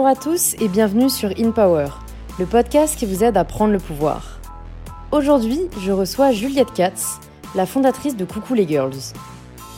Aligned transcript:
Bonjour 0.00 0.18
à 0.18 0.22
tous 0.22 0.54
et 0.62 0.68
bienvenue 0.68 1.10
sur 1.10 1.28
In 1.38 1.50
Power, 1.50 1.88
le 2.38 2.46
podcast 2.46 2.98
qui 2.98 3.04
vous 3.04 3.22
aide 3.22 3.36
à 3.36 3.44
prendre 3.44 3.74
le 3.74 3.78
pouvoir. 3.78 4.40
Aujourd'hui, 5.12 5.60
je 5.82 5.92
reçois 5.92 6.32
Juliette 6.32 6.72
Katz, 6.72 7.20
la 7.54 7.66
fondatrice 7.66 8.16
de 8.16 8.24
Coucou 8.24 8.54
les 8.54 8.66
Girls. 8.66 9.12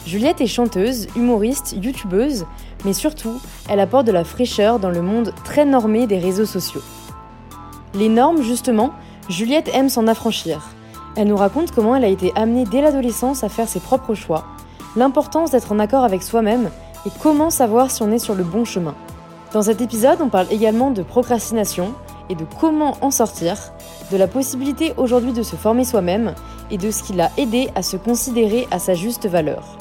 Juliette 0.07 0.41
est 0.41 0.47
chanteuse, 0.47 1.09
humoriste, 1.17 1.75
youtubeuse, 1.83 2.47
mais 2.85 2.93
surtout, 2.93 3.41
elle 3.69 3.81
apporte 3.81 4.07
de 4.07 4.13
la 4.13 4.23
fraîcheur 4.23 4.79
dans 4.79 4.91
le 4.91 5.03
monde 5.03 5.35
très 5.43 5.65
normé 5.65 6.07
des 6.07 6.21
réseaux 6.21 6.47
sociaux. 6.47 6.83
Les 7.95 8.09
normes, 8.09 8.43
justement, 8.43 8.93
Juliette 9.29 9.75
aime 9.75 9.89
s'en 9.89 10.07
affranchir. 10.07 10.71
Elle 11.17 11.27
nous 11.27 11.37
raconte 11.37 11.73
comment 11.73 11.97
elle 11.97 12.05
a 12.05 12.09
été 12.09 12.31
amenée 12.37 12.65
dès 12.65 12.81
l'adolescence 12.81 13.43
à 13.43 13.49
faire 13.49 13.69
ses 13.69 13.81
propres 13.81 14.15
choix, 14.15 14.45
l'importance 14.95 15.51
d'être 15.51 15.73
en 15.73 15.81
accord 15.81 16.05
avec 16.05 16.23
soi-même 16.23 16.71
et 17.07 17.11
comment 17.21 17.51
savoir 17.51 17.91
si 17.91 18.05
on 18.05 18.13
est 18.13 18.21
sur 18.21 18.37
le 18.37 18.45
bon 18.45 18.65
chemin. 18.65 18.95
Dans 19.53 19.61
cet 19.61 19.83
épisode, 19.83 20.23
on 20.23 20.31
parle 20.31 20.47
également 20.51 20.91
de 20.91 21.03
procrastination 21.03 21.93
et 22.31 22.35
de 22.35 22.47
comment 22.59 22.97
en 23.03 23.11
sortir, 23.11 23.57
de 24.11 24.17
la 24.17 24.27
possibilité 24.27 24.95
aujourd'hui 24.97 25.33
de 25.33 25.43
se 25.43 25.57
former 25.57 25.85
soi-même 25.85 26.35
et 26.71 26.79
de 26.79 26.91
ce 26.91 27.03
qui 27.03 27.13
l'a 27.13 27.31
aidé 27.37 27.69
à 27.75 27.83
se 27.83 27.99
considérer 27.99 28.67
à 28.71 28.79
sa 28.79 28.95
juste 28.95 29.29
valeur. 29.29 29.77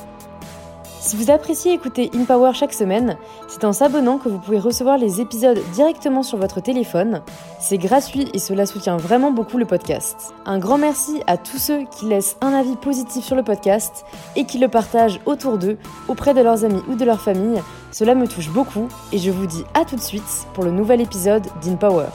Si 1.03 1.17
vous 1.17 1.31
appréciez 1.31 1.73
écouter 1.73 2.11
InPower 2.13 2.53
chaque 2.53 2.75
semaine, 2.75 3.17
c'est 3.47 3.63
en 3.63 3.73
s'abonnant 3.73 4.19
que 4.19 4.29
vous 4.29 4.37
pouvez 4.37 4.59
recevoir 4.59 4.99
les 4.99 5.19
épisodes 5.19 5.59
directement 5.73 6.21
sur 6.21 6.37
votre 6.37 6.61
téléphone. 6.61 7.23
C'est 7.59 7.79
gratuit 7.79 8.29
et 8.35 8.37
cela 8.37 8.67
soutient 8.67 8.97
vraiment 8.97 9.31
beaucoup 9.31 9.57
le 9.57 9.65
podcast. 9.65 10.31
Un 10.45 10.59
grand 10.59 10.77
merci 10.77 11.23
à 11.25 11.37
tous 11.37 11.57
ceux 11.57 11.85
qui 11.85 12.05
laissent 12.05 12.37
un 12.39 12.53
avis 12.53 12.75
positif 12.75 13.25
sur 13.25 13.35
le 13.35 13.41
podcast 13.41 14.05
et 14.35 14.45
qui 14.45 14.59
le 14.59 14.67
partagent 14.67 15.19
autour 15.25 15.57
d'eux, 15.57 15.79
auprès 16.07 16.35
de 16.35 16.41
leurs 16.41 16.65
amis 16.65 16.83
ou 16.87 16.93
de 16.93 17.03
leur 17.03 17.19
famille. 17.19 17.59
Cela 17.91 18.13
me 18.13 18.27
touche 18.27 18.49
beaucoup 18.49 18.87
et 19.11 19.17
je 19.17 19.31
vous 19.31 19.47
dis 19.47 19.63
à 19.73 19.85
tout 19.85 19.95
de 19.95 20.01
suite 20.01 20.45
pour 20.53 20.63
le 20.63 20.71
nouvel 20.71 21.01
épisode 21.01 21.47
d'InPower. 21.63 22.09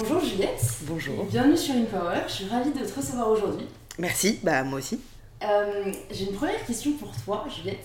Bonjour 0.00 0.24
Juliette. 0.24 0.64
Bonjour. 0.84 1.26
Bienvenue 1.26 1.58
sur 1.58 1.74
InPower. 1.74 2.22
Je 2.28 2.32
suis 2.32 2.48
ravie 2.48 2.70
de 2.72 2.80
te 2.80 2.96
recevoir 2.96 3.30
aujourd'hui. 3.30 3.66
Merci, 3.98 4.38
bah 4.42 4.62
moi 4.62 4.78
aussi. 4.78 4.98
Euh, 5.42 5.92
J'ai 6.10 6.24
une 6.26 6.34
première 6.34 6.64
question 6.66 6.92
pour 6.92 7.10
toi, 7.24 7.46
Juliette. 7.54 7.84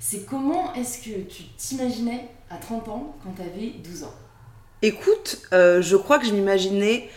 C'est 0.00 0.26
comment 0.26 0.74
est-ce 0.74 0.98
que 0.98 1.20
tu 1.22 1.44
t'imaginais 1.56 2.28
à 2.50 2.56
30 2.56 2.88
ans 2.88 3.16
quand 3.22 3.32
tu 3.34 3.42
avais 3.42 3.72
12 3.82 4.04
ans? 4.04 4.14
Écoute, 4.82 5.40
euh, 5.52 5.80
je 5.80 5.96
crois 5.96 6.18
que 6.18 6.26
je 6.26 6.32
m'imaginais 6.32 7.08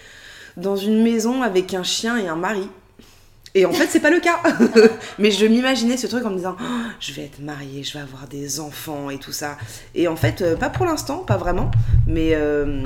dans 0.55 0.75
une 0.75 1.03
maison 1.03 1.41
avec 1.41 1.73
un 1.73 1.83
chien 1.83 2.17
et 2.17 2.27
un 2.27 2.35
mari. 2.35 2.69
Et 3.55 3.65
en 3.65 3.71
fait, 3.71 3.87
c'est 3.87 3.99
pas 4.01 4.09
le 4.11 4.19
cas. 4.19 4.39
Mais 5.19 5.31
je 5.31 5.45
m'imaginais 5.45 5.97
ce 5.97 6.05
truc 6.07 6.25
en 6.25 6.29
me 6.29 6.35
disant, 6.37 6.55
Oh, 6.59 6.63
je 6.99 7.13
vais 7.13 7.23
être 7.23 7.39
mariée, 7.39 7.83
je 7.83 7.93
vais 7.93 7.99
avoir 8.01 8.27
des 8.27 8.59
enfants 8.59 9.09
et 9.09 9.17
tout 9.17 9.31
ça. 9.31 9.57
Et 9.95 10.07
en 10.07 10.15
fait, 10.15 10.41
euh, 10.41 10.55
pas 10.55 10.69
pour 10.69 10.85
l'instant, 10.85 11.19
pas 11.19 11.37
vraiment. 11.37 11.71
Mais 12.05 12.35
euh, 12.35 12.83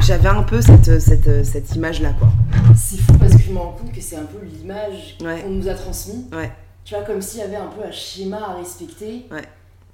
j'avais 0.00 0.28
un 0.28 0.42
peu 0.42 0.60
cette, 0.60 1.00
cette, 1.00 1.44
cette 1.46 1.74
image-là, 1.74 2.12
quoi. 2.18 2.28
C'est 2.76 2.98
fou 3.00 3.12
parce 3.18 3.32
que 3.34 3.42
je 3.42 3.50
me 3.52 3.58
rends 3.58 3.72
compte 3.72 3.92
que 3.92 4.00
c'est 4.00 4.16
un 4.16 4.24
peu 4.24 4.38
l'image 4.44 5.16
Ouais. 5.22 5.40
qu'on 5.42 5.50
nous 5.50 5.68
a 5.68 5.74
transmise. 5.74 6.24
Ouais. 6.32 6.50
Tu 6.84 6.94
vois, 6.94 7.04
comme 7.04 7.22
s'il 7.22 7.40
y 7.40 7.42
avait 7.44 7.56
un 7.56 7.68
peu 7.68 7.82
un 7.86 7.92
schéma 7.92 8.38
à 8.50 8.54
respecter. 8.54 9.26
Ouais. 9.30 9.42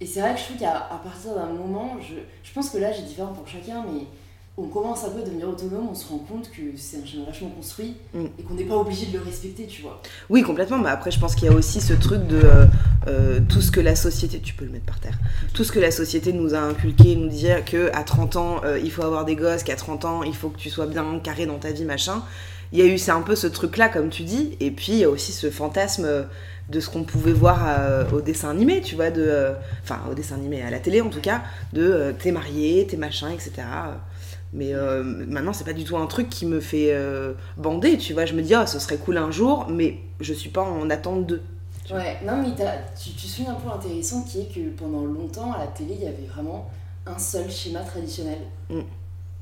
Et 0.01 0.07
c'est 0.07 0.21
vrai 0.21 0.33
que 0.35 0.41
je 0.41 0.45
trouve 0.47 0.57
qu'à 0.59 0.89
partir 1.05 1.35
d'un 1.35 1.47
moment, 1.53 1.97
je, 2.01 2.15
je 2.43 2.53
pense 2.55 2.71
que 2.71 2.79
l'âge 2.79 2.99
est 3.01 3.03
différent 3.03 3.33
pour 3.33 3.47
chacun, 3.47 3.85
mais 3.93 4.03
on 4.59 4.67
commence 4.67 5.05
un 5.05 5.11
peu 5.11 5.21
à 5.21 5.25
devenir 5.25 5.49
autonome, 5.49 5.89
on 5.91 5.95
se 5.95 6.09
rend 6.09 6.19
compte 6.19 6.51
que 6.51 6.63
c'est 6.77 6.99
un 7.01 7.07
schéma 7.07 7.25
vachement 7.27 7.49
construit 7.51 7.95
Mm. 8.13 8.25
et 8.39 8.43
qu'on 8.43 8.55
n'est 8.55 8.65
pas 8.65 8.77
obligé 8.77 9.07
de 9.07 9.17
le 9.19 9.25
respecter, 9.25 9.67
tu 9.67 9.83
vois. 9.83 10.03
Oui, 10.29 10.43
complètement. 10.43 10.79
Mais 10.79 10.91
après, 10.91 11.11
je 11.11 11.21
pense 11.21 11.35
qu'il 11.35 11.49
y 11.49 11.53
a 11.53 11.55
aussi 11.55 11.81
ce 11.81 11.93
truc 11.93 12.27
de 12.27 12.41
euh, 12.45 12.67
euh, 13.07 13.41
tout 13.49 13.61
ce 13.61 13.71
que 13.71 13.81
la 13.81 13.95
société, 13.95 14.41
tu 14.41 14.55
peux 14.55 14.65
le 14.65 14.73
mettre 14.73 14.87
par 14.87 14.99
terre, 15.01 15.17
tout 15.55 15.65
ce 15.65 15.71
que 15.73 15.79
la 15.79 15.91
société 15.91 16.33
nous 16.33 16.55
a 16.55 16.59
inculqué, 16.59 17.15
nous 17.17 17.29
dire 17.29 17.65
que 17.65 17.91
à 17.95 18.03
30 18.03 18.37
ans, 18.37 18.57
euh, 18.65 18.79
il 18.83 18.91
faut 18.91 19.03
avoir 19.03 19.25
des 19.25 19.37
gosses, 19.37 19.63
qu'à 19.63 19.77
30 19.77 20.05
ans, 20.05 20.23
il 20.23 20.35
faut 20.35 20.49
que 20.49 20.59
tu 20.59 20.71
sois 20.71 20.87
bien 20.87 21.21
carré 21.23 21.47
dans 21.47 21.59
ta 21.59 21.71
vie, 21.71 21.85
machin. 21.85 22.23
Il 22.73 22.79
y 22.79 22.83
a 22.83 22.85
eu, 22.85 22.99
c'est 22.99 23.13
un 23.13 23.23
peu 23.23 23.35
ce 23.35 23.47
truc-là, 23.47 23.89
comme 23.89 24.11
tu 24.11 24.25
dis. 24.25 24.57
Et 24.61 24.71
puis, 24.71 24.93
il 24.93 24.99
y 24.99 25.05
a 25.05 25.09
aussi 25.09 25.33
ce 25.33 25.51
fantasme 25.51 26.05
euh, 26.05 26.23
de 26.69 26.81
ce 26.81 26.91
qu'on 26.91 27.03
pouvait 27.05 27.33
voir 27.33 27.65
euh, 27.67 28.05
au 28.13 28.21
dessin 28.21 28.51
animé, 28.51 28.83
tu 28.83 28.95
vois, 28.95 29.11
de, 29.11 29.23
euh, 29.23 29.53
enfin, 29.83 30.01
au 30.11 30.15
dessin 30.15 30.35
animé, 30.35 30.61
à 30.63 30.69
la 30.69 30.79
télé 30.79 31.01
en 31.01 31.09
tout 31.09 31.23
cas, 31.23 31.41
de 31.73 31.81
euh, 31.83 32.13
t'es 32.13 32.31
marié, 32.31 32.87
t'es 32.87 32.99
machin, 32.99 33.31
etc. 33.31 33.53
Mais 34.53 34.75
euh, 34.75 35.03
maintenant, 35.03 35.53
c'est 35.53 35.65
pas 35.65 35.73
du 35.75 35.85
tout 35.85 35.97
un 35.97 36.07
truc 36.07 36.29
qui 36.31 36.47
me 36.47 36.61
fait 36.61 36.93
euh, 36.93 37.35
bander, 37.57 37.99
tu 37.99 38.15
vois. 38.15 38.25
Je 38.25 38.35
me 38.35 38.43
dis, 38.43 38.55
ah, 38.55 38.67
ce 38.67 38.79
serait 38.79 38.97
cool 38.97 39.19
un 39.19 39.31
jour, 39.31 39.67
mais 39.69 39.99
je 40.21 40.33
suis 40.33 40.51
pas 40.51 40.63
en 40.63 40.89
attente 40.91 41.27
de. 41.27 41.43
Tu 41.85 41.93
vois. 41.93 42.03
Ouais, 42.03 42.19
non 42.25 42.43
mais 42.43 42.49
tu, 43.03 43.11
tu 43.13 43.27
soulignes 43.27 43.51
un 43.51 43.55
point 43.55 43.75
intéressant 43.75 44.23
qui 44.23 44.41
est 44.41 44.53
que 44.55 44.69
pendant 44.77 45.05
longtemps 45.07 45.53
à 45.53 45.59
la 45.61 45.67
télé 45.69 45.95
il 45.99 46.05
y 46.05 46.07
avait 46.07 46.27
vraiment 46.31 46.71
un 47.07 47.19
seul 47.19 47.51
schéma 47.51 47.81
traditionnel. 47.81 48.41
Mm. 48.69 48.81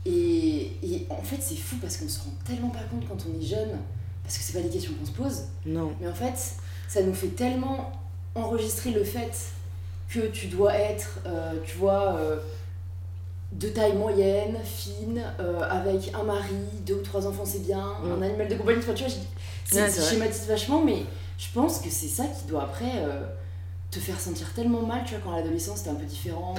Et, 0.06 0.71
et 0.84 1.06
en 1.11 1.22
fait 1.22 1.39
c'est 1.41 1.56
fou 1.56 1.75
parce 1.81 1.97
qu'on 1.97 2.09
se 2.09 2.21
rend 2.21 2.31
tellement 2.45 2.69
pas 2.69 2.84
compte 2.89 3.03
quand 3.09 3.16
on 3.28 3.41
est 3.41 3.45
jeune, 3.45 3.71
parce 4.22 4.39
que 4.39 4.45
c'est 4.45 4.53
pas 4.53 4.61
des 4.61 4.69
questions 4.69 4.93
qu'on 4.95 5.06
se 5.06 5.11
pose, 5.11 5.43
Non. 5.65 5.91
mais 6.00 6.06
en 6.06 6.15
fait 6.15 6.34
ça 6.87 7.03
nous 7.03 7.15
fait 7.15 7.34
tellement 7.34 7.91
enregistrer 8.37 8.93
le 8.93 9.03
fait 9.03 9.33
que 10.09 10.21
tu 10.28 10.47
dois 10.47 10.75
être, 10.75 11.19
euh, 11.27 11.55
tu 11.65 11.77
vois, 11.78 12.15
euh, 12.15 12.37
de 13.59 13.69
taille 13.69 13.94
moyenne, 13.97 14.56
fine, 14.65 15.22
euh, 15.41 15.61
avec 15.69 16.12
un 16.15 16.22
mari, 16.25 16.55
deux 16.87 16.94
ou 16.94 17.03
trois 17.03 17.27
enfants 17.27 17.44
c'est 17.44 17.62
bien, 17.65 17.94
Mm. 18.03 18.12
un 18.19 18.22
animal 18.22 18.49
de 18.49 18.55
compagnie, 18.56 18.81
tu 18.81 18.87
vois, 18.87 18.94
je- 18.97 19.15
c'est 19.65 20.03
schématise 20.11 20.47
vachement, 20.47 20.83
mais 20.84 21.05
je 21.39 21.47
pense 21.55 21.78
que 21.81 21.89
c'est 21.91 22.09
ça 22.09 22.25
qui 22.27 22.45
doit 22.47 22.65
après 22.65 22.93
euh, 22.97 23.22
te 23.91 23.99
faire 23.99 24.21
sentir 24.21 24.53
tellement 24.53 24.83
mal, 24.83 25.03
tu 25.06 25.15
vois, 25.15 25.21
quand 25.25 25.33
à 25.33 25.37
l'adolescence 25.41 25.78
c'était 25.78 25.91
un 25.91 25.95
peu 25.95 26.05
différent. 26.05 26.55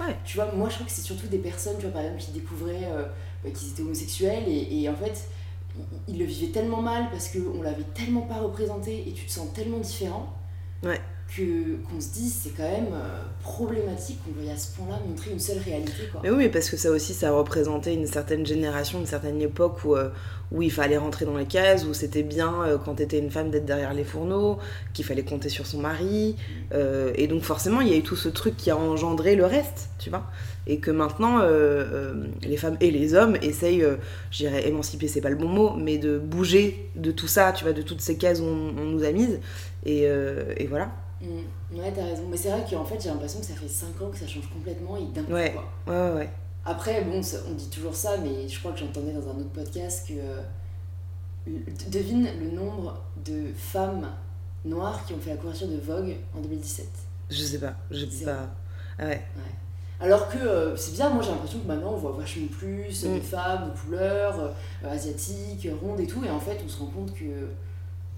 Ouais. 0.00 0.16
Tu 0.24 0.36
vois, 0.38 0.50
moi 0.52 0.68
je 0.68 0.74
crois 0.74 0.86
que 0.86 0.92
c'est 0.92 1.02
surtout 1.02 1.26
des 1.28 1.38
personnes, 1.38 1.76
tu 1.76 1.82
vois, 1.82 1.92
par 1.92 2.02
exemple, 2.02 2.20
qui 2.20 2.32
découvraient 2.32 2.88
euh, 2.90 3.04
bah, 3.44 3.50
qu'ils 3.50 3.68
étaient 3.70 3.82
homosexuels 3.82 4.44
et, 4.48 4.82
et 4.82 4.88
en 4.88 4.94
fait 4.96 5.28
ils, 6.08 6.14
ils 6.14 6.18
le 6.18 6.24
vivaient 6.24 6.52
tellement 6.52 6.82
mal 6.82 7.10
parce 7.12 7.28
qu'on 7.28 7.62
l'avait 7.62 7.84
tellement 7.94 8.22
pas 8.22 8.38
représenté 8.40 9.08
et 9.08 9.12
tu 9.12 9.24
te 9.26 9.30
sens 9.30 9.52
tellement 9.54 9.78
différent 9.78 10.26
Ouais. 10.82 11.00
Qu'on 11.36 12.00
se 12.00 12.08
dit 12.08 12.28
c'est 12.28 12.50
quand 12.50 12.68
même 12.68 12.92
euh, 12.92 13.22
problématique 13.42 14.18
qu'on 14.24 14.32
veuille 14.32 14.50
à 14.50 14.56
ce 14.56 14.74
point-là 14.76 14.98
montrer 15.06 15.30
une 15.30 15.38
seule 15.38 15.58
réalité 15.58 16.08
quoi. 16.10 16.20
Mais 16.24 16.30
oui, 16.30 16.36
mais 16.38 16.48
parce 16.48 16.68
que 16.68 16.76
ça 16.76 16.90
aussi, 16.90 17.14
ça 17.14 17.30
représentait 17.30 17.94
une 17.94 18.06
certaine 18.06 18.44
génération, 18.44 18.98
une 18.98 19.06
certaine 19.06 19.40
époque 19.40 19.84
où, 19.84 19.94
euh, 19.94 20.08
où 20.50 20.62
il 20.62 20.72
fallait 20.72 20.96
rentrer 20.96 21.26
dans 21.26 21.36
les 21.36 21.46
cases, 21.46 21.84
où 21.84 21.94
c'était 21.94 22.24
bien 22.24 22.64
euh, 22.64 22.78
quand 22.78 22.94
t'étais 22.94 23.18
une 23.18 23.30
femme 23.30 23.50
d'être 23.50 23.64
derrière 23.64 23.94
les 23.94 24.02
fourneaux, 24.02 24.58
qu'il 24.92 25.04
fallait 25.04 25.22
compter 25.22 25.48
sur 25.48 25.66
son 25.66 25.78
mari. 25.78 26.36
et 26.72 27.26
donc 27.28 27.42
forcément, 27.42 27.80
il 27.80 27.88
y 27.88 27.92
a 27.92 27.96
eu 27.96 28.02
tout 28.02 28.16
ce 28.16 28.28
truc 28.28 28.56
qui 28.56 28.70
a 28.70 28.76
engendré 28.76 29.36
le 29.36 29.46
reste, 29.46 29.90
tu 29.98 30.10
vois. 30.10 30.24
Et 30.66 30.78
que 30.78 30.90
maintenant, 30.90 31.40
les 32.42 32.56
femmes 32.56 32.76
et 32.80 32.90
les 32.90 33.14
hommes 33.14 33.36
essayent, 33.42 33.86
je 34.30 34.36
dirais 34.36 34.68
émanciper, 34.68 35.08
c'est 35.08 35.20
pas 35.20 35.30
le 35.30 35.36
bon 35.36 35.48
mot, 35.48 35.74
mais 35.76 35.98
de 35.98 36.18
bouger 36.18 36.90
de 36.96 37.12
tout 37.12 37.28
ça, 37.28 37.52
tu 37.52 37.64
vois, 37.64 37.72
de 37.72 37.82
toutes 37.82 38.00
ces 38.00 38.16
cases 38.16 38.40
où 38.40 38.44
on, 38.44 38.84
nous 38.84 39.04
a 39.04 39.12
mises. 39.12 39.40
Et 39.86 40.06
voilà. 40.68 40.90
Mm. 41.20 41.78
Ouais, 41.78 41.92
t'as 41.94 42.04
raison. 42.04 42.22
Mais 42.30 42.36
c'est 42.36 42.50
vrai 42.50 42.64
qu'en 42.68 42.84
fait, 42.84 43.00
j'ai 43.00 43.08
l'impression 43.10 43.40
que 43.40 43.46
ça 43.46 43.54
fait 43.54 43.68
5 43.68 44.00
ans 44.02 44.08
que 44.10 44.16
ça 44.18 44.26
change 44.26 44.48
complètement 44.52 44.96
et 44.96 45.04
d'un 45.14 45.22
coup, 45.24 45.32
Ouais. 45.32 45.52
quoi. 45.52 45.92
Ouais, 45.94 46.10
ouais, 46.10 46.16
ouais. 46.18 46.30
Après, 46.64 47.02
bon, 47.04 47.20
on 47.48 47.54
dit 47.54 47.68
toujours 47.70 47.94
ça, 47.94 48.16
mais 48.18 48.48
je 48.48 48.58
crois 48.58 48.72
que 48.72 48.78
j'entendais 48.78 49.12
dans 49.12 49.28
un 49.30 49.36
autre 49.38 49.50
podcast 49.52 50.06
que. 50.08 50.14
euh, 50.14 50.40
devine 51.90 52.28
le 52.38 52.50
nombre 52.50 53.00
de 53.24 53.52
femmes 53.56 54.06
noires 54.64 55.04
qui 55.06 55.14
ont 55.14 55.18
fait 55.18 55.30
la 55.30 55.36
couverture 55.36 55.68
de 55.68 55.78
Vogue 55.78 56.16
en 56.36 56.40
2017. 56.40 56.86
Je 57.30 57.42
sais 57.42 57.58
pas, 57.58 57.74
je 57.90 58.04
sais 58.06 58.24
pas. 58.26 58.48
Ah 58.98 59.06
ouais. 59.06 59.22
Alors 60.00 60.28
que 60.28 60.38
euh, 60.38 60.76
c'est 60.76 60.92
bizarre, 60.92 61.12
moi 61.14 61.22
j'ai 61.22 61.30
l'impression 61.30 61.60
que 61.60 61.66
maintenant 61.66 61.92
on 61.92 61.96
voit 61.96 62.12
vachement 62.12 62.46
plus 62.48 63.04
Mm. 63.04 63.14
des 63.14 63.20
femmes 63.20 63.70
de 63.70 63.78
couleur, 63.78 64.38
euh, 64.40 64.90
asiatiques, 64.90 65.68
rondes 65.82 66.00
et 66.00 66.06
tout, 66.06 66.22
et 66.24 66.30
en 66.30 66.40
fait 66.40 66.58
on 66.64 66.68
se 66.68 66.78
rend 66.78 66.86
compte 66.86 67.14
que. 67.14 67.48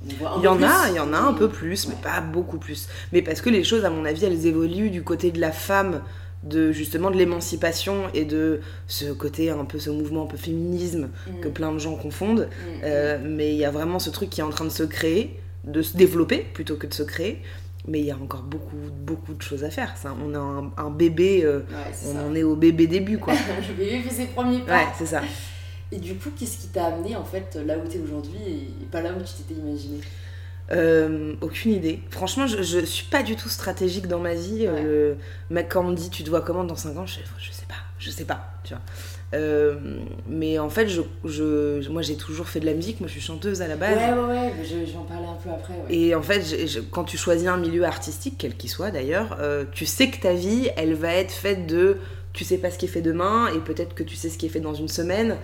Il 0.09 0.43
y 0.43 0.49
en 0.49 0.57
plus. 0.57 0.65
a, 0.65 0.89
il 0.91 0.97
y 0.97 1.01
en 1.01 1.13
a 1.13 1.19
un 1.19 1.33
peu 1.33 1.49
plus, 1.49 1.87
mais 1.89 1.95
Ouais. 1.95 2.01
pas 2.03 2.21
beaucoup 2.21 2.59
plus. 2.59 2.89
Mais 3.13 3.23
parce 3.23 3.41
que 3.41 3.51
les 3.51 3.65
choses, 3.65 3.85
à 3.85 3.91
mon 3.91 4.05
avis, 4.05 4.25
elles 4.25 4.47
évoluent 4.47 4.91
du 4.91 5.03
côté 5.03 5.31
de 5.31 5.41
la 5.41 5.53
femme, 5.53 6.03
de 6.43 6.73
justement 6.73 7.11
de 7.11 7.17
l'émancipation 7.17 8.05
et 8.15 8.25
de 8.25 8.61
ce 8.89 9.13
côté 9.13 9.51
un 9.51 9.65
peu, 9.65 9.79
ce 9.79 9.91
mouvement 9.91 10.25
un 10.25 10.27
peu 10.27 10.37
féminisme 10.37 11.09
Mm. 11.29 11.41
que 11.41 11.49
plein 11.49 11.73
de 11.73 11.79
gens 11.79 11.95
confondent. 11.95 12.49
Mm. 12.51 12.81
Euh, 12.85 13.19
mais 13.25 13.51
il 13.53 13.57
y 13.59 13.65
a 13.65 13.71
vraiment 13.71 13.99
ce 14.01 14.11
truc 14.11 14.29
qui 14.31 14.41
est 14.41 14.45
en 14.45 14.51
train 14.51 14.65
de 14.65 14.71
se 14.71 14.83
créer, 14.83 15.39
de 15.65 15.83
se 15.83 15.97
développer 15.97 16.39
plutôt 16.39 16.75
que 16.77 16.87
de 16.89 16.95
se 16.95 17.05
créer. 17.05 17.41
Mais 17.89 17.99
il 18.01 18.07
y 18.07 18.11
a 18.13 18.17
encore 18.17 18.43
beaucoup, 18.43 18.77
beaucoup 19.05 19.35
de 19.35 19.43
choses 19.43 19.65
à 19.65 19.71
faire. 19.71 19.97
Ça, 19.97 20.15
on 20.25 20.35
a 20.35 20.39
un, 20.39 20.73
un 20.77 20.91
bébé, 20.91 21.43
euh, 21.45 21.59
Ouais, 21.59 21.93
on 22.09 22.15
ça. 22.15 22.23
en 22.25 22.35
est 22.35 22.45
au 22.45 22.55
bébé 22.57 22.87
début, 22.87 23.19
quoi. 23.19 23.35
Le 23.69 23.75
bébé 23.75 24.03
fait 24.03 24.15
ses 24.15 24.27
premiers 24.27 24.61
pas. 24.61 24.73
Ouais, 24.79 24.87
c'est 24.99 25.07
ça. 25.07 25.21
Et 25.93 25.99
du 25.99 26.15
coup, 26.15 26.31
qu'est-ce 26.39 26.59
qui 26.59 26.69
t'a 26.69 26.87
amené 26.87 27.15
en 27.17 27.25
fait 27.25 27.59
là 27.67 27.77
où 27.79 27.87
t'es 27.87 27.99
aujourd'hui 27.99 28.39
et 28.81 28.85
pas 28.91 29.03
là 29.03 29.11
où 29.13 29.21
tu 29.23 29.35
t'étais 29.35 29.61
imaginé? 29.61 30.01
Euh, 30.71 31.35
aucune 31.43 31.73
idée. 31.73 32.01
Franchement, 32.11 32.47
je, 32.47 32.63
je 32.63 32.79
suis 32.85 33.05
pas 33.07 33.23
du 33.23 33.37
tout 33.37 33.51
stratégique 33.51 34.07
dans 34.07 34.21
ma 34.21 34.33
vie. 34.35 34.65
Euh, 34.67 35.15
mec, 35.51 35.69
quand 35.71 35.85
on 35.85 35.89
me 35.91 35.95
dit 35.95 36.09
tu 36.09 36.25
te 36.25 36.31
vois 36.31 36.41
comment 36.41 36.65
dans 36.65 36.77
5 36.77 36.97
ans, 36.97 37.05
je, 37.05 37.19
je 37.39 37.53
sais 37.53 37.67
pas, 37.69 37.75
je 37.99 38.11
sais 38.11 38.25
pas, 38.25 38.53
tu 38.65 38.73
vois. 38.73 38.83
Euh, 39.35 39.75
mais 40.29 40.59
en 40.59 40.71
fait, 40.71 40.89
je, 40.89 41.03
je- 41.25 41.89
moi 41.91 42.01
j'ai 42.03 42.17
toujours 42.17 42.49
fait 42.49 42.61
de 42.61 42.67
la 42.67 42.75
musique, 42.75 43.01
moi 43.01 43.07
je 43.09 43.13
suis 43.13 43.21
chanteuse 43.21 43.61
à 43.61 43.69
la 43.69 43.77
base. 43.77 43.97
Ouais, 43.97 44.13
ouais, 44.13 44.53
ouais, 44.53 44.95
en 44.97 45.03
parler 45.05 45.27
un 45.27 45.35
peu 45.43 45.51
après. 45.51 45.75
Ouais. 45.75 45.95
Et 45.95 46.15
en 46.15 46.23
fait, 46.23 46.43
quand 46.91 47.05
tu 47.05 47.19
choisis 47.19 47.49
un 47.49 47.57
milieu 47.59 47.85
artistique, 47.85 48.37
quel 48.39 48.57
qu'il 48.57 48.71
soit 48.71 48.91
d'ailleurs, 48.91 49.37
tu 49.73 49.85
sais 49.85 50.09
que 50.11 50.21
ta 50.23 50.33
vie, 50.33 50.71
elle 50.77 50.95
va 50.95 51.13
être 51.15 51.33
faite 51.33 51.67
de. 51.67 51.99
Tu 52.33 52.45
sais 52.45 52.57
pas 52.57 52.71
ce 52.71 52.79
qui 52.79 52.87
est 52.87 52.89
fait 52.89 53.03
demain, 53.03 53.49
et 53.55 53.59
peut-être 53.59 53.95
que 53.95 54.03
tu 54.03 54.17
sais 54.17 54.31
ce 54.31 54.39
qui 54.39 54.47
est 54.47 54.51
fait 54.51 54.61
dans 54.61 54.73
une 54.75 54.89
semaine. 54.89 55.37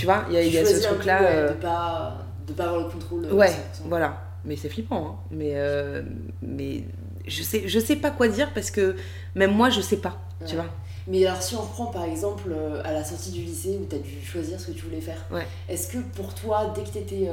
Tu 0.00 0.06
vois, 0.06 0.24
il 0.28 0.34
y 0.34 0.38
a, 0.38 0.42
y 0.42 0.58
a 0.58 0.64
ce 0.64 0.82
truc-là. 0.82 1.20
ouais, 1.20 1.28
euh, 1.30 1.48
de, 1.50 1.54
pas, 1.60 2.16
de 2.46 2.52
pas 2.54 2.64
avoir 2.64 2.80
le 2.84 2.88
contrôle. 2.90 3.24
euh, 3.26 3.34
Ouais, 3.34 3.48
100%. 3.48 3.52
voilà. 3.86 4.18
Mais 4.46 4.56
c'est 4.56 4.70
flippant, 4.70 5.06
hein. 5.06 5.16
Mais, 5.30 5.52
euh, 5.56 6.02
mais 6.40 6.84
je, 7.26 7.42
sais, 7.42 7.64
je 7.68 7.78
sais 7.78 7.96
pas 7.96 8.10
quoi 8.10 8.28
dire 8.28 8.50
parce 8.54 8.70
que 8.70 8.96
même 9.34 9.52
moi, 9.52 9.68
je 9.68 9.82
sais 9.82 9.98
pas. 9.98 10.18
Tu 10.46 10.54
vois 10.54 10.64
Mais 11.06 11.26
alors, 11.26 11.42
si 11.42 11.54
on 11.54 11.60
reprend 11.60 11.86
par 11.86 12.04
exemple 12.04 12.50
à 12.82 12.92
la 12.92 13.04
sortie 13.04 13.30
du 13.30 13.42
lycée 13.42 13.78
où 13.78 13.84
tu 13.86 13.96
as 13.96 13.98
dû 13.98 14.24
choisir 14.24 14.58
ce 14.58 14.68
que 14.68 14.72
tu 14.72 14.86
voulais 14.86 15.02
faire, 15.02 15.22
Ouais. 15.30 15.46
est-ce 15.68 15.88
que 15.92 15.98
pour 15.98 16.34
toi, 16.34 16.72
dès 16.74 16.82
que 16.82 16.88
tu 16.88 16.98
étais 16.98 17.28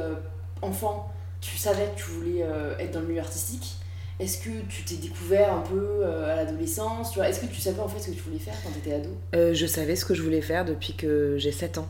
enfant, 0.62 1.10
tu 1.40 1.56
savais 1.58 1.86
que 1.96 2.00
tu 2.00 2.10
voulais 2.12 2.44
euh, 2.44 2.78
être 2.80 2.92
dans 2.92 3.00
le 3.00 3.08
milieu 3.08 3.22
artistique? 3.22 3.75
Est-ce 4.20 4.40
que 4.40 4.50
tu 4.68 4.84
t'es 4.84 4.96
découvert 4.96 5.54
un 5.54 5.62
peu 5.62 6.02
euh, 6.04 6.34
à 6.34 6.36
l'adolescence? 6.36 7.16
Est-ce 7.18 7.40
que 7.40 7.46
tu 7.46 7.62
savais 7.62 7.80
en 7.80 7.88
fait 7.88 8.00
ce 8.00 8.08
que 8.10 8.16
tu 8.16 8.22
voulais 8.24 8.40
faire 8.40 8.56
quand 8.63 8.72
tu 8.72 8.80
étais 8.80 8.94
ado? 8.94 9.10
Euh, 9.36 9.54
Je 9.54 9.66
savais 9.68 9.96
ce 9.96 10.04
que 10.04 10.16
je 10.16 10.24
voulais 10.24 10.42
faire 10.42 10.66
depuis 10.66 10.94
que 10.94 11.38
j'ai 11.38 11.52
7 11.54 11.78
ans. 11.78 11.88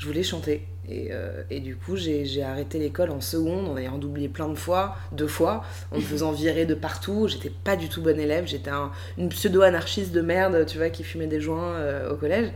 Je 0.00 0.06
voulais 0.06 0.22
chanter. 0.22 0.66
Et, 0.88 1.08
euh, 1.10 1.42
et 1.50 1.60
du 1.60 1.76
coup, 1.76 1.94
j'ai 1.94 2.42
arrêté 2.42 2.78
l'école 2.78 3.10
en 3.10 3.20
seconde 3.20 3.68
en 3.68 3.76
ayant 3.76 3.98
doublé 3.98 4.28
plein 4.28 4.48
de 4.48 4.54
fois, 4.54 4.96
deux 5.12 5.26
fois, 5.28 5.62
en 5.92 5.96
me 5.96 6.00
faisant 6.00 6.32
virer 6.32 6.64
de 6.64 6.72
partout. 6.74 7.28
J'étais 7.28 7.50
pas 7.50 7.76
du 7.76 7.90
tout 7.90 8.00
bonne 8.00 8.18
élève. 8.18 8.46
J'étais 8.46 8.70
un- 8.70 8.90
une 9.18 9.28
pseudo-anarchiste 9.28 10.10
de 10.12 10.22
merde, 10.22 10.64
tu 10.66 10.78
vois, 10.78 10.88
qui 10.88 11.04
fumait 11.04 11.26
des 11.26 11.40
joints 11.40 11.74
euh, 11.74 12.12
au 12.12 12.16
collège. 12.16 12.48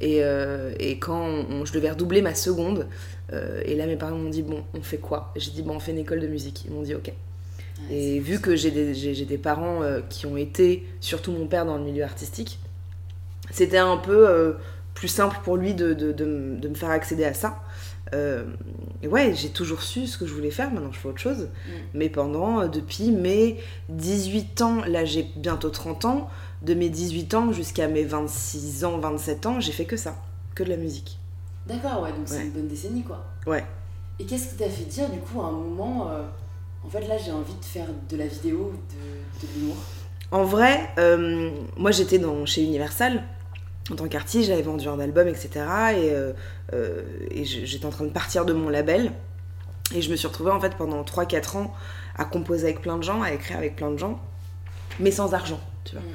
Et, 0.00 0.24
euh, 0.24 0.72
et 0.80 0.98
quand 0.98 1.20
on- 1.50 1.66
je 1.66 1.74
devais 1.74 1.90
redoubler 1.90 2.22
ma 2.22 2.34
seconde, 2.34 2.86
et 3.66 3.74
là 3.76 3.86
mes 3.86 3.96
parents 3.96 4.16
m'ont 4.16 4.30
dit 4.30 4.42
Bon, 4.42 4.64
on 4.72 4.80
fait 4.80 4.96
quoi? 4.96 5.34
J'ai 5.36 5.50
dit 5.50 5.60
Bon, 5.62 5.74
on 5.74 5.80
fait 5.80 5.92
une 5.92 5.98
école 5.98 6.20
de 6.20 6.26
musique. 6.26 6.64
Ils 6.64 6.70
m'ont 6.70 6.80
dit 6.82 6.94
Ok. 6.94 7.12
Ouais, 7.90 7.94
Et 7.94 8.18
vu 8.18 8.40
que 8.40 8.56
j'ai 8.56 8.70
des, 8.70 9.38
parents 9.38 9.82
qui 10.08 10.24
ont 10.24 10.38
été, 10.38 10.86
surtout 11.00 11.32
mon 11.32 11.46
père, 11.46 11.66
dans 11.66 11.76
le 11.76 11.84
milieu 11.84 12.02
artistique, 12.04 12.58
c'était 13.50 13.76
un 13.76 13.98
peu 13.98 14.56
plus 14.98 15.08
simple 15.08 15.38
pour 15.44 15.56
lui 15.56 15.74
de, 15.74 15.94
de- 15.94 16.12
de 16.12 16.68
me 16.68 16.74
faire 16.74 16.90
accéder 16.90 17.24
à 17.24 17.32
ça. 17.34 17.62
Euh, 18.14 18.44
et 19.02 19.08
ouais, 19.08 19.34
j'ai 19.34 19.50
toujours 19.50 19.82
su 19.82 20.06
ce 20.06 20.16
que 20.18 20.26
je 20.26 20.32
voulais 20.32 20.50
faire, 20.50 20.70
maintenant 20.72 20.90
je 20.92 20.98
fais 20.98 21.08
autre 21.08 21.18
chose. 21.20 21.42
Mm. 21.66 21.70
Mais 21.94 22.08
pendant, 22.08 22.60
euh, 22.60 22.66
depuis 22.68 23.10
mes 23.12 23.58
18 23.90 24.62
ans, 24.62 24.82
là 24.86 25.04
j'ai 25.04 25.24
bientôt 25.36 25.68
30 25.70 26.04
ans, 26.06 26.30
de 26.62 26.74
mes 26.74 26.88
18 26.88 27.34
ans 27.34 27.52
jusqu'à 27.52 27.86
mes 27.86 28.04
26 28.04 28.84
ans, 28.84 28.98
27 28.98 29.46
ans, 29.46 29.60
j'ai 29.60 29.72
fait 29.72 29.84
que 29.84 29.96
ça, 29.96 30.16
que 30.54 30.64
de 30.64 30.70
la 30.70 30.76
musique. 30.76 31.18
D'accord, 31.66 32.02
ouais, 32.02 32.10
donc 32.10 32.22
c'est 32.26 32.42
une 32.42 32.50
bonne 32.50 32.66
décennie 32.68 33.02
quoi. 33.02 33.24
Ouais. 33.46 33.64
Et 34.18 34.24
qu'est-ce 34.24 34.48
qui 34.48 34.56
t'a 34.56 34.68
fait 34.70 34.84
dire 34.84 35.08
du 35.10 35.18
coup 35.20 35.40
à 35.42 35.46
un 35.46 35.52
moment, 35.52 36.08
euh, 36.10 36.22
en 36.84 36.88
fait 36.88 37.06
là 37.06 37.16
j'ai 37.18 37.30
envie 37.30 37.54
de 37.54 37.64
faire 37.64 37.86
de 38.10 38.16
la 38.16 38.26
vidéo, 38.26 38.72
de, 38.90 39.46
de 39.46 39.52
l'humour? 39.54 39.76
En 40.30 40.44
vrai, 40.44 40.90
euh, 40.98 41.50
moi 41.76 41.90
j'étais 41.90 42.18
dans, 42.18 42.44
chez 42.46 42.62
Universal 42.64 43.22
en 43.90 43.96
tant 43.96 44.08
qu'artiste, 44.08 44.48
j'avais 44.48 44.62
vendu 44.62 44.86
un 44.88 45.00
album, 45.00 45.28
etc. 45.28 45.48
Et, 45.50 46.10
euh, 46.10 46.32
euh, 46.72 47.02
et 47.30 47.44
j'étais 47.44 47.86
en 47.86 47.90
train 47.90 48.04
de 48.04 48.10
partir 48.10 48.44
de 48.44 48.52
mon 48.52 48.68
label. 48.68 49.12
Et 49.94 50.02
je 50.02 50.10
me 50.10 50.16
suis 50.16 50.26
retrouvée 50.26 50.50
en 50.50 50.60
fait 50.60 50.74
pendant 50.76 51.02
3-4 51.02 51.56
ans 51.56 51.74
à 52.16 52.24
composer 52.24 52.64
avec 52.64 52.82
plein 52.82 52.98
de 52.98 53.02
gens, 53.02 53.22
à 53.22 53.32
écrire 53.32 53.56
avec 53.56 53.76
plein 53.76 53.90
de 53.90 53.96
gens, 53.96 54.20
mais 55.00 55.10
sans 55.10 55.32
argent, 55.32 55.60
tu 55.84 55.92
vois. 55.92 56.02
Mm. 56.02 56.06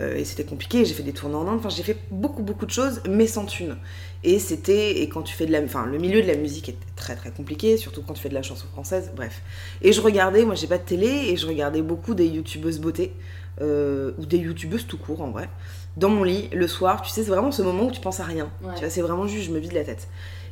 Euh, 0.00 0.16
et 0.16 0.24
c'était 0.24 0.44
compliqué, 0.44 0.84
j'ai 0.84 0.92
fait 0.92 1.04
des 1.04 1.12
tournées 1.12 1.36
en 1.36 1.46
Inde, 1.46 1.58
enfin 1.60 1.68
j'ai 1.68 1.84
fait 1.84 1.96
beaucoup 2.10 2.42
beaucoup 2.42 2.66
de 2.66 2.70
choses, 2.72 3.00
mais 3.08 3.28
sans 3.28 3.46
thune. 3.46 3.76
Et 4.24 4.40
c'était, 4.40 5.00
et 5.00 5.08
quand 5.08 5.22
tu 5.22 5.34
fais 5.34 5.46
de 5.46 5.52
la, 5.52 5.62
enfin 5.62 5.86
le 5.86 5.98
milieu 5.98 6.20
de 6.20 6.26
la 6.26 6.34
musique 6.34 6.68
est 6.68 6.76
très 6.96 7.14
très 7.14 7.30
compliqué, 7.30 7.76
surtout 7.76 8.02
quand 8.02 8.14
tu 8.14 8.20
fais 8.20 8.28
de 8.28 8.34
la 8.34 8.42
chanson 8.42 8.66
française, 8.72 9.12
bref. 9.14 9.42
Et 9.82 9.92
je 9.92 10.00
regardais, 10.00 10.44
moi 10.44 10.56
j'ai 10.56 10.66
pas 10.66 10.78
de 10.78 10.84
télé, 10.84 11.06
et 11.06 11.36
je 11.36 11.46
regardais 11.46 11.80
beaucoup 11.80 12.14
des 12.14 12.26
youtubeuses 12.26 12.80
beauté, 12.80 13.12
euh, 13.60 14.12
ou 14.18 14.26
des 14.26 14.38
youtubeuses 14.38 14.86
tout 14.88 14.98
court 14.98 15.22
en 15.22 15.30
vrai, 15.30 15.48
dans 15.96 16.08
mon 16.08 16.24
lit 16.24 16.48
le 16.52 16.66
soir, 16.66 17.02
tu 17.02 17.10
sais, 17.10 17.22
c'est 17.22 17.30
vraiment 17.30 17.52
ce 17.52 17.62
moment 17.62 17.84
où 17.86 17.90
tu 17.90 18.00
penses 18.00 18.20
à 18.20 18.24
rien. 18.24 18.50
Ouais. 18.62 18.72
Tu 18.74 18.80
vois, 18.80 18.90
c'est 18.90 19.02
vraiment 19.02 19.26
juste, 19.26 19.46
je 19.46 19.50
me 19.52 19.58
vide 19.58 19.72
la 19.72 19.84
tête. 19.84 20.08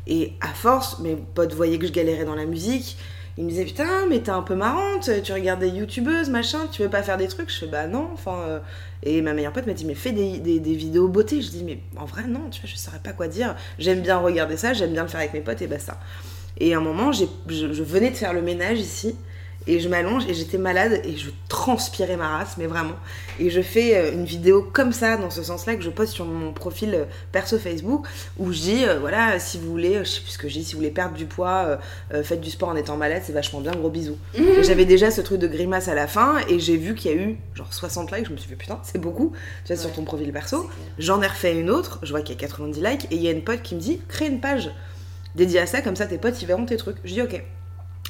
Et 0.07 0.33
à 0.41 0.49
force, 0.49 0.99
mes 1.01 1.17
potes 1.17 1.53
voyaient 1.55 1.79
que 1.79 1.87
je 1.87 1.93
galérais 1.93 2.25
dans 2.25 2.35
la 2.35 2.45
musique. 2.47 2.97
Ils 3.39 3.45
me 3.45 3.49
disaient 3.49 3.65
putain, 3.65 4.07
mais 4.11 4.21
t'es 4.21 4.31
un 4.31 4.43
peu 4.43 4.55
marrante, 4.55 5.09
tu 5.23 5.33
regardes 5.33 5.61
des 5.61 5.71
youtubeuses, 5.71 6.29
machin, 6.29 6.59
tu 6.71 6.83
veux 6.83 6.91
pas 6.91 7.03
faire 7.03 7.17
des 7.17 7.29
trucs? 7.29 7.51
Je 7.51 7.61
fais 7.61 7.67
bah 7.67 7.87
non, 7.87 8.11
enfin. 8.13 8.35
euh, 8.43 8.59
Et 9.03 9.23
ma 9.23 9.33
meilleure 9.33 9.55
pote 9.55 9.67
m'a 9.67 9.73
dit 9.73 9.87
mais 9.87 9.95
fais 9.95 10.13
des, 10.13 10.39
des, 10.39 10.61
des 10.61 10.75
vidéos 10.75 11.09
beauté. 11.09 11.41
Je 11.41 11.49
dis 11.51 11.65
mais 11.65 11.79
en 11.97 12.05
vrai 12.05 12.25
non, 12.29 12.51
tu 12.51 12.61
vois, 12.61 12.69
je 12.71 12.77
saurais 12.77 12.99
pas 12.99 13.13
quoi 13.13 13.29
dire. 13.29 13.57
J'aime 13.79 14.03
bien 14.03 14.19
regarder 14.19 14.59
ça, 14.59 14.75
j'aime 14.75 14.93
bien 14.93 15.03
le 15.03 15.09
faire 15.09 15.21
avec 15.21 15.33
mes 15.33 15.41
potes 15.41 15.63
et 15.63 15.67
basta. 15.67 15.99
Et 16.59 16.75
à 16.75 16.77
un 16.77 16.81
moment, 16.83 17.11
je 17.13 17.25
venais 17.83 18.11
de 18.11 18.17
faire 18.17 18.35
le 18.35 18.43
ménage 18.43 18.79
ici. 18.81 19.17
Et 19.67 19.81
je 19.81 19.89
m'allonge 19.89 20.25
et 20.29 20.35
j'étais 20.35 20.59
malade 20.59 21.01
et 21.05 21.17
je 21.17 21.31
transpirais 21.49 22.17
ma 22.17 22.29
race, 22.39 22.57
mais 22.59 22.67
vraiment. 22.67 22.97
Et 23.39 23.51
je 23.51 23.61
fais 23.61 23.97
euh, 23.97 24.13
une 24.13 24.25
vidéo 24.25 24.69
comme 24.73 24.93
ça, 24.93 25.17
dans 25.17 25.31
ce 25.31 25.43
sens-là, 25.43 25.77
que 25.77 25.83
je 25.83 25.91
poste 25.91 26.13
sur 26.13 26.25
mon 26.25 26.53
profil 26.53 26.95
euh, 26.95 27.05
perso 27.31 27.59
Facebook, 27.59 28.07
où 28.39 28.53
je 28.53 28.61
dis, 28.61 28.85
euh, 28.85 28.99
voilà, 28.99 29.39
si 29.39 29.59
vous 29.59 29.71
voulez, 29.71 29.99
je 30.01 30.05
sais 30.05 30.21
plus 30.21 30.33
ce 30.33 30.39
que 30.39 30.49
je 30.49 30.55
dis, 30.55 30.65
si 30.65 30.73
vous 30.73 30.79
voulez 30.79 30.91
perdre 30.91 31.15
du 31.15 31.27
poids, 31.27 31.79
euh, 32.13 32.23
faites 32.23 32.41
du 32.41 32.51
sport 32.51 32.71
en 32.71 32.77
étant 32.77 32.97
malade, 32.97 33.23
c'est 33.25 33.33
vachement 33.33 33.61
bien, 33.61 33.73
gros 33.73 33.91
bisous. 33.91 34.19
Et 34.35 34.63
j'avais 34.63 34.85
déjà 34.85 35.11
ce 35.11 35.21
truc 35.21 35.39
de 35.39 35.47
grimace 35.47 35.89
à 35.89 35.95
la 35.95 36.07
fin, 36.07 36.39
et 36.49 36.59
j'ai 36.59 36.77
vu 36.77 36.95
qu'il 36.95 37.11
y 37.11 37.15
a 37.15 37.17
eu 37.17 37.37
genre 37.55 37.73
60 37.73 38.11
likes, 38.13 38.27
je 38.27 38.33
me 38.33 38.37
suis 38.37 38.49
fait 38.49 38.57
putain, 38.57 38.81
c'est 38.83 39.01
beaucoup, 39.01 39.33
tu 39.65 39.73
vois, 39.73 39.81
sur 39.81 39.93
ton 39.93 40.05
profil 40.05 40.33
perso. 40.33 40.69
J'en 40.99 41.23
ai 41.23 41.27
refait 41.27 41.59
une 41.59 41.71
autre, 41.71 42.01
je 42.03 42.11
vois 42.11 42.23
qu'il 42.23 42.35
y 42.35 42.39
a 42.39 42.41
90 42.41 42.83
likes, 42.83 43.05
et 43.11 43.17
il 43.17 43.23
y 43.23 43.29
a 43.29 43.31
une 43.31 43.45
pote 43.45 43.63
qui 43.63 43.75
me 43.75 43.81
dit, 43.81 44.01
crée 44.09 44.27
une 44.27 44.41
page 44.41 44.71
dédiée 45.35 45.61
à 45.61 45.67
ça, 45.67 45.83
comme 45.83 45.97
ça 45.97 46.07
tes 46.07 46.19
potes 46.19 46.41
ils 46.43 46.47
verront 46.47 46.67
tes 46.67 46.77
trucs. 46.77 46.97
Je 47.05 47.15
dis 47.15 47.23
ok. 47.23 47.43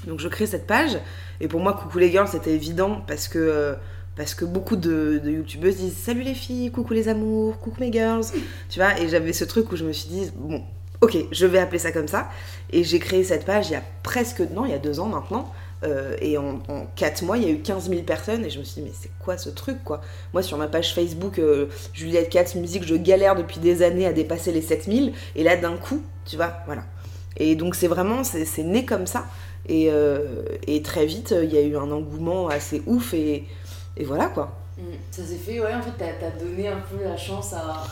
Donc 0.06 0.20
je 0.20 0.28
crée 0.28 0.46
cette 0.46 0.66
page, 0.66 0.98
et 1.40 1.48
pour 1.48 1.60
moi, 1.60 1.74
coucou 1.74 1.98
les 1.98 2.10
girls, 2.10 2.28
c'était 2.28 2.52
évident 2.52 3.02
parce 3.06 3.28
que, 3.28 3.38
euh, 3.38 3.74
parce 4.16 4.34
que 4.34 4.44
beaucoup 4.44 4.76
de, 4.76 5.20
de 5.22 5.30
youtubeuses 5.30 5.76
disent 5.76 5.96
salut 5.96 6.22
les 6.22 6.34
filles, 6.34 6.70
coucou 6.72 6.92
les 6.92 7.08
amours, 7.08 7.58
coucou 7.58 7.80
mes 7.80 7.92
girls, 7.92 8.24
tu 8.68 8.78
vois, 8.80 8.98
et 9.00 9.08
j'avais 9.08 9.32
ce 9.32 9.44
truc 9.44 9.70
où 9.72 9.76
je 9.76 9.84
me 9.84 9.92
suis 9.92 10.08
dit, 10.08 10.30
bon, 10.34 10.62
ok, 11.00 11.16
je 11.30 11.46
vais 11.46 11.58
appeler 11.58 11.78
ça 11.78 11.92
comme 11.92 12.08
ça, 12.08 12.28
et 12.70 12.82
j'ai 12.84 12.98
créé 12.98 13.22
cette 13.24 13.44
page 13.44 13.68
il 13.68 13.72
y 13.72 13.76
a 13.76 13.82
presque, 14.02 14.40
non, 14.52 14.64
il 14.64 14.72
y 14.72 14.74
a 14.74 14.78
deux 14.78 14.98
ans 15.00 15.06
maintenant. 15.06 15.52
euh, 15.84 16.16
et 16.20 16.38
en, 16.38 16.60
en 16.68 16.86
4 16.94 17.22
mois, 17.24 17.38
il 17.38 17.44
y 17.44 17.46
a 17.46 17.50
eu 17.50 17.58
15 17.58 17.88
000 17.88 18.02
personnes 18.02 18.44
et 18.44 18.50
je 18.50 18.58
me 18.60 18.64
suis 18.64 18.80
dit, 18.82 18.88
mais 18.88 18.94
c'est 18.96 19.10
quoi 19.18 19.36
ce 19.36 19.48
truc 19.50 19.82
quoi? 19.84 20.00
Moi, 20.32 20.42
sur 20.42 20.56
ma 20.56 20.68
page 20.68 20.94
Facebook, 20.94 21.38
euh, 21.40 21.66
Juliette 21.92 22.28
Katz 22.30 22.54
Musique, 22.54 22.84
je 22.84 22.94
galère 22.94 23.34
depuis 23.34 23.58
des 23.58 23.82
années 23.82 24.06
à 24.06 24.12
dépasser 24.12 24.52
les 24.52 24.62
7000 24.62 25.12
et 25.34 25.42
là, 25.42 25.56
d'un 25.56 25.76
coup, 25.76 26.00
tu 26.24 26.36
vois, 26.36 26.52
voilà. 26.66 26.82
Et 27.36 27.56
donc, 27.56 27.74
c'est 27.74 27.88
vraiment, 27.88 28.22
c'est 28.22 28.62
né 28.62 28.84
comme 28.84 29.06
ça. 29.06 29.24
Et, 29.68 29.90
euh, 29.90 30.44
et 30.66 30.82
très 30.82 31.06
vite, 31.06 31.34
il 31.42 31.52
y 31.52 31.56
a 31.56 31.62
eu 31.62 31.76
un 31.76 31.90
engouement 31.90 32.48
assez 32.48 32.82
ouf 32.86 33.14
et, 33.14 33.44
et 33.96 34.04
voilà 34.04 34.26
quoi. 34.26 34.56
Mm. 34.76 34.82
Ça 35.10 35.22
s'est 35.22 35.36
fait, 35.36 35.60
ouais, 35.60 35.74
en 35.74 35.82
fait, 35.82 35.92
t'as 35.98 36.26
as 36.26 36.30
donné 36.30 36.68
un 36.68 36.80
peu 36.80 37.02
la 37.04 37.16
chance 37.16 37.52
à. 37.52 37.84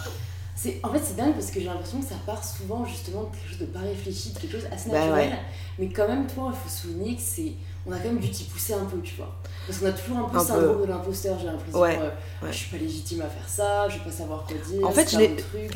En 0.83 0.93
fait, 0.93 1.00
c'est 1.03 1.17
dingue 1.17 1.33
parce 1.33 1.50
que 1.50 1.59
j'ai 1.59 1.67
l'impression 1.67 2.00
que 2.00 2.07
ça 2.07 2.17
part 2.27 2.45
souvent 2.45 2.85
justement 2.85 3.23
de 3.23 3.29
quelque 3.35 3.49
chose 3.49 3.59
de 3.61 3.65
pas 3.67 3.79
réfléchi, 3.79 4.33
de 4.35 4.39
quelque 4.41 4.53
chose 4.59 4.67
assez 4.71 4.91
Bah 4.91 4.99
naturel. 4.99 5.31
ouais. 5.31 5.39
Mais 5.79 5.89
quand 5.89 6.07
même, 6.07 6.27
toi, 6.27 6.53
il 6.53 6.57
faut 6.57 6.69
souligner 6.69 7.17
que 7.17 7.23
c'est. 7.23 7.53
On 7.87 7.93
a 7.93 7.97
quand 7.97 8.09
même 8.09 8.19
dû 8.19 8.29
t'y 8.29 8.45
pousser 8.45 8.75
un 8.75 8.85
peu, 8.85 8.99
tu 9.00 9.15
vois. 9.17 9.35
Parce 9.67 9.79
qu'on 9.79 9.87
a 9.87 9.93
toujours 9.93 10.19
un 10.19 10.25
peu 10.25 10.37
le 10.37 10.45
syndrome 10.45 10.83
de 10.83 10.87
l'imposteur, 10.87 11.39
j'ai 11.39 11.47
l'impression. 11.47 11.81
Ouais, 11.81 11.99
euh, 11.99 12.11
ouais. 12.45 12.53
Je 12.53 12.57
suis 12.57 12.71
pas 12.71 12.77
légitime 12.77 13.23
à 13.23 13.27
faire 13.29 13.49
ça, 13.49 13.89
je 13.89 13.97
vais 13.97 14.05
pas 14.05 14.11
savoir 14.11 14.45
quoi 14.45 14.57
dire. 14.59 14.87
En 14.87 14.91
fait, 14.91 15.09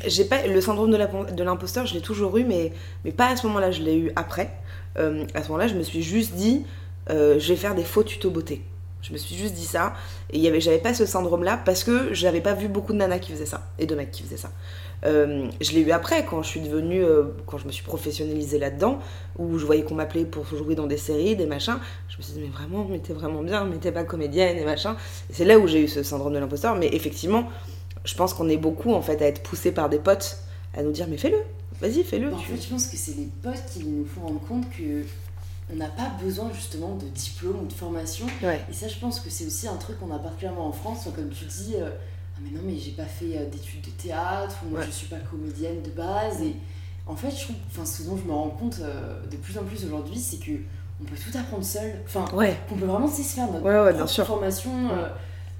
je 0.06 0.22
pas 0.24 0.46
le 0.46 0.60
syndrome 0.60 0.90
de 0.90 1.42
l'imposteur, 1.42 1.86
je 1.86 1.94
l'ai 1.94 2.02
toujours 2.02 2.36
eu, 2.36 2.44
mais, 2.44 2.72
mais 3.06 3.12
pas 3.12 3.28
à 3.28 3.36
ce 3.36 3.46
moment-là, 3.46 3.70
je 3.70 3.80
l'ai 3.80 3.96
eu 3.96 4.12
après. 4.16 4.50
Euh, 4.98 5.24
à 5.34 5.42
ce 5.42 5.48
moment-là, 5.48 5.68
je 5.68 5.74
me 5.74 5.82
suis 5.82 6.02
juste 6.02 6.34
dit, 6.34 6.64
euh, 7.10 7.38
je 7.38 7.48
vais 7.48 7.56
faire 7.56 7.74
des 7.74 7.84
faux 7.84 8.02
tutos 8.02 8.30
beauté. 8.30 8.62
Je 9.02 9.12
me 9.12 9.18
suis 9.18 9.36
juste 9.36 9.52
dit 9.52 9.66
ça, 9.66 9.92
et 10.30 10.60
j'avais 10.60 10.78
pas 10.78 10.94
ce 10.94 11.04
syndrome-là 11.04 11.60
parce 11.62 11.84
que 11.84 12.14
j'avais 12.14 12.40
pas 12.40 12.54
vu 12.54 12.68
beaucoup 12.68 12.94
de 12.94 12.98
nanas 12.98 13.18
qui 13.18 13.32
faisaient 13.32 13.44
ça 13.44 13.70
et 13.78 13.84
de 13.84 13.94
mecs 13.94 14.10
qui 14.10 14.22
faisaient 14.22 14.38
ça. 14.38 14.50
Euh, 15.04 15.46
je 15.60 15.72
l'ai 15.72 15.82
eu 15.82 15.90
après 15.90 16.24
quand 16.24 16.42
je 16.42 16.48
suis 16.48 16.60
devenue, 16.60 17.04
quand 17.44 17.58
je 17.58 17.66
me 17.66 17.72
suis 17.72 17.84
professionnalisée 17.84 18.58
là-dedans, 18.58 19.00
où 19.38 19.58
je 19.58 19.66
voyais 19.66 19.82
qu'on 19.82 19.94
m'appelait 19.94 20.24
pour 20.24 20.46
jouer 20.46 20.74
dans 20.74 20.86
des 20.86 20.96
séries, 20.96 21.36
des 21.36 21.44
machins. 21.44 21.76
Je 22.08 22.16
me 22.16 22.22
suis 22.22 22.32
dit 22.32 22.40
mais 22.40 22.48
vraiment, 22.48 22.86
mais 22.88 22.98
t'es 22.98 23.12
vraiment 23.12 23.42
bien, 23.42 23.66
mais 23.66 23.76
t'es 23.76 23.92
pas 23.92 24.04
comédienne 24.04 24.56
et 24.56 24.64
machin. 24.64 24.96
C'est 25.30 25.44
là 25.44 25.58
où 25.58 25.66
j'ai 25.66 25.82
eu 25.82 25.88
ce 25.88 26.02
syndrome 26.02 26.32
de 26.32 26.38
l'imposteur. 26.38 26.74
Mais 26.74 26.88
effectivement, 26.94 27.50
je 28.06 28.14
pense 28.14 28.32
qu'on 28.32 28.48
est 28.48 28.56
beaucoup 28.56 28.94
en 28.94 29.02
fait 29.02 29.20
à 29.20 29.26
être 29.26 29.42
poussé 29.42 29.70
par 29.70 29.90
des 29.90 29.98
potes 29.98 30.38
à 30.76 30.82
nous 30.82 30.92
dire 30.92 31.06
mais 31.08 31.16
fais-le, 31.16 31.38
vas-y 31.88 32.02
fais-le. 32.04 32.32
En 32.32 32.36
tu- 32.38 32.46
fait, 32.52 32.62
je 32.62 32.68
pense 32.68 32.86
que 32.86 32.96
c'est 32.96 33.16
les 33.16 33.28
potes 33.42 33.64
qui 33.72 33.84
nous 33.84 34.04
font 34.06 34.22
rendre 34.26 34.40
compte 34.40 34.64
que 34.70 35.04
on 35.72 35.76
n'a 35.76 35.88
pas 35.88 36.10
besoin 36.22 36.50
justement 36.52 36.94
de 36.96 37.06
diplôme 37.06 37.60
ou 37.62 37.66
de 37.66 37.72
formation. 37.72 38.26
Ouais. 38.42 38.60
Et 38.70 38.74
ça, 38.74 38.86
je 38.88 38.98
pense 38.98 39.20
que 39.20 39.30
c'est 39.30 39.46
aussi 39.46 39.66
un 39.66 39.76
truc 39.76 39.98
qu'on 39.98 40.14
a 40.14 40.18
particulièrement 40.18 40.66
en 40.68 40.72
France. 40.72 41.04
Comme 41.14 41.30
tu 41.30 41.44
dis, 41.46 41.74
euh, 41.76 41.88
ah 42.36 42.40
mais 42.42 42.50
non, 42.50 42.60
mais 42.66 42.76
j'ai 42.78 42.90
pas 42.92 43.06
fait 43.06 43.36
euh, 43.38 43.46
d'études 43.48 43.80
de 43.82 43.90
théâtre, 43.90 44.56
ou 44.66 44.70
moi 44.70 44.80
Ouais. 44.80 44.86
je 44.86 44.90
suis 44.92 45.06
pas 45.06 45.16
comédienne 45.30 45.80
de 45.82 45.90
base. 45.90 46.42
Et 46.42 46.54
en 47.06 47.16
fait, 47.16 47.30
je 47.30 47.44
trouve, 47.44 47.56
enfin, 47.70 47.84
ce 47.86 48.02
dont 48.02 48.16
je 48.16 48.24
me 48.24 48.32
rends 48.32 48.50
compte 48.50 48.78
euh, 48.82 49.24
de 49.30 49.36
plus 49.36 49.56
en 49.58 49.62
plus 49.64 49.84
aujourd'hui, 49.86 50.18
c'est 50.18 50.36
que 50.38 50.52
on 51.00 51.04
peut 51.04 51.16
tout 51.16 51.36
apprendre 51.36 51.64
seul. 51.64 51.92
Enfin, 52.04 52.24
Ouais. 52.36 52.56
qu'on 52.68 52.76
peut 52.76 52.84
vraiment 52.86 53.08
se 53.08 53.22
faire 53.22 53.50
notre 53.50 53.64
Ouais, 53.64 53.80
ouais, 53.80 53.94
bien 53.94 54.06
sûr. 54.06 54.26
formation. 54.26 54.70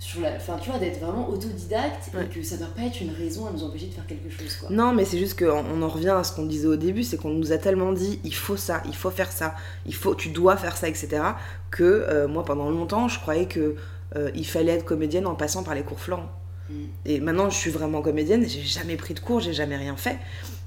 Sur 0.05 0.21
la. 0.21 0.37
Enfin, 0.37 0.59
tu 0.61 0.69
vois, 0.69 0.79
d'être 0.79 1.01
vraiment 1.01 1.29
autodidacte 1.31 2.11
et 2.21 2.27
que 2.27 2.43
ça 2.43 2.57
doit 2.59 2.69
pas 2.69 2.83
être 2.83 3.01
une 3.01 3.13
raison 3.13 3.47
à 3.47 3.53
nous 3.53 3.65
empêcher 3.65 3.87
de 3.87 3.95
faire 3.95 4.07
quelque 4.07 4.29
chose, 4.29 4.55
quoi. 4.57 4.69
Non, 4.71 4.93
mais 4.93 5.05
c'est 5.05 5.19
juste 5.19 5.39
qu'on 5.39 5.65
on 5.65 5.83
en 5.83 5.89
revient 5.89 6.11
à 6.11 6.25
ce 6.25 6.33
qu'on 6.33 6.45
disait 6.45 6.67
au 6.67 6.77
début, 6.77 7.03
c'est 7.03 7.17
qu'on 7.17 7.31
nous 7.31 7.53
a 7.53 7.59
tellement 7.59 7.93
dit 7.93 8.21
il 8.23 8.35
faut 8.35 8.59
ça, 8.59 8.83
il 8.87 8.95
faut 8.95 9.11
faire 9.11 9.33
ça, 9.33 9.55
il 9.87 9.95
faut, 9.95 10.15
tu 10.15 10.29
dois 10.29 10.57
faire 10.57 10.77
ça, 10.77 10.89
etc. 10.89 11.23
Que 11.71 11.85
euh, 11.85 12.29
moi, 12.29 12.45
pendant 12.45 12.71
longtemps, 12.71 13.09
je 13.09 13.19
croyais 13.19 13.47
que 13.47 13.77
euh, 14.17 14.31
il 14.35 14.47
fallait 14.47 14.73
être 14.73 14.85
comédienne 14.85 15.27
en 15.27 15.35
passant 15.35 15.63
par 15.63 15.75
les 15.75 15.83
cours 15.83 16.01
Florent. 16.01 16.31
Mm. 16.69 16.75
Et 17.07 17.21
maintenant, 17.21 17.49
je 17.49 17.57
suis 17.57 17.71
vraiment 17.71 18.03
comédienne, 18.03 18.47
j'ai 18.47 18.63
jamais 18.63 18.97
pris 18.97 19.15
de 19.15 19.21
cours, 19.21 19.41
j'ai 19.41 19.55
jamais 19.55 19.77
rien 19.77 19.97
fait. 19.97 20.19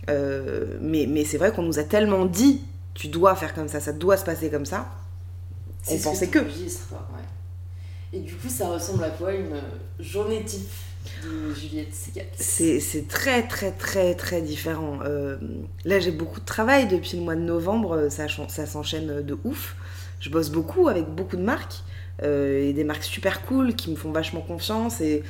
Euh, 0.10 0.78
mais 0.82 1.06
mais 1.08 1.26
c'est 1.26 1.38
vrai 1.38 1.52
qu'on 1.52 1.64
nous 1.64 1.78
a 1.78 1.84
tellement 1.84 2.26
dit 2.26 2.62
tu 2.96 3.08
dois 3.08 3.36
faire 3.36 3.54
comme 3.54 3.68
ça, 3.68 3.80
ça 3.80 3.94
doit 3.94 4.18
se 4.18 4.26
passer 4.26 4.50
comme 4.50 4.66
ça. 4.66 4.88
On 5.90 5.98
pensait 6.00 6.28
que. 6.28 6.40
Et 8.14 8.20
du 8.20 8.36
coup, 8.36 8.50
ça 8.50 8.70
ressemble 8.70 9.04
à 9.04 9.10
quoi 9.10 9.34
une 9.34 9.62
journée 10.00 10.44
type 10.44 10.70
de 11.24 11.54
Juliette 11.54 11.94
C'est 12.38 13.08
très, 13.08 13.48
très, 13.48 13.72
très, 13.72 14.16
très 14.16 14.42
différent. 14.42 15.00
Euh, 15.04 15.38
là, 15.86 16.00
j'ai 16.00 16.12
beaucoup 16.12 16.40
de 16.40 16.46
travail 16.46 16.88
depuis 16.88 17.18
le 17.18 17.24
mois 17.24 17.36
de 17.36 17.42
novembre, 17.42 18.10
ça, 18.10 18.28
ça 18.48 18.66
s'enchaîne 18.66 19.22
de 19.22 19.38
ouf. 19.44 19.76
Je 20.20 20.30
bosse 20.30 20.50
beaucoup 20.50 20.88
avec 20.88 21.06
beaucoup 21.06 21.38
de 21.38 21.44
marques. 21.44 21.84
Euh, 22.24 22.68
et 22.68 22.74
des 22.74 22.84
marques 22.84 23.04
super 23.04 23.46
cool 23.46 23.76
qui 23.76 23.92
me 23.92 23.96
font 23.96 24.12
vachement 24.12 24.42
confiance 24.42 25.02
et, 25.02 25.24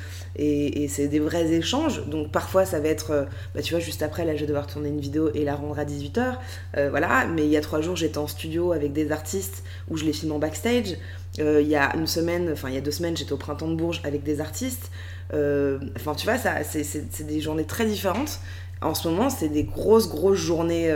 c'est 0.88 1.08
des 1.08 1.18
vrais 1.18 1.52
échanges. 1.52 2.06
Donc 2.06 2.32
parfois 2.32 2.64
ça 2.64 2.80
va 2.80 2.88
être, 2.88 3.10
euh, 3.10 3.24
bah, 3.54 3.60
tu 3.60 3.74
vois, 3.74 3.80
juste 3.80 4.02
après 4.02 4.24
là 4.24 4.34
je 4.34 4.40
vais 4.40 4.46
devoir 4.46 4.66
tourner 4.66 4.88
une 4.88 5.00
vidéo 5.00 5.30
et 5.34 5.44
la 5.44 5.54
rendre 5.54 5.78
à 5.78 5.84
18h. 5.84 6.36
Euh, 6.76 6.88
voilà, 6.90 7.26
mais 7.26 7.44
il 7.44 7.50
y 7.50 7.56
a 7.56 7.60
trois 7.60 7.80
jours 7.80 7.96
j'étais 7.96 8.18
en 8.18 8.26
studio 8.26 8.72
avec 8.72 8.92
des 8.92 9.12
artistes 9.12 9.64
où 9.90 9.96
je 9.96 10.04
les 10.04 10.12
filme 10.12 10.32
en 10.32 10.38
backstage. 10.38 10.96
Il 11.38 11.68
y 11.68 11.76
a 11.76 11.94
une 11.96 12.06
semaine, 12.06 12.50
enfin 12.52 12.68
il 12.68 12.74
y 12.74 12.78
a 12.78 12.80
deux 12.80 12.90
semaines 12.90 13.16
j'étais 13.16 13.32
au 13.32 13.36
printemps 13.36 13.68
de 13.68 13.74
Bourges 13.74 14.00
avec 14.04 14.22
des 14.22 14.40
artistes. 14.40 14.90
Enfin 15.32 16.14
tu 16.16 16.26
vois, 16.26 16.38
ça, 16.38 16.64
c'est 16.64 17.26
des 17.26 17.40
journées 17.40 17.64
très 17.64 17.86
différentes. 17.86 18.40
En 18.80 18.94
ce 18.94 19.08
moment, 19.08 19.30
c'est 19.30 19.48
des 19.48 19.64
grosses, 19.64 20.08
grosses 20.08 20.38
journées, 20.38 20.92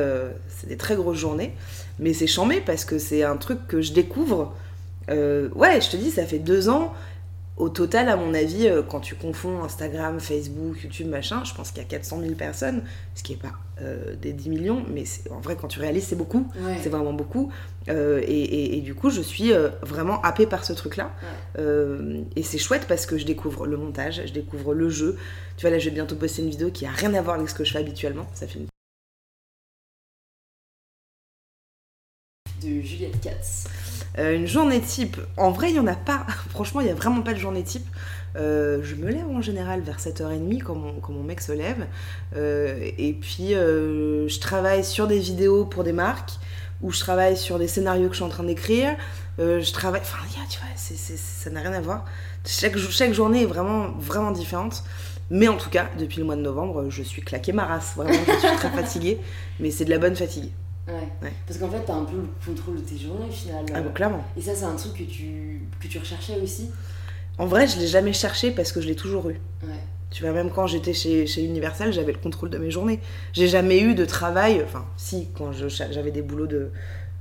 c'est 0.49 0.69
des 0.69 0.77
très 0.77 0.97
grosses 0.97 1.19
journées, 1.19 1.55
mais 1.99 2.13
c'est 2.13 2.27
chambé 2.27 2.61
parce 2.65 2.85
que 2.85 2.99
c'est 2.99 3.23
un 3.23 3.37
truc 3.37 3.67
que 3.69 3.81
je 3.81 3.93
découvre 3.93 4.55
euh, 5.11 5.49
ouais, 5.55 5.81
je 5.81 5.91
te 5.91 5.97
dis, 5.97 6.11
ça 6.11 6.27
fait 6.27 6.39
deux 6.39 6.69
ans. 6.69 6.93
Au 7.59 7.69
total, 7.69 8.09
à 8.09 8.17
mon 8.17 8.33
avis, 8.35 8.67
euh, 8.67 8.83
quand 8.83 9.01
tu 9.01 9.15
confonds 9.15 9.63
Instagram, 9.63 10.19
Facebook, 10.21 10.83
YouTube, 10.83 11.09
machin, 11.09 11.45
je 11.45 11.55
pense 11.55 11.71
qu'il 11.71 11.83
y 11.83 11.85
a 11.85 11.89
400 11.89 12.21
000 12.23 12.35
personnes, 12.35 12.83
ce 13.15 13.23
qui 13.23 13.33
n'est 13.33 13.39
pas 13.39 13.53
euh, 13.83 14.17
des 14.17 14.33
10 14.33 14.49
millions, 14.49 14.83
mais 14.93 15.05
en 15.31 15.41
vrai, 15.41 15.57
quand 15.61 15.69
tu 15.69 15.79
réalises, 15.79 16.05
c'est 16.05 16.17
beaucoup. 16.17 16.49
C'est 16.83 16.89
vraiment 16.89 17.13
beaucoup. 17.13 17.53
Et, 17.89 18.81
du 18.83 18.95
coup, 18.95 19.11
je 19.11 19.21
suis 19.21 19.53
vraiment 19.83 20.21
happée 20.23 20.47
par 20.47 20.65
ce 20.65 20.73
truc-là. 20.73 21.11
et 21.59 22.43
c'est 22.43 22.59
chouette 22.59 22.87
parce 22.89 23.07
que 23.07 23.19
je 23.19 23.25
découvre 23.25 23.67
le 23.67 23.77
montage, 23.77 24.23
je 24.27 24.33
découvre 24.33 24.75
le 24.75 24.89
jeu. 24.89 25.17
Tu 25.57 25.62
vois, 25.62 25.71
là, 25.71 25.79
je 25.79 25.87
vais 25.87 25.95
bientôt 25.95 26.17
poster 26.17 26.43
une 26.43 26.51
vidéo 26.51 26.71
qui 26.71 26.87
a 26.87 26.91
rien 26.91 27.15
à 27.15 27.23
voir 27.23 27.37
avec 27.37 27.49
ce 27.49 27.55
que 27.55 27.65
je 27.65 27.73
fais 27.73 27.79
habituellement. 27.79 28.27
Ça 28.35 28.47
fait 28.47 28.59
une 28.59 28.67
de 32.65 32.81
Juliette 32.81 33.21
Katz. 33.21 33.67
Euh, 34.19 34.37
une 34.37 34.47
journée 34.47 34.81
type, 34.81 35.17
en 35.37 35.51
vrai, 35.51 35.71
il 35.71 35.75
n'y 35.75 35.81
en 35.81 35.87
a 35.87 35.95
pas. 35.95 36.27
Franchement, 36.51 36.81
il 36.81 36.85
n'y 36.85 36.91
a 36.91 36.95
vraiment 36.95 37.23
pas 37.23 37.33
de 37.33 37.39
journée 37.39 37.62
type. 37.62 37.87
Euh, 38.37 38.81
je 38.83 38.95
me 38.95 39.11
lève 39.11 39.27
en 39.29 39.43
général 39.43 39.81
vers 39.81 39.99
7h30 39.99 40.62
quand 40.62 40.75
mon, 40.75 40.95
quand 40.95 41.12
mon 41.12 41.23
mec 41.23 41.41
se 41.41 41.53
lève. 41.53 41.87
Euh, 42.37 42.91
et 42.99 43.12
puis, 43.12 43.51
je 43.51 44.41
travaille 44.41 44.85
sur 44.85 45.07
des 45.07 45.19
vidéos 45.19 45.65
pour 45.65 45.85
des 45.85 45.93
marques 45.93 46.33
ou 46.83 46.91
je 46.91 46.99
travaille 47.01 47.37
sur 47.37 47.59
des 47.59 47.69
scénarios 47.69 48.09
que 48.09 48.15
je 48.15 48.17
suis 48.17 48.25
en 48.25 48.29
train 48.29 48.45
d'écrire. 48.45 48.97
je 49.39 49.73
travaille. 49.73 50.01
Enfin, 50.01 50.19
tu 50.49 50.59
vois, 50.59 50.69
ça 50.77 51.51
n'a 51.51 51.61
rien 51.61 51.73
à 51.73 51.81
voir. 51.81 52.05
Chaque, 52.45 52.77
chaque 52.77 53.12
journée 53.12 53.43
est 53.43 53.47
vraiment, 53.47 53.91
vraiment 53.99 54.33
différente. 54.33 54.83
Mais 55.31 55.49
en 55.49 55.57
tout 55.57 55.71
cas, 55.71 55.89
depuis 55.99 56.19
le 56.19 56.25
mois 56.25 56.37
de 56.37 56.43
novembre, 56.43 56.91
je 56.91 57.03
suis 57.03 57.23
claquée 57.23 57.53
ma 57.53 57.65
race. 57.65 57.95
Vraiment, 57.97 58.12
je 58.12 58.47
suis 58.47 58.57
très 58.57 58.71
fatiguée. 58.71 59.19
Mais 59.61 59.71
c'est 59.71 59.87
de 59.87 59.91
la 59.91 59.99
bonne 59.99 60.15
fatigue. 60.15 60.51
Ouais. 60.89 61.33
Parce 61.47 61.59
qu'en 61.59 61.71
fait, 61.71 61.83
t'as 61.87 61.95
un 61.95 62.05
peu 62.05 62.17
le 62.17 62.29
contrôle 62.45 62.77
de 62.77 62.81
tes 62.81 62.99
journées 62.99 63.27
au 63.29 63.33
final. 63.33 63.65
Ah, 63.73 63.81
bah, 63.81 63.91
clairement. 63.95 64.25
Et 64.37 64.43
ça, 64.43 64.55
c'est 64.55 64.65
un 64.65 64.75
truc 64.75 64.95
que 64.95 65.05
tu, 65.05 65.62
que 65.81 65.87
tu 65.87 65.99
recherchais 65.99 66.39
aussi? 66.41 66.71
En 67.39 67.47
vrai, 67.47 67.67
je 67.67 67.79
l'ai 67.79 67.87
jamais 67.87 68.12
cherché 68.12 68.51
parce 68.51 68.73
que 68.73 68.81
je 68.81 68.87
l'ai 68.87 68.97
toujours 68.97 69.29
eu. 69.31 69.41
Ouais. 69.62 69.71
Tu 70.11 70.23
vois, 70.23 70.33
même 70.33 70.51
quand 70.51 70.67
j'étais 70.67 70.93
chez, 70.93 71.27
chez 71.27 71.43
Universal, 71.43 71.93
j'avais 71.93 72.12
le 72.12 72.19
contrôle 72.19 72.51
de 72.51 72.59
mes 72.59 72.71
journées. 72.71 73.01
J'ai 73.33 73.49
jamais 73.49 73.81
eu 73.81 73.95
de 73.95 74.05
travail, 74.05 74.62
enfin, 74.62 74.85
si, 74.99 75.29
quand 75.35 75.53
j'avais 75.53 76.11
des 76.11 76.21
boulots 76.21 76.47
de, 76.47 76.71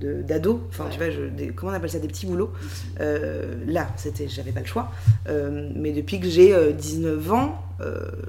d'ado, 0.01 0.67
enfin 0.69 0.87
tu 0.89 0.97
vois, 0.97 1.09
je, 1.09 1.51
comment 1.51 1.71
on 1.71 1.75
appelle 1.75 1.89
ça, 1.89 1.99
des 1.99 2.07
petits 2.07 2.25
boulots. 2.25 2.51
Euh, 2.99 3.55
là, 3.65 3.87
c'était, 3.95 4.27
j'avais 4.27 4.51
pas 4.51 4.59
le 4.59 4.65
choix. 4.65 4.91
Euh, 5.29 5.69
mais 5.75 5.91
depuis 5.91 6.19
que 6.19 6.27
j'ai 6.27 6.73
19 6.73 7.29
euh, 7.29 7.33
ans, 7.33 7.61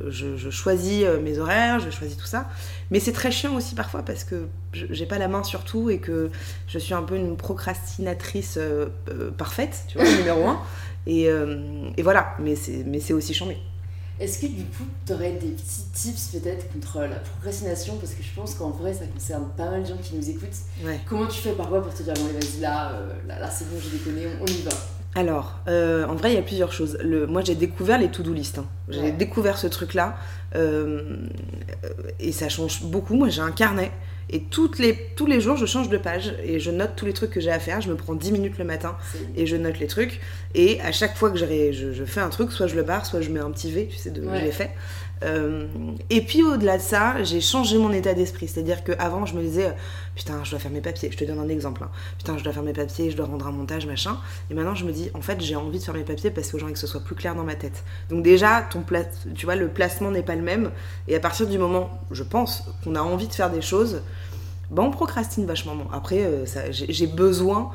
je, 0.09 0.51
choisis 0.51 1.05
mes 1.23 1.39
horaires, 1.39 1.81
je 1.81 1.91
choisis 1.91 2.17
tout 2.17 2.27
ça. 2.27 2.49
Mais 2.91 3.01
c'est 3.01 3.13
très 3.13 3.31
chiant 3.31 3.55
aussi 3.57 3.75
parfois 3.75 4.03
parce 4.03 4.25
que 4.25 4.47
j'ai 4.73 5.07
pas 5.07 5.19
la 5.19 5.29
main 5.29 5.43
sur 5.43 5.65
tout 5.65 5.91
et 5.91 5.99
que 5.99 6.31
je 6.69 6.79
suis 6.79 6.95
un 6.95 7.03
peu 7.03 7.17
une 7.17 7.37
procrastinatrice 7.37 8.59
parfaite, 9.37 9.85
tu 9.89 9.99
vois, 9.99 10.09
numéro 10.09 10.47
un. 10.47 10.61
Et, 11.07 11.25
et 11.25 12.03
voilà, 12.03 12.37
mais 12.39 12.55
c'est 12.55 13.13
aussi 13.13 13.35
chambé. 13.35 13.57
Est-ce 14.23 14.39
que 14.39 14.47
du 14.47 14.63
coup, 14.63 14.85
tu 15.05 15.13
aurais 15.15 15.33
des 15.33 15.49
petits 15.49 15.83
tips 15.93 16.29
peut-être 16.29 16.71
contre 16.73 17.01
la 17.01 17.17
procrastination? 17.17 17.97
Parce 17.97 18.13
que 18.13 18.23
je 18.23 18.29
pense 18.37 18.55
qu'en 18.55 18.71
vrai, 18.71 18.93
ça 18.95 19.05
concerne 19.07 19.49
pas 19.57 19.69
mal 19.69 19.83
de 19.83 19.89
gens 19.89 19.97
qui 20.01 20.15
nous 20.15 20.31
écoutent. 20.31 20.49
Comment 21.09 21.27
tu 21.27 21.41
fais 21.41 21.53
parfois 21.53 21.83
pour 21.83 21.93
te 21.93 22.05
dire, 22.05 22.15
bon, 22.15 22.27
vas-y, 22.27 22.61
là, 22.61 22.93
euh, 22.93 23.09
là, 23.27 23.41
là 23.41 23.51
c'est 23.51 23.69
bon, 23.69 23.77
j'ai 23.83 23.99
déconné, 23.99 24.27
on, 24.41 24.47
y 24.47 24.63
va? 24.63 24.71
Alors, 25.17 25.59
euh, 25.67 26.07
en 26.07 26.15
vrai, 26.15 26.33
il 26.33 26.37
y 26.37 26.39
a 26.39 26.43
plusieurs 26.43 26.73
choses. 26.73 26.99
Le, 27.03 27.27
moi, 27.27 27.43
j'ai 27.43 27.57
découvert 27.57 27.99
les 27.99 28.11
to-do 28.11 28.33
list. 28.33 28.59
Hein. 28.59 28.67
J'ai 28.89 29.11
découvert 29.11 29.59
ce 29.59 29.67
truc-là. 29.67 30.17
Euh, 30.55 31.17
et 32.21 32.31
ça 32.31 32.49
change 32.49 32.85
beaucoup. 32.85 33.17
Moi, 33.17 33.29
j'ai 33.29 33.43
un 33.43 33.51
carnet. 33.51 33.91
Et 34.31 34.41
toutes 34.41 34.79
les, 34.79 34.97
tous 35.15 35.27
les 35.27 35.41
jours, 35.41 35.57
je 35.57 35.67
change 35.67 35.91
de 35.91 35.99
page 35.99 36.35
et 36.43 36.59
je 36.59 36.71
note 36.71 36.93
tous 36.97 37.05
les 37.05 37.13
trucs 37.13 37.31
que 37.31 37.41
j'ai 37.41 37.51
à 37.51 37.59
faire. 37.59 37.81
Je 37.83 37.91
me 37.91 37.97
prends 37.97 38.15
10 38.15 38.33
minutes 38.33 38.57
le 38.59 38.65
matin 38.65 38.97
et 39.37 39.47
je 39.47 39.57
note 39.57 39.79
les 39.79 39.87
trucs. 39.87 40.21
Et 40.55 40.81
à 40.83 40.93
chaque 40.93 41.17
fois 41.17 41.31
que 41.31 41.39
je, 41.39 41.73
je, 41.73 42.05
fais 42.05 42.21
un 42.21 42.29
truc, 42.29 42.53
soit 42.53 42.67
je 42.67 42.77
le 42.77 42.83
barre, 42.83 43.07
soit 43.07 43.21
je 43.21 43.31
mets 43.31 43.41
un 43.41 43.51
petit 43.51 43.71
V, 43.71 43.89
tu 43.91 43.97
sais, 43.97 44.11
de 44.11 44.23
je 44.23 44.45
l'ai 44.45 44.53
fait. 44.53 44.71
Euh, 45.25 45.67
et 46.11 46.23
puis 46.23 46.43
au-delà 46.43 46.79
de 46.79 46.83
ça, 46.83 47.23
j'ai 47.23 47.41
changé 47.41 47.79
mon 47.79 47.93
état 47.93 48.15
d'esprit. 48.15 48.49
C'est-à-dire 48.49 48.85
qu'avant, 48.85 49.27
je 49.27 49.35
me 49.35 49.43
disais, 49.43 49.67
euh, 49.67 49.73
putain, 50.15 50.43
je 50.45 50.51
dois 50.51 50.59
faire 50.59 50.71
mes 50.71 50.81
papiers. 50.81 51.11
Je 51.11 51.17
te 51.17 51.25
donne 51.25 51.39
un 51.39 51.49
exemple. 51.49 51.83
Hein. 51.85 51.91
Putain, 52.19 52.39
je 52.39 52.45
dois 52.45 52.53
faire 52.53 52.63
mes 52.63 52.73
papiers, 52.73 53.11
je 53.11 53.17
dois 53.17 53.27
rendre 53.27 53.47
un 53.47 53.53
montage, 53.53 53.87
machin. 53.87 54.19
Et 54.51 54.55
maintenant, 54.55 54.75
je 54.75 54.85
me 54.85 54.93
dis, 54.93 55.11
en 55.15 55.21
fait, 55.21 55.41
j'ai 55.41 55.57
envie 55.57 55.79
de 55.79 55.85
faire 55.85 55.95
mes 55.95 56.05
papiers 56.05 56.31
parce 56.31 56.51
que 56.51 56.59
j'ai 56.59 56.65
envie 56.65 56.73
que 56.73 56.79
ce 56.79 56.87
soit 56.87 57.03
plus 57.03 57.15
clair 57.15 57.35
dans 57.35 57.45
ma 57.45 57.55
tête. 57.55 57.85
Donc 58.11 58.23
déjà, 58.23 58.63
ton 58.63 58.85
tu 59.35 59.47
vois, 59.47 59.57
le 59.57 59.69
placement 59.69 60.11
n'est 60.11 60.23
pas 60.23 60.35
le 60.35 60.43
même. 60.43 60.71
Et 61.09 61.15
à 61.15 61.21
partir 61.21 61.47
du 61.47 61.59
moment, 61.59 61.91
je 62.11 62.23
pense, 62.23 62.65
qu'on 62.85 62.95
a 62.95 63.01
envie 63.01 63.29
de 63.29 63.33
faire 63.33 63.51
des 63.51 63.63
choses, 63.63 64.03
ben 64.71 64.83
on 64.83 64.91
procrastine 64.91 65.47
vachement. 65.47 65.77
après, 65.93 66.25
euh, 66.25 66.45
j'ai 66.71 67.07
besoin 67.07 67.71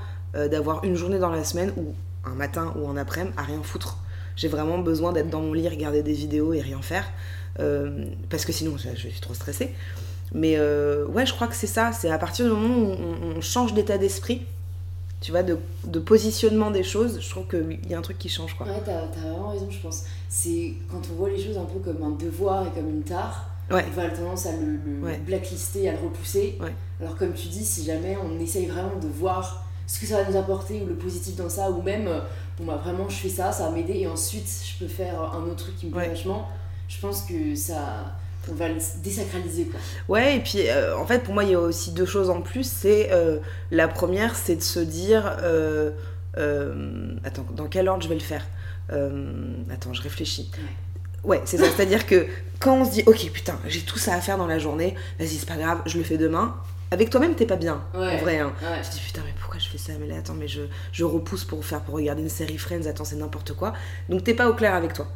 d'avoir 0.52 0.84
une 0.84 0.94
journée 0.94 1.18
dans 1.18 1.32
la 1.32 1.44
semaine 1.44 1.72
ou 1.78 1.96
un 2.28 2.36
matin 2.36 2.74
ou 2.78 2.88
un 2.88 2.98
après-midi 2.98 3.34
à 3.38 3.44
rien 3.44 3.62
foutre. 3.64 3.98
J'ai 4.36 4.48
vraiment 4.48 4.78
besoin 4.78 5.14
d'être 5.14 5.30
dans 5.30 5.42
mon 5.42 5.54
lit, 5.54 5.68
regarder 5.68 6.04
des 6.04 6.14
vidéos 6.14 6.54
et 6.54 6.62
rien 6.62 6.82
faire. 6.82 7.06
Euh, 7.60 8.06
parce 8.30 8.46
que 8.46 8.52
sinon 8.52 8.78
je, 8.78 8.90
suis 8.96 9.20
trop 9.20 9.34
stressée. 9.34 9.74
Mais 10.34 10.56
euh, 10.58 11.06
ouais, 11.08 11.26
je 11.26 11.34
crois 11.34 11.48
que 11.48 11.56
c'est 11.56 11.68
ça. 11.68 11.92
C'est 11.92 12.10
à 12.10 12.18
partir 12.18 12.46
du 12.46 12.52
moment 12.52 12.92
où 12.92 12.96
on, 13.36 13.42
change 13.42 13.74
d'état 13.74 13.98
d'esprit, 13.98 14.44
tu 15.22 15.32
vois, 15.32 15.42
de, 15.42 15.58
de, 15.86 16.00
positionnement 16.00 16.70
des 16.70 16.84
choses, 16.84 17.20
je 17.20 17.30
trouve 17.30 17.48
qu'il 17.48 17.90
y 17.90 17.96
a 17.96 17.98
un 17.98 18.02
truc 18.02 18.20
qui 18.20 18.30
change. 18.30 18.54
Quoi. 18.56 18.68
Ouais, 18.68 18.82
t'as, 18.86 19.06
vraiment 19.06 19.50
raison, 19.50 19.72
je 19.72 19.80
pense. 19.80 20.04
C'est 20.30 20.74
quand 20.92 21.02
on 21.12 21.16
voit 21.16 21.30
les 21.30 21.44
choses 21.44 21.58
un 21.58 21.66
peu 21.66 21.80
comme 21.80 22.04
un 22.04 22.12
devoir 22.12 22.68
et 22.68 22.72
comme 22.72 22.90
une 22.90 23.04
tare, 23.04 23.50
ouais. 23.72 23.86
on 23.88 23.92
va 24.00 24.10
tendance 24.10 24.46
à 24.46 24.52
le, 24.52 24.74
le 24.86 25.18
blacklister, 25.26 25.90
à 25.90 25.94
le 25.94 26.00
repousser. 26.00 26.60
Alors, 27.02 27.16
comme 27.16 27.34
tu 27.34 27.48
dis, 27.48 27.66
si 27.66 27.84
jamais 27.84 28.18
on 28.24 28.40
essaye 28.40 28.68
vraiment 28.68 28.98
de 29.02 29.08
voir 29.08 29.67
ce 29.88 30.00
que 30.00 30.06
ça 30.06 30.22
va 30.22 30.29
nous 30.29 30.38
apporter 30.38 30.82
ou 30.82 30.86
le 30.86 30.96
positif 30.96 31.36
dans 31.36 31.50
ça, 31.50 31.72
ou 31.72 31.82
même, 31.82 32.08
euh, 32.08 32.20
bon, 32.60 32.65
bah 32.65 32.79
vraiment, 32.84 33.10
je 33.10 33.15
fais 33.15 33.29
ça, 33.29 33.51
ça 33.51 33.63
va 33.63 33.72
m'aider 33.72 33.96
et 33.96 34.08
ensuite 34.08 34.48
je 34.63 34.84
peux 34.84 34.91
faire 34.91 35.20
un 35.34 35.44
autre 35.44 35.63
truc 35.63 35.77
qui 35.77 35.88
me 35.88 35.91
plaît 35.94 36.10
vachement. 36.10 36.48
Je 36.88 37.00
pense 37.00 37.24
que 37.24 37.56
ça 37.56 38.15
on 38.50 38.53
va 38.53 38.70
le 38.70 38.77
désacraliser 39.03 39.65
quoi. 39.65 39.79
Ouais 40.08 40.38
et 40.38 40.39
puis 40.39 40.70
euh, 40.70 40.98
en 40.98 41.06
fait 41.06 41.20
pour 41.20 41.34
moi 41.34 41.44
il 41.44 41.51
y 41.51 41.56
a 41.56 41.60
aussi 41.60 41.91
deux 41.91 42.06
choses 42.06 42.29
en 42.29 42.41
plus. 42.41 42.63
C'est 42.63 43.10
euh, 43.12 43.39
la 43.72 43.88
première 43.88 44.36
c'est 44.36 44.56
de 44.56 44.62
se 44.62 44.79
dire 44.79 45.38
euh, 45.41 45.91
attends 47.24 47.46
dans 47.56 47.67
quel 47.67 47.89
ordre 47.89 48.03
je 48.03 48.10
vais 48.10 48.15
le 48.15 48.22
faire? 48.22 48.46
Attends 48.89 49.94
je 49.94 50.01
réfléchis. 50.01 50.50
Ouais, 51.24 51.41
c'est 51.44 51.58
ça. 51.58 51.65
C'est 51.75 51.82
à 51.82 51.86
dire 51.86 52.06
que 52.06 52.25
quand 52.60 52.77
on 52.82 52.86
se 52.86 52.91
dit 52.91 53.03
ok 53.06 53.32
putain 53.34 53.60
j'ai 53.67 53.82
tout 53.82 54.00
ça 54.00 54.13
à 54.13 54.22
faire 54.22 54.38
dans 54.38 54.48
la 54.48 54.60
journée 54.60 54.96
vas-y 55.20 55.29
c'est 55.29 55.46
pas 55.46 55.58
grave 55.58 55.82
je 55.86 55.98
le 55.98 56.03
fais 56.03 56.17
demain 56.17 56.56
avec 56.91 57.10
toi-même 57.10 57.36
t'es 57.36 57.46
pas 57.46 57.56
bien 57.56 57.84
en 57.94 58.17
vrai 58.17 58.39
hein. 58.39 58.53
je 58.84 58.89
dis 58.89 59.00
putain 59.00 59.22
mais 59.25 59.34
pourquoi 59.39 59.60
je 59.60 59.70
fais 59.70 59.77
ça? 59.77 59.94
Mais 60.00 60.08
là 60.08 60.17
attends 60.17 60.34
mais 60.34 60.48
je, 60.48 60.62
je 60.91 61.03
repousse 61.03 61.44
pour 61.44 61.63
faire 61.65 61.82
pour 61.82 61.96
regarder 61.96 62.22
une 62.22 62.29
série 62.29 62.58
Friends 62.58 62.86
attends 62.88 63.06
c'est 63.06 63.15
n'importe 63.15 63.53
quoi 63.53 63.74
donc 64.10 64.24
t'es 64.24 64.34
pas 64.34 64.50
au 64.50 64.53
clair 64.53 64.74
avec 64.74 64.94
toi 64.94 65.08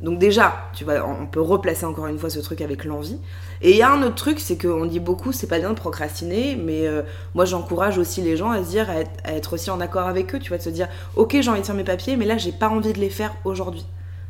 donc 0.00 0.20
déjà, 0.20 0.70
tu 0.74 0.84
vois, 0.84 1.04
on 1.04 1.26
peut 1.26 1.40
replacer 1.40 1.84
encore 1.84 2.06
une 2.06 2.18
fois 2.18 2.30
ce 2.30 2.38
truc 2.38 2.60
avec 2.60 2.84
l'envie. 2.84 3.18
Et 3.62 3.72
il 3.72 3.76
y 3.76 3.82
a 3.82 3.90
un 3.90 4.02
autre 4.04 4.14
truc, 4.14 4.38
c'est 4.38 4.56
qu'on 4.56 4.86
dit 4.86 5.00
beaucoup, 5.00 5.32
c'est 5.32 5.48
pas 5.48 5.58
bien 5.58 5.70
de 5.70 5.74
procrastiner, 5.74 6.54
mais 6.54 6.86
euh, 6.86 7.02
moi 7.34 7.44
j'encourage 7.44 7.98
aussi 7.98 8.20
les 8.22 8.36
gens 8.36 8.50
à 8.50 8.62
se 8.62 8.68
dire, 8.68 8.88
à 8.90 9.32
être, 9.32 9.54
aussi 9.54 9.70
en 9.70 9.80
accord 9.80 10.06
avec 10.06 10.34
eux, 10.34 10.38
tu 10.38 10.50
vois, 10.50 10.58
de 10.58 10.62
se 10.62 10.70
dire, 10.70 10.88
ok 11.16 11.38
j'ai 11.40 11.50
envie 11.50 11.62
de 11.62 11.66
faire 11.66 11.74
mes 11.74 11.84
papiers, 11.84 12.16
mais 12.16 12.26
là 12.26 12.38
j'ai 12.38 12.52
pas 12.52 12.68
envie 12.68 12.92
de 12.92 13.00
les 13.00 13.10
faire 13.10 13.34
aujourd'hui. 13.44 13.84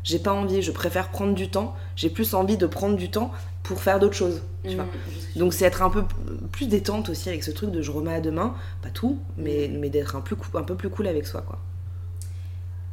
J'ai 0.08 0.18
pas 0.18 0.32
envie, 0.32 0.62
je 0.62 0.72
préfère 0.72 1.10
prendre 1.10 1.34
du 1.34 1.50
temps, 1.50 1.74
j'ai 1.96 2.10
plus 2.10 2.34
envie 2.34 2.56
de 2.56 2.66
prendre 2.66 2.96
du 2.96 3.10
temps 3.10 3.32
pour 3.62 3.82
faire 3.82 4.00
d'autres 4.00 4.16
choses. 4.16 4.42
Tu 4.66 4.76
vois. 4.76 4.88
Mmh, 4.88 5.18
Donc 5.36 5.54
c'est 5.54 5.64
être 5.66 5.82
un 5.82 5.90
peu 5.90 6.04
plus 6.52 6.66
détente 6.68 7.08
aussi 7.10 7.28
avec 7.28 7.44
ce 7.44 7.50
truc 7.50 7.70
de 7.70 7.82
je 7.82 7.90
remets 7.90 8.14
à 8.14 8.20
demain, 8.20 8.54
pas 8.82 8.90
tout, 8.90 9.20
mais, 9.36 9.68
Mmh. 9.68 9.80
mais 9.80 9.90
d'être 9.90 10.16
un, 10.16 10.20
plus 10.20 10.36
cou- 10.36 10.56
un 10.58 10.62
peu 10.62 10.76
plus 10.76 10.90
cool 10.90 11.06
avec 11.08 11.26
soi 11.26 11.42
quoi. 11.42 11.58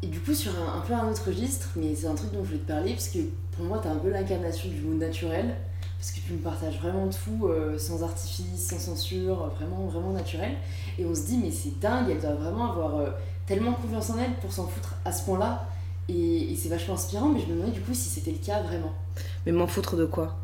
Et 0.03 0.07
du 0.07 0.19
coup, 0.19 0.33
sur 0.33 0.51
un, 0.55 0.77
un 0.77 0.81
peu 0.81 0.93
un 0.93 1.09
autre 1.09 1.27
registre, 1.27 1.69
mais 1.75 1.95
c'est 1.95 2.07
un 2.07 2.15
truc 2.15 2.31
dont 2.31 2.43
je 2.43 2.49
voulais 2.49 2.59
te 2.59 2.67
parler, 2.67 2.93
parce 2.93 3.07
que 3.09 3.19
pour 3.55 3.65
moi, 3.65 3.79
t'es 3.81 3.89
un 3.89 3.95
peu 3.95 4.09
l'incarnation 4.09 4.69
du 4.69 4.81
mot 4.81 4.93
naturel, 4.93 5.55
parce 5.97 6.11
que 6.11 6.19
tu 6.19 6.33
me 6.33 6.39
partages 6.39 6.79
vraiment 6.79 7.07
tout, 7.09 7.47
euh, 7.47 7.77
sans 7.79 8.03
artifice, 8.03 8.67
sans 8.69 8.77
censure, 8.79 9.47
vraiment, 9.57 9.87
vraiment 9.87 10.11
naturel. 10.11 10.51
Et 10.99 11.05
on 11.05 11.15
se 11.15 11.25
dit, 11.25 11.37
mais 11.37 11.51
c'est 11.51 11.79
dingue, 11.79 12.09
elle 12.11 12.19
doit 12.19 12.35
vraiment 12.35 12.71
avoir 12.71 12.97
euh, 12.97 13.09
tellement 13.47 13.73
confiance 13.73 14.09
en 14.11 14.19
elle 14.19 14.33
pour 14.41 14.51
s'en 14.51 14.67
foutre 14.67 14.95
à 15.05 15.11
ce 15.11 15.23
point-là. 15.25 15.67
Et, 16.07 16.51
et 16.51 16.55
c'est 16.55 16.69
vachement 16.69 16.93
inspirant, 16.93 17.29
mais 17.29 17.39
je 17.39 17.47
me 17.47 17.53
demandais 17.53 17.71
du 17.71 17.81
coup 17.81 17.93
si 17.93 18.09
c'était 18.09 18.31
le 18.31 18.37
cas 18.37 18.61
vraiment. 18.61 18.93
Mais 19.45 19.51
m'en 19.51 19.67
foutre 19.67 19.95
de 19.95 20.05
quoi? 20.05 20.35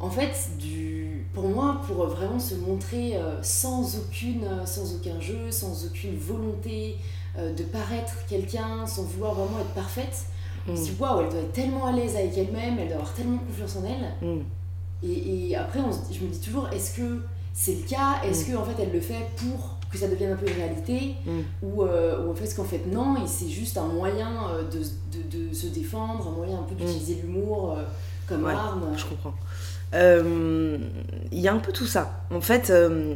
En 0.00 0.10
fait, 0.10 0.50
du... 0.58 1.26
pour 1.34 1.48
moi, 1.48 1.80
pour 1.86 2.06
vraiment 2.06 2.38
se 2.38 2.54
montrer 2.54 3.16
euh, 3.16 3.42
sans, 3.42 3.98
aucune, 3.98 4.46
sans 4.64 4.94
aucun 4.94 5.20
jeu, 5.20 5.50
sans 5.50 5.84
aucune 5.86 6.16
volonté 6.16 6.96
euh, 7.36 7.52
de 7.52 7.64
paraître 7.64 8.14
quelqu'un, 8.28 8.86
sans 8.86 9.02
vouloir 9.02 9.34
vraiment 9.34 9.58
être 9.60 9.74
parfaite, 9.74 10.26
on 10.68 10.76
se 10.76 10.90
dit 10.90 10.96
waouh, 11.00 11.22
elle 11.22 11.30
doit 11.30 11.40
être 11.40 11.52
tellement 11.52 11.86
à 11.86 11.92
l'aise 11.92 12.14
avec 12.14 12.36
elle-même, 12.38 12.78
elle 12.78 12.88
doit 12.88 12.98
avoir 12.98 13.12
tellement 13.14 13.38
confiance 13.38 13.76
en 13.76 13.84
elle. 13.84 14.28
Mm. 14.28 14.42
Et, 15.02 15.48
et 15.50 15.56
après, 15.56 15.80
on 15.80 15.90
se 15.90 15.98
dit- 16.08 16.18
je 16.18 16.24
me 16.24 16.30
dis 16.30 16.40
toujours, 16.40 16.68
est-ce 16.68 16.94
que 16.96 17.22
c'est 17.52 17.74
le 17.74 17.88
cas? 17.88 18.22
Est-ce 18.22 18.44
que 18.44 18.56
en 18.56 18.64
fait 18.64 18.80
elle 18.80 18.92
le 18.92 19.00
fait 19.00 19.26
pour 19.36 19.77
que 19.90 19.96
ça 19.98 20.06
devienne 20.08 20.32
un 20.32 20.36
peu 20.36 20.46
une 20.46 20.56
réalité 20.56 21.14
Mm. 21.26 21.40
ou, 21.62 21.82
euh, 21.82 22.24
ou 22.26 22.30
en 22.30 22.34
fait 22.34 22.52
qu'en 22.54 22.64
fait 22.64 22.82
non, 22.86 23.16
et 23.16 23.26
c'est 23.26 23.48
juste 23.48 23.78
un 23.78 23.86
moyen 23.86 24.30
euh, 24.52 24.62
de, 24.70 24.78
de, 25.38 25.48
de 25.48 25.54
se 25.54 25.66
défendre, 25.66 26.28
un 26.28 26.32
moyen 26.36 26.58
un 26.58 26.62
peu 26.62 26.74
d'utiliser 26.74 27.14
l'humour 27.22 27.76
euh, 27.78 27.84
comme 28.28 28.44
Ouais, 28.44 28.52
arme. 28.52 28.82
Je 28.96 29.04
comprends. 29.04 29.34
Euh, 29.94 30.76
Il 31.32 31.40
y 31.40 31.48
a 31.48 31.54
un 31.54 31.58
peu 31.58 31.72
tout 31.72 31.86
ça. 31.86 32.22
En 32.30 32.40
fait, 32.42 32.70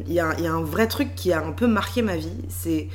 il 0.07 0.13
y, 0.13 0.21
a, 0.21 0.35
il 0.39 0.45
y 0.45 0.47
a 0.47 0.53
un 0.53 0.63
vrai 0.63 0.87
truc 0.89 1.15
qui 1.15 1.33
a 1.33 1.45
un 1.45 1.53
peu 1.53 1.67
marqué 1.67 2.01
ma 2.03 2.17
vie. 2.17 2.33
C'est 2.49 2.89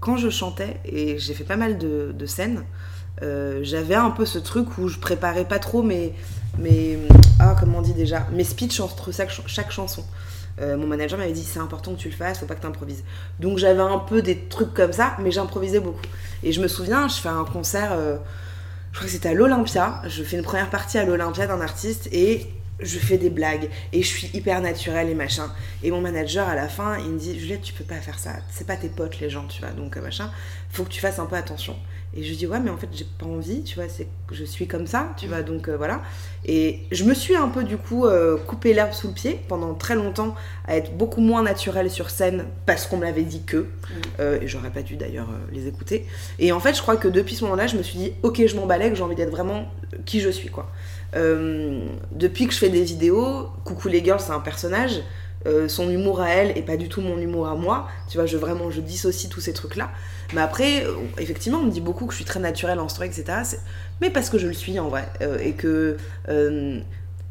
quand 0.00 0.16
je 0.16 0.30
chantais, 0.30 0.80
et 0.86 1.18
j'ai 1.18 1.34
fait 1.34 1.44
pas 1.44 1.56
mal 1.56 1.76
de, 1.76 2.12
de 2.18 2.26
scènes, 2.26 2.62
j'avais 3.20 3.94
un 3.94 4.10
peu 4.10 4.24
ce 4.24 4.38
truc 4.38 4.78
où 4.78 4.88
je 4.88 4.98
préparais 4.98 5.44
pas 5.44 5.58
trop 5.58 5.82
mes, 5.82 6.14
mes 6.58 6.98
ah 7.38 7.54
comment 7.60 7.78
on 7.78 7.82
dit 7.82 7.92
déjà 7.92 8.26
mes 8.32 8.44
speeches 8.44 8.80
entre 8.80 9.12
chaque, 9.12 9.30
ch- 9.30 9.42
chaque 9.46 9.70
chanson. 9.70 10.02
Euh, 10.60 10.76
mon 10.76 10.86
manager 10.86 11.18
m'avait 11.18 11.32
dit 11.32 11.44
c'est 11.44 11.58
important 11.58 11.94
que 11.94 11.98
tu 11.98 12.08
le 12.08 12.14
fasses, 12.14 12.38
faut 12.38 12.46
pas 12.46 12.54
que 12.54 12.60
tu 12.60 12.66
improvises. 12.66 13.02
Donc 13.38 13.58
j'avais 13.58 13.80
un 13.80 13.98
peu 13.98 14.22
des 14.22 14.36
trucs 14.36 14.74
comme 14.74 14.92
ça, 14.92 15.16
mais 15.18 15.30
j'improvisais 15.30 15.80
beaucoup. 15.80 16.00
Et 16.42 16.52
je 16.52 16.60
me 16.60 16.68
souviens, 16.68 17.08
je 17.08 17.14
fais 17.14 17.28
un 17.28 17.44
concert, 17.44 17.92
euh, 17.92 18.16
je 18.92 18.98
crois 18.98 19.06
que 19.06 19.12
c'était 19.12 19.30
à 19.30 19.34
l'Olympia. 19.34 20.02
Je 20.06 20.22
fais 20.22 20.36
une 20.36 20.42
première 20.42 20.70
partie 20.70 20.98
à 20.98 21.04
l'Olympia 21.04 21.46
d'un 21.46 21.60
artiste 21.60 22.08
et 22.12 22.48
je 22.82 22.98
fais 22.98 23.18
des 23.18 23.30
blagues 23.30 23.68
et 23.92 24.02
je 24.02 24.08
suis 24.08 24.30
hyper 24.34 24.60
naturelle 24.60 25.08
et 25.08 25.14
machin. 25.14 25.52
Et 25.82 25.90
mon 25.90 26.00
manager 26.00 26.48
à 26.48 26.54
la 26.54 26.68
fin, 26.68 26.98
il 26.98 27.10
me 27.10 27.18
dit 27.18 27.38
Juliette, 27.38 27.62
tu 27.62 27.72
peux 27.72 27.84
pas 27.84 27.96
faire 27.96 28.18
ça. 28.18 28.36
C'est 28.50 28.66
pas 28.66 28.76
tes 28.76 28.88
potes 28.88 29.20
les 29.20 29.30
gens, 29.30 29.46
tu 29.46 29.60
vois. 29.60 29.70
Donc 29.70 29.96
euh, 29.96 30.00
machin, 30.00 30.30
faut 30.70 30.84
que 30.84 30.90
tu 30.90 31.00
fasses 31.00 31.18
un 31.18 31.26
peu 31.26 31.36
attention. 31.36 31.76
Et 32.12 32.24
je 32.24 32.34
dis 32.34 32.46
ouais, 32.46 32.58
mais 32.58 32.70
en 32.70 32.76
fait 32.76 32.88
j'ai 32.92 33.06
pas 33.18 33.26
envie, 33.26 33.62
tu 33.62 33.76
vois. 33.76 33.88
C'est 33.88 34.08
que 34.26 34.34
je 34.34 34.44
suis 34.44 34.66
comme 34.66 34.86
ça, 34.86 35.12
tu 35.16 35.28
vois. 35.28 35.42
Donc 35.42 35.68
euh, 35.68 35.76
voilà. 35.76 36.02
Et 36.44 36.80
je 36.90 37.04
me 37.04 37.14
suis 37.14 37.36
un 37.36 37.48
peu 37.48 37.62
du 37.62 37.76
coup 37.76 38.06
euh, 38.06 38.36
coupé 38.36 38.74
l'herbe 38.74 38.92
sous 38.92 39.08
le 39.08 39.14
pied 39.14 39.40
pendant 39.46 39.74
très 39.74 39.94
longtemps 39.94 40.34
à 40.66 40.76
être 40.76 40.96
beaucoup 40.96 41.20
moins 41.20 41.42
naturelle 41.42 41.90
sur 41.90 42.10
scène 42.10 42.46
parce 42.66 42.86
qu'on 42.86 42.96
me 42.96 43.04
l'avait 43.04 43.22
dit 43.22 43.44
que. 43.44 43.66
Euh, 44.18 44.40
et 44.40 44.48
j'aurais 44.48 44.70
pas 44.70 44.82
dû 44.82 44.96
d'ailleurs 44.96 45.28
les 45.52 45.68
écouter. 45.68 46.06
Et 46.40 46.50
en 46.50 46.58
fait, 46.58 46.74
je 46.74 46.82
crois 46.82 46.96
que 46.96 47.08
depuis 47.08 47.36
ce 47.36 47.44
moment-là, 47.44 47.68
je 47.68 47.76
me 47.76 47.82
suis 47.82 47.98
dit, 47.98 48.12
ok, 48.22 48.44
je 48.44 48.56
m'emballais, 48.56 48.90
que 48.90 48.96
j'ai 48.96 49.02
envie 49.02 49.14
d'être 49.14 49.30
vraiment 49.30 49.68
qui 50.04 50.20
je 50.20 50.30
suis, 50.30 50.48
quoi. 50.48 50.70
Euh, 51.16 51.88
depuis 52.12 52.46
que 52.46 52.52
je 52.52 52.58
fais 52.58 52.68
des 52.68 52.82
vidéos, 52.82 53.48
Coucou 53.64 53.88
les 53.88 54.02
girls, 54.04 54.20
c'est 54.20 54.32
un 54.32 54.40
personnage. 54.40 55.02
Euh, 55.46 55.68
son 55.68 55.88
humour 55.88 56.20
à 56.20 56.28
elle 56.28 56.56
et 56.58 56.60
pas 56.60 56.76
du 56.76 56.90
tout 56.90 57.00
mon 57.00 57.18
humour 57.18 57.48
à 57.48 57.54
moi. 57.54 57.88
Tu 58.08 58.18
vois, 58.18 58.26
je 58.26 58.36
vraiment, 58.36 58.70
je 58.70 58.80
dissocie 58.80 59.30
tous 59.30 59.40
ces 59.40 59.54
trucs-là. 59.54 59.90
Mais 60.34 60.42
après, 60.42 60.84
euh, 60.84 60.94
effectivement, 61.18 61.58
on 61.58 61.64
me 61.64 61.70
dit 61.70 61.80
beaucoup 61.80 62.04
que 62.06 62.12
je 62.12 62.16
suis 62.16 62.26
très 62.26 62.40
naturelle 62.40 62.78
en 62.78 62.88
story, 62.88 63.08
etc. 63.08 63.24
Mais 64.00 64.10
parce 64.10 64.28
que 64.28 64.38
je 64.38 64.46
le 64.46 64.52
suis 64.52 64.78
en 64.78 64.88
vrai. 64.88 65.08
Et 65.42 65.52
que 65.52 65.96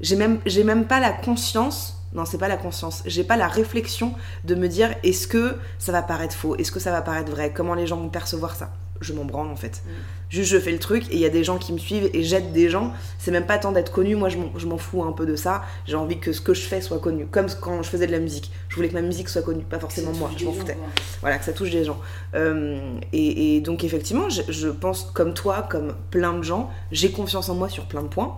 j'ai 0.01 0.15
même, 0.15 0.39
même 0.65 0.85
pas 0.85 0.99
la 0.99 1.11
conscience. 1.11 1.95
Non, 2.13 2.25
c'est 2.25 2.39
pas 2.39 2.47
la 2.47 2.57
conscience. 2.57 3.03
J'ai 3.05 3.23
pas 3.23 3.37
la 3.37 3.47
réflexion 3.47 4.15
de 4.43 4.55
me 4.55 4.67
dire 4.67 4.95
est-ce 5.03 5.27
que 5.27 5.57
ça 5.77 5.91
va 5.91 6.01
paraître 6.01 6.35
faux? 6.35 6.55
Est-ce 6.55 6.71
que 6.71 6.79
ça 6.79 6.91
va 6.91 7.03
paraître 7.03 7.29
vrai? 7.29 7.53
Comment 7.53 7.75
les 7.75 7.85
gens 7.85 7.97
vont 7.97 8.09
percevoir 8.09 8.55
ça? 8.55 8.71
Je 9.01 9.13
m'en 9.13 9.23
branle 9.25 9.47
en 9.47 9.55
fait. 9.55 9.81
Mm. 9.85 9.89
Juste 10.29 10.51
je 10.51 10.59
fais 10.59 10.71
le 10.71 10.79
truc 10.79 11.05
et 11.09 11.13
il 11.13 11.19
y 11.19 11.25
a 11.25 11.29
des 11.29 11.43
gens 11.43 11.57
qui 11.57 11.71
me 11.73 11.77
suivent 11.77 12.09
et 12.13 12.21
j'aide 12.23 12.51
des 12.51 12.69
gens. 12.69 12.91
C'est 13.17 13.31
même 13.31 13.45
pas 13.45 13.57
tant 13.57 13.71
d'être 13.71 13.91
connu, 13.91 14.15
moi 14.15 14.27
je 14.29 14.37
m'en- 14.67 14.77
fous 14.77 15.03
un 15.03 15.11
peu 15.13 15.25
de 15.25 15.35
ça. 15.35 15.63
J'ai 15.87 15.95
envie 15.95 16.19
que 16.19 16.31
ce 16.33 16.41
que 16.41 16.53
je 16.53 16.61
fais 16.61 16.81
soit 16.81 16.99
connu. 16.99 17.25
Comme 17.25 17.47
quand 17.61 17.81
je 17.81 17.89
faisais 17.89 18.07
de 18.07 18.11
la 18.11 18.19
musique. 18.19 18.51
Je 18.67 18.75
voulais 18.75 18.89
que 18.89 18.93
ma 18.93 19.01
musique 19.01 19.29
soit 19.29 19.41
connue, 19.41 19.63
pas 19.63 19.79
forcément 19.79 20.11
moi, 20.13 20.29
je 20.37 20.45
m'en 20.45 20.51
foutais. 20.53 20.77
Voilà, 21.21 21.37
que 21.39 21.45
ça 21.45 21.53
touche 21.53 21.71
des 21.71 21.83
gens. 21.85 21.99
Euh, 22.35 22.99
et, 23.13 23.55
et 23.55 23.61
donc 23.61 23.83
effectivement, 23.83 24.29
je, 24.29 24.41
je 24.49 24.67
pense 24.67 25.09
comme 25.13 25.33
toi, 25.33 25.65
comme 25.69 25.95
plein 26.11 26.33
de 26.33 26.43
gens, 26.43 26.69
j'ai 26.91 27.11
confiance 27.11 27.49
en 27.49 27.55
moi 27.55 27.69
sur 27.69 27.85
plein 27.85 28.03
de 28.03 28.07
points. 28.07 28.37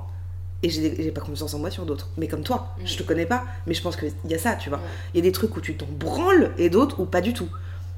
Et 0.64 0.70
j'ai 0.70 1.10
pas 1.12 1.22
confiance 1.22 1.56
en 1.56 1.58
moi 1.60 1.72
sur 1.72 1.88
d'autres. 1.88 2.10
Mais 2.18 2.28
comme 2.28 2.44
toi, 2.44 2.76
Mm. 2.78 2.86
je 2.86 2.98
te 2.98 3.02
connais 3.04 3.26
pas, 3.26 3.44
mais 3.66 3.74
je 3.74 3.82
pense 3.82 3.96
qu'il 3.96 4.12
y 4.30 4.36
a 4.36 4.38
ça, 4.38 4.54
tu 4.56 4.70
vois. 4.70 4.78
Ouais. 4.78 4.84
Il 5.16 5.18
y 5.18 5.20
a 5.20 5.24
des 5.24 5.32
trucs 5.32 5.58
où 5.58 5.60
tu 5.60 5.76
t'en 5.76 5.88
branles 5.90 6.52
et 6.60 6.70
d'autres 6.70 7.00
où 7.00 7.06
pas 7.06 7.22
du 7.22 7.34
tout. 7.34 7.50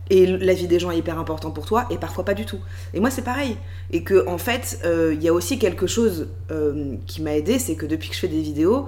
Et 0.09 0.25
la 0.25 0.53
vie 0.53 0.67
des 0.67 0.79
gens 0.79 0.91
est 0.91 0.97
hyper 0.97 1.17
importante 1.17 1.55
pour 1.55 1.65
toi 1.65 1.85
et 1.89 1.97
parfois 1.97 2.25
pas 2.25 2.33
du 2.33 2.45
tout. 2.45 2.59
Et 2.93 2.99
moi 2.99 3.09
c'est 3.09 3.21
pareil. 3.21 3.57
Et 3.91 4.03
que 4.03 4.27
en 4.27 4.37
fait, 4.37 4.79
euh, 4.83 5.13
il 5.13 5.23
y 5.23 5.27
a 5.27 5.33
aussi 5.33 5.59
quelque 5.59 5.87
chose 5.87 6.27
euh, 6.51 6.95
qui 7.07 7.21
m'a 7.21 7.35
aidé, 7.35 7.59
c'est 7.59 7.75
que 7.75 7.85
depuis 7.85 8.09
que 8.09 8.15
je 8.15 8.19
fais 8.19 8.27
des 8.27 8.41
vidéos, 8.41 8.87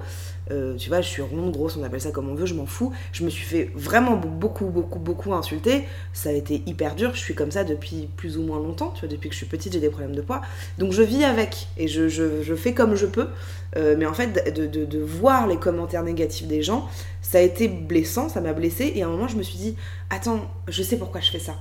euh, 0.50 0.76
tu 0.76 0.88
vois, 0.88 1.00
je 1.00 1.08
suis 1.08 1.22
ronde, 1.22 1.50
grosse, 1.52 1.76
on 1.76 1.82
appelle 1.82 2.00
ça 2.00 2.10
comme 2.12 2.28
on 2.28 2.34
veut, 2.34 2.46
je 2.46 2.54
m'en 2.54 2.66
fous. 2.66 2.92
Je 3.12 3.24
me 3.24 3.30
suis 3.30 3.44
fait 3.44 3.70
vraiment 3.74 4.16
beaucoup, 4.16 4.66
beaucoup, 4.66 4.98
beaucoup 4.98 5.34
insulter. 5.34 5.84
Ça 6.12 6.28
a 6.28 6.32
été 6.32 6.62
hyper 6.66 6.94
dur. 6.94 7.10
Je 7.14 7.20
suis 7.20 7.34
comme 7.34 7.50
ça 7.50 7.64
depuis 7.64 8.08
plus 8.16 8.38
ou 8.38 8.42
moins 8.42 8.58
longtemps. 8.58 8.92
Tu 8.94 9.00
vois, 9.00 9.08
depuis 9.08 9.28
que 9.28 9.34
je 9.34 9.38
suis 9.38 9.46
petite, 9.46 9.72
j'ai 9.72 9.80
des 9.80 9.88
problèmes 9.90 10.14
de 10.14 10.20
poids. 10.22 10.42
Donc 10.78 10.92
je 10.92 11.02
vis 11.02 11.24
avec 11.24 11.66
et 11.76 11.88
je, 11.88 12.08
je- 12.08 12.54
fais 12.54 12.72
comme 12.74 12.94
je 12.94 13.06
peux. 13.06 13.28
Euh, 13.76 13.94
mais 13.98 14.06
en 14.06 14.14
fait, 14.14 14.52
de, 14.54 14.66
de- 14.66 14.84
de 14.84 14.98
voir 15.00 15.46
les 15.46 15.56
commentaires 15.56 16.02
négatifs 16.02 16.46
des 16.46 16.62
gens, 16.62 16.88
ça 17.22 17.38
a 17.38 17.40
été 17.40 17.68
blessant, 17.68 18.28
ça 18.28 18.40
m'a 18.40 18.52
blessée. 18.52 18.92
Et 18.94 19.02
à 19.02 19.06
un 19.06 19.10
moment, 19.10 19.28
je 19.28 19.36
me 19.36 19.42
suis 19.42 19.58
dit, 19.58 19.76
attends, 20.10 20.40
je 20.68 20.82
sais 20.82 20.96
pourquoi 20.96 21.20
je 21.20 21.30
fais 21.30 21.38
ça. 21.38 21.54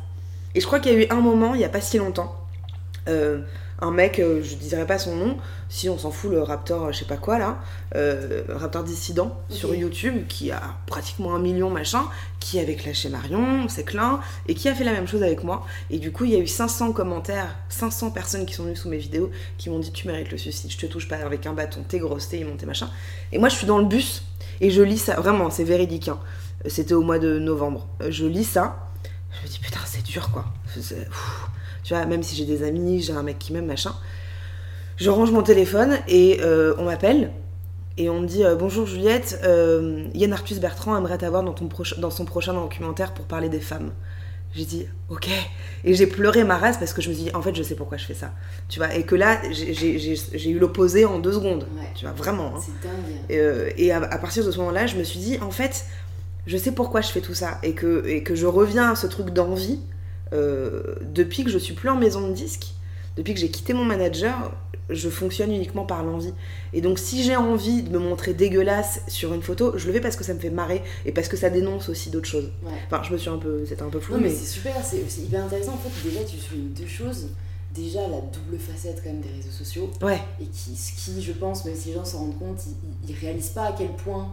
Et 0.54 0.62
je 0.62 0.66
crois 0.66 0.80
qu'il 0.80 0.94
y 0.94 0.96
a 0.96 1.00
eu 1.04 1.08
un 1.10 1.22
moment, 1.22 1.54
il 1.54 1.58
n'y 1.58 1.66
a 1.66 1.70
pas 1.70 1.82
si 1.82 1.98
longtemps, 1.98 2.36
euh, 3.10 3.42
un 3.80 3.92
mec, 3.92 4.20
euh, 4.20 4.42
je 4.42 4.56
dirais 4.56 4.86
pas 4.86 4.98
son 4.98 5.16
nom, 5.16 5.38
si 5.68 5.90
on 5.90 5.98
s'en 5.98 6.12
fout, 6.12 6.32
le 6.32 6.42
Raptor, 6.42 6.86
euh, 6.86 6.92
je 6.92 7.00
sais 7.00 7.06
pas 7.06 7.18
quoi 7.18 7.38
là, 7.38 7.60
euh, 7.96 8.44
Raptor 8.50 8.84
dissident 8.84 9.38
sur. 9.50 9.76
YouTube, 9.76 10.28
qui 10.28 10.52
a 10.52 10.62
pratiquement 10.86 11.36
un 11.36 11.40
million 11.40 11.70
machin, 11.70 12.04
qui 12.40 12.60
avait 12.60 12.76
clashé 12.76 13.10
Marion, 13.10 13.68
c'est 13.68 13.84
clin, 13.84 14.22
et 14.48 14.56
qui 14.56 14.70
a 14.70 14.76
fait 14.76 14.86
la 14.86 14.94
même 14.94 15.08
chose 15.08 15.24
avec 15.24 15.44
moi. 15.44 15.66
Et 15.90 16.00
du 16.00 16.12
coup, 16.12 16.24
il 16.24 16.32
y 16.32 16.36
a 16.36 16.40
eu 16.40 16.48
500 16.48 16.94
commentaires, 16.94 17.58
500 17.70 18.12
personnes 18.12 18.46
qui 18.46 18.54
sont 18.54 18.64
venues 18.64 18.76
sous 18.78 18.90
mes 18.90 18.98
vidéos, 18.98 19.32
qui 19.58 19.70
m'ont 19.70 19.80
dit 19.80 19.92
Tu 19.92 20.08
mérites 20.08 20.32
le 20.32 20.38
suicide, 20.38 20.72
je 20.72 20.78
te 20.78 20.86
touche 20.86 21.10
pas 21.10 21.18
avec 21.18 21.46
un 21.46 21.54
bâton, 21.54 21.84
t'es 21.86 22.00
grosse, 22.00 22.30
t'es 22.30 22.40
immonté, 22.40 22.66
machin. 22.66 22.90
Et 23.34 23.38
moi, 23.38 23.50
je 23.50 23.56
suis 23.56 23.68
dans 23.68 23.80
le 23.80 23.86
bus, 23.86 24.24
et 24.62 24.72
je 24.72 24.82
lis 24.82 25.00
ça, 25.00 25.16
vraiment, 25.16 25.50
c'est 25.50 25.66
véridique, 25.66 26.08
hein. 26.08 26.20
c'était 26.68 26.94
au 26.94 27.02
mois 27.02 27.20
de 27.20 27.40
novembre. 27.40 27.88
Je 28.08 28.26
lis 28.26 28.46
ça, 28.46 28.90
je 29.32 29.48
me 29.48 29.52
dis 29.52 29.60
Putain, 29.60 29.82
c'est 29.86 30.04
dur 30.04 30.32
quoi. 30.32 30.46
Tu 31.86 31.94
vois, 31.94 32.04
même 32.08 32.24
si 32.24 32.36
j'ai 32.36 32.46
des 32.46 32.64
amis, 32.64 33.00
j'ai 33.04 33.14
un 33.14 33.22
mec 33.22 33.38
qui 33.38 33.54
m'aime, 33.54 33.68
machin. 33.68 33.94
Je 34.98 35.12
range 35.12 35.30
mon 35.32 35.44
téléphone 35.44 36.00
et 36.08 36.40
euh, 36.42 36.74
on 36.80 36.86
m'appelle 36.86 37.30
et 37.98 38.10
on 38.10 38.22
me 38.22 38.26
dit 38.28 38.44
euh, 38.44 38.56
Bonjour 38.56 38.88
Juliette, 38.88 39.40
euh, 39.44 40.08
Yann 40.16 40.34
Arthus 40.34 40.56
Bertrand 40.56 40.98
aimerait 40.98 41.20
t'avoir 41.20 41.44
dans, 41.44 41.54
ton 41.54 41.70
dans 42.00 42.10
son 42.10 42.26
prochain 42.26 42.54
documentaire 42.54 43.14
pour 43.14 43.26
parler 43.26 43.50
des 43.50 43.60
femmes. 43.60 43.92
J'ai 44.56 44.66
dit 44.66 44.88
Ok. 45.10 45.28
Et 45.84 45.94
j'ai 45.94 46.08
pleuré 46.08 46.44
ma 46.44 46.58
race 46.58 46.78
parce 46.80 46.92
que 46.92 47.04
je 47.04 47.10
me 47.10 47.14
suis 47.14 47.26
dit 47.26 47.32
En 47.36 47.44
fait, 47.44 47.54
je 47.54 47.62
sais 47.62 47.76
pourquoi 47.76 47.98
je 48.00 48.06
fais 48.06 48.14
ça. 48.16 48.32
Tu 48.68 48.80
vois, 48.80 48.96
et 48.96 49.04
que 49.04 49.14
là, 49.14 49.40
j'ai- 49.52 50.50
eu 50.50 50.58
l'opposé 50.58 51.06
en 51.06 51.20
deux 51.20 51.34
secondes. 51.34 51.68
Ouais. 51.78 51.92
Tu 51.94 52.06
vois, 52.06 52.16
vraiment. 52.16 52.54
hein. 52.56 52.62
C'est 52.66 52.88
dingue. 52.88 53.70
Et, 53.78 53.86
et 53.86 53.92
à, 53.92 53.98
à 53.98 54.18
partir 54.18 54.44
de 54.44 54.50
ce 54.50 54.58
moment-là, 54.58 54.88
je 54.88 54.96
me 54.96 55.04
suis 55.04 55.20
dit, 55.20 55.38
en 55.42 55.52
fait, 55.52 55.86
je 56.48 56.58
sais 56.58 56.72
pourquoi 56.72 57.02
je 57.02 57.10
fais 57.10 57.22
tout 57.22 57.36
ça. 57.36 57.60
Et 57.62 57.74
que, 57.74 58.08
et 58.08 58.24
que 58.24 58.34
je 58.34 58.48
reviens 58.48 58.92
à 58.92 58.96
ce 58.96 59.06
truc 59.06 59.30
d'envie 59.30 59.82
euh, 60.34 60.96
depuis 61.02 61.44
que 61.44 61.50
je 61.50 61.58
suis 61.58 61.74
plus 61.74 61.90
en 61.90 61.96
maison 61.96 62.28
de 62.28 62.34
disque, 62.34 62.68
depuis 63.18 63.34
que 63.34 63.40
j'ai 63.40 63.50
quitté 63.50 63.74
mon 63.74 63.86
manager, 63.86 64.52
je 64.90 65.10
fonctionne 65.10 65.52
uniquement 65.52 65.86
par 65.86 66.04
l'envie. 66.04 66.34
Et 66.74 66.82
donc, 66.82 67.00
si 67.00 67.24
j'ai 67.24 67.36
envie 67.36 67.82
de 67.82 67.90
me 67.90 67.98
montrer 67.98 68.34
dégueulasse 68.34 69.02
sur 69.08 69.34
une 69.34 69.42
photo, 69.42 69.74
je 69.78 69.88
le 69.88 69.94
fais 69.94 70.02
parce 70.02 70.16
que 70.16 70.24
ça 70.24 70.34
me 70.34 70.40
fait 70.40 70.50
marrer 70.52 70.84
et 71.06 71.12
parce 71.12 71.28
que 71.28 71.38
ça 71.38 71.50
dénonce 71.50 71.90
aussi 71.90 72.10
d'autres 72.12 72.28
choses. 72.28 72.52
Ouais. 72.64 72.72
Enfin, 72.86 73.02
je 73.04 73.12
me 73.12 73.18
suis 73.18 73.30
un 73.30 73.38
peu. 73.38 73.66
C'était 73.68 73.82
un 73.82 73.90
peu 73.90 74.00
flou, 74.00 74.16
Non, 74.16 74.22
mais 74.22 74.28
mais. 74.30 74.36
c'est 74.36 74.46
super, 74.46 74.74
c'est 74.84 75.22
hyper 75.22 75.44
intéressant. 75.46 75.74
En 75.74 75.78
fait, 75.78 76.08
déjà, 76.10 76.24
tu 76.24 76.38
soulignes 76.38 76.70
deux 76.70 76.86
choses. 76.88 77.30
Déjà, 77.74 78.02
la 78.02 78.22
double 78.22 78.58
facette 78.60 79.02
quand 79.04 79.10
même 79.10 79.22
des 79.22 79.30
réseaux 79.36 79.52
sociaux. 79.52 79.90
Ouais, 80.02 80.22
Et 80.40 80.46
qui, 80.46 80.76
ce 80.78 80.92
qui, 80.94 81.22
je 81.22 81.32
pense, 81.34 81.66
même 81.66 81.76
si 81.76 81.90
les 81.90 81.96
gens 81.96 82.06
s'en 82.06 82.20
rendent 82.20 82.40
compte, 82.40 82.62
ils, 82.68 82.76
ils, 83.10 83.10
ils 83.12 83.20
réalisent 83.20 83.50
pas 83.50 83.64
à 83.70 83.76
quel 83.78 83.90
point, 83.90 84.30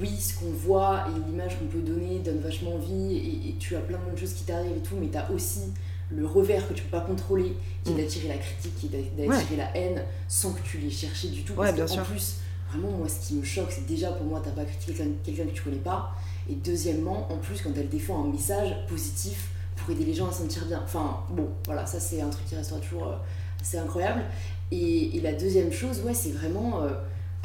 oui, 0.00 0.10
ce 0.18 0.38
qu'on 0.38 0.50
voit 0.50 1.04
et 1.08 1.28
l'image 1.28 1.58
qu'on 1.58 1.66
peut 1.66 1.80
donner 1.80 2.18
donne 2.18 2.40
vachement 2.40 2.74
envie. 2.74 3.16
Et, 3.16 3.50
et 3.50 3.54
tu 3.58 3.76
as 3.76 3.80
plein 3.80 3.98
de 4.12 4.18
choses 4.18 4.32
qui 4.32 4.44
t'arrivent 4.44 4.76
et 4.76 4.80
tout, 4.80 4.96
mais 5.00 5.08
tu 5.08 5.18
as 5.18 5.30
aussi 5.30 5.72
le 6.10 6.26
revers 6.26 6.66
que 6.68 6.74
tu 6.74 6.82
peux 6.84 6.98
pas 6.98 7.04
contrôler, 7.04 7.56
qui 7.84 7.90
est 7.90 7.94
mm. 7.94 7.98
d'attirer 7.98 8.28
la 8.28 8.36
critique, 8.36 8.74
qui 8.76 8.86
est 8.86 9.26
d'attirer 9.26 9.56
la 9.56 9.76
haine, 9.76 10.02
sans 10.28 10.52
que 10.52 10.62
tu 10.62 10.78
l'aies 10.78 10.90
cherché 10.90 11.28
du 11.28 11.42
tout. 11.42 11.54
Parce 11.54 11.74
bien 11.74 11.84
en 11.84 12.04
plus, 12.04 12.36
vraiment, 12.70 12.90
moi, 12.90 13.08
ce 13.08 13.26
qui 13.26 13.34
me 13.34 13.44
choque, 13.44 13.70
c'est 13.70 13.86
déjà 13.86 14.12
pour 14.12 14.26
moi, 14.26 14.40
t'as 14.44 14.50
pas 14.50 14.64
critiqué 14.64 15.10
quelqu'un 15.24 15.44
que 15.44 15.50
tu 15.50 15.62
connais 15.62 15.76
pas. 15.76 16.14
Et 16.48 16.54
deuxièmement, 16.54 17.30
en 17.32 17.38
plus, 17.38 17.60
quand 17.60 17.70
elle 17.76 17.88
défend 17.88 18.24
un 18.24 18.28
message 18.28 18.74
positif 18.88 19.50
pour 19.76 19.90
aider 19.90 20.04
les 20.04 20.14
gens 20.14 20.28
à 20.28 20.32
se 20.32 20.38
sentir 20.38 20.64
bien. 20.66 20.80
Enfin, 20.84 21.20
bon, 21.30 21.48
voilà, 21.66 21.86
ça, 21.86 22.00
c'est 22.00 22.20
un 22.20 22.28
truc 22.28 22.46
qui 22.46 22.54
restera 22.54 22.78
toujours 22.80 23.08
euh, 23.08 23.16
assez 23.60 23.78
incroyable. 23.78 24.22
Et, 24.70 25.20
la 25.22 25.32
deuxième 25.32 25.72
chose, 25.72 26.00
ouais, 26.02 26.14
c'est 26.14 26.30
vraiment 26.30 26.82
euh, 26.82 26.90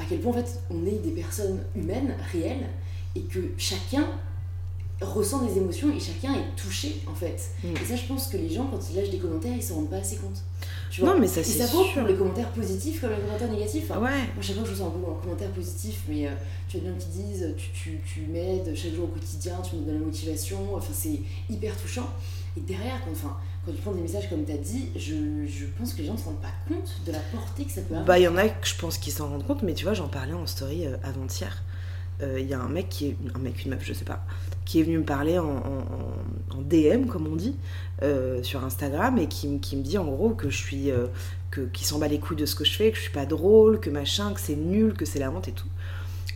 à 0.01 0.05
quel 0.07 0.19
point, 0.19 0.31
en 0.31 0.35
fait, 0.35 0.59
on 0.69 0.85
est 0.85 0.99
des 1.03 1.11
personnes 1.11 1.59
humaines, 1.75 2.15
réelles, 2.31 2.67
et 3.15 3.21
que 3.21 3.39
chacun 3.57 4.07
ressent 5.01 5.43
des 5.43 5.57
émotions 5.57 5.91
et 5.95 5.99
chacun 5.99 6.33
est 6.35 6.55
touché 6.55 7.01
en 7.07 7.15
fait. 7.15 7.49
Mm. 7.63 7.73
Et 7.81 7.85
ça, 7.85 7.95
je 7.95 8.05
pense 8.05 8.27
que 8.27 8.37
les 8.37 8.49
gens, 8.49 8.65
quand 8.65 8.79
ils 8.89 8.95
lâchent 8.95 9.09
des 9.09 9.17
commentaires, 9.17 9.53
ils 9.55 9.63
s'en 9.63 9.75
rendent 9.75 9.89
pas 9.89 9.97
assez 9.97 10.17
compte. 10.17 10.43
Tu 10.91 11.01
vois 11.01 11.13
non, 11.13 11.19
mais 11.19 11.27
ça, 11.27 11.43
c'est 11.43 11.57
ça 11.57 11.65
vaut 11.67 11.85
pour 11.93 12.03
les 12.03 12.15
commentaires 12.15 12.49
positifs 12.49 13.01
comme 13.01 13.11
les 13.11 13.21
commentaires 13.21 13.51
négatifs. 13.51 13.89
ouais. 13.89 13.95
Moi, 13.95 14.41
chaque 14.41 14.55
fois 14.55 14.63
que 14.63 14.69
je 14.69 14.73
reçois 14.73 14.87
un, 14.87 15.11
un 15.11 15.21
commentaire 15.21 15.51
positif, 15.51 16.03
mais 16.07 16.27
euh, 16.27 16.31
tu 16.67 16.77
as 16.77 16.79
des 16.81 16.87
gens 16.87 16.97
qui 16.99 17.07
disent 17.07 17.53
tu, 17.57 17.69
tu, 17.71 17.99
tu 18.05 18.21
m'aides 18.31 18.75
chaque 18.75 18.93
jour 18.93 19.05
au 19.05 19.07
quotidien, 19.07 19.55
tu 19.67 19.77
me 19.77 19.85
donnes 19.85 19.99
la 19.99 20.05
motivation, 20.05 20.75
enfin, 20.75 20.93
c'est 20.93 21.19
hyper 21.49 21.75
touchant. 21.77 22.09
Et 22.55 22.61
derrière, 22.61 23.01
quand, 23.03 23.11
enfin, 23.11 23.37
quand 23.65 23.71
tu 23.71 23.77
prends 23.81 23.91
des 23.91 24.01
messages 24.01 24.29
comme 24.29 24.45
tu 24.45 24.51
as 24.51 24.57
dit, 24.57 24.89
je, 24.95 25.45
je, 25.47 25.65
pense 25.77 25.93
que 25.93 25.99
les 25.99 26.05
gens 26.05 26.13
ne 26.13 26.17
se 26.17 26.25
rendent 26.25 26.41
pas 26.41 26.53
compte 26.67 27.01
de 27.05 27.11
la 27.11 27.19
portée 27.19 27.65
que 27.65 27.71
ça 27.71 27.81
peut 27.81 27.93
avoir. 27.93 28.05
Bah, 28.05 28.19
il 28.19 28.23
y 28.23 28.27
en 28.27 28.37
a 28.37 28.49
que 28.49 28.67
je 28.67 28.75
pense 28.75 28.97
qu'ils 28.97 29.13
s'en 29.13 29.29
rendent 29.29 29.45
compte, 29.45 29.63
mais 29.63 29.73
tu 29.73 29.85
vois, 29.85 29.93
j'en 29.93 30.07
parlais 30.07 30.33
en 30.33 30.47
story 30.47 30.87
euh, 30.87 30.97
avant-hier. 31.03 31.63
Euh, 32.21 32.39
il 32.39 32.47
y 32.47 32.53
a 32.53 32.59
un 32.59 32.69
mec 32.69 32.89
qui 32.89 33.07
est. 33.07 33.17
Un 33.35 33.39
mec, 33.39 33.63
une 33.63 33.71
meuf, 33.71 33.83
je 33.83 33.93
sais 33.93 34.05
pas 34.05 34.25
qui 34.71 34.79
est 34.79 34.83
venu 34.83 34.99
me 34.99 35.03
parler 35.03 35.37
en, 35.37 35.51
DM, 36.61 37.05
comme 37.07 37.27
on 37.27 37.35
dit, 37.35 37.57
euh, 38.03 38.41
sur 38.41 38.63
Instagram, 38.63 39.17
et 39.17 39.27
qui, 39.27 39.59
qui, 39.59 39.75
me 39.75 39.81
dit 39.81 39.97
en 39.97 40.05
gros 40.05 40.29
que 40.29 40.49
je 40.49 40.57
suis. 40.57 40.91
Euh, 40.91 41.07
que, 41.49 41.59
qui 41.59 41.83
s'en 41.83 41.99
bat 41.99 42.07
les 42.07 42.17
couilles 42.17 42.37
de 42.37 42.45
ce 42.45 42.55
que 42.55 42.63
je 42.63 42.71
fais, 42.71 42.91
que 42.91 42.95
je 42.95 43.01
suis 43.01 43.11
pas 43.11 43.25
drôle, 43.25 43.81
que 43.81 43.89
machin, 43.89 44.31
que 44.31 44.39
c'est 44.39 44.55
nul, 44.55 44.93
que 44.93 45.03
c'est 45.03 45.19
la 45.19 45.29
honte 45.29 45.49
et 45.49 45.51
tout. 45.51 45.67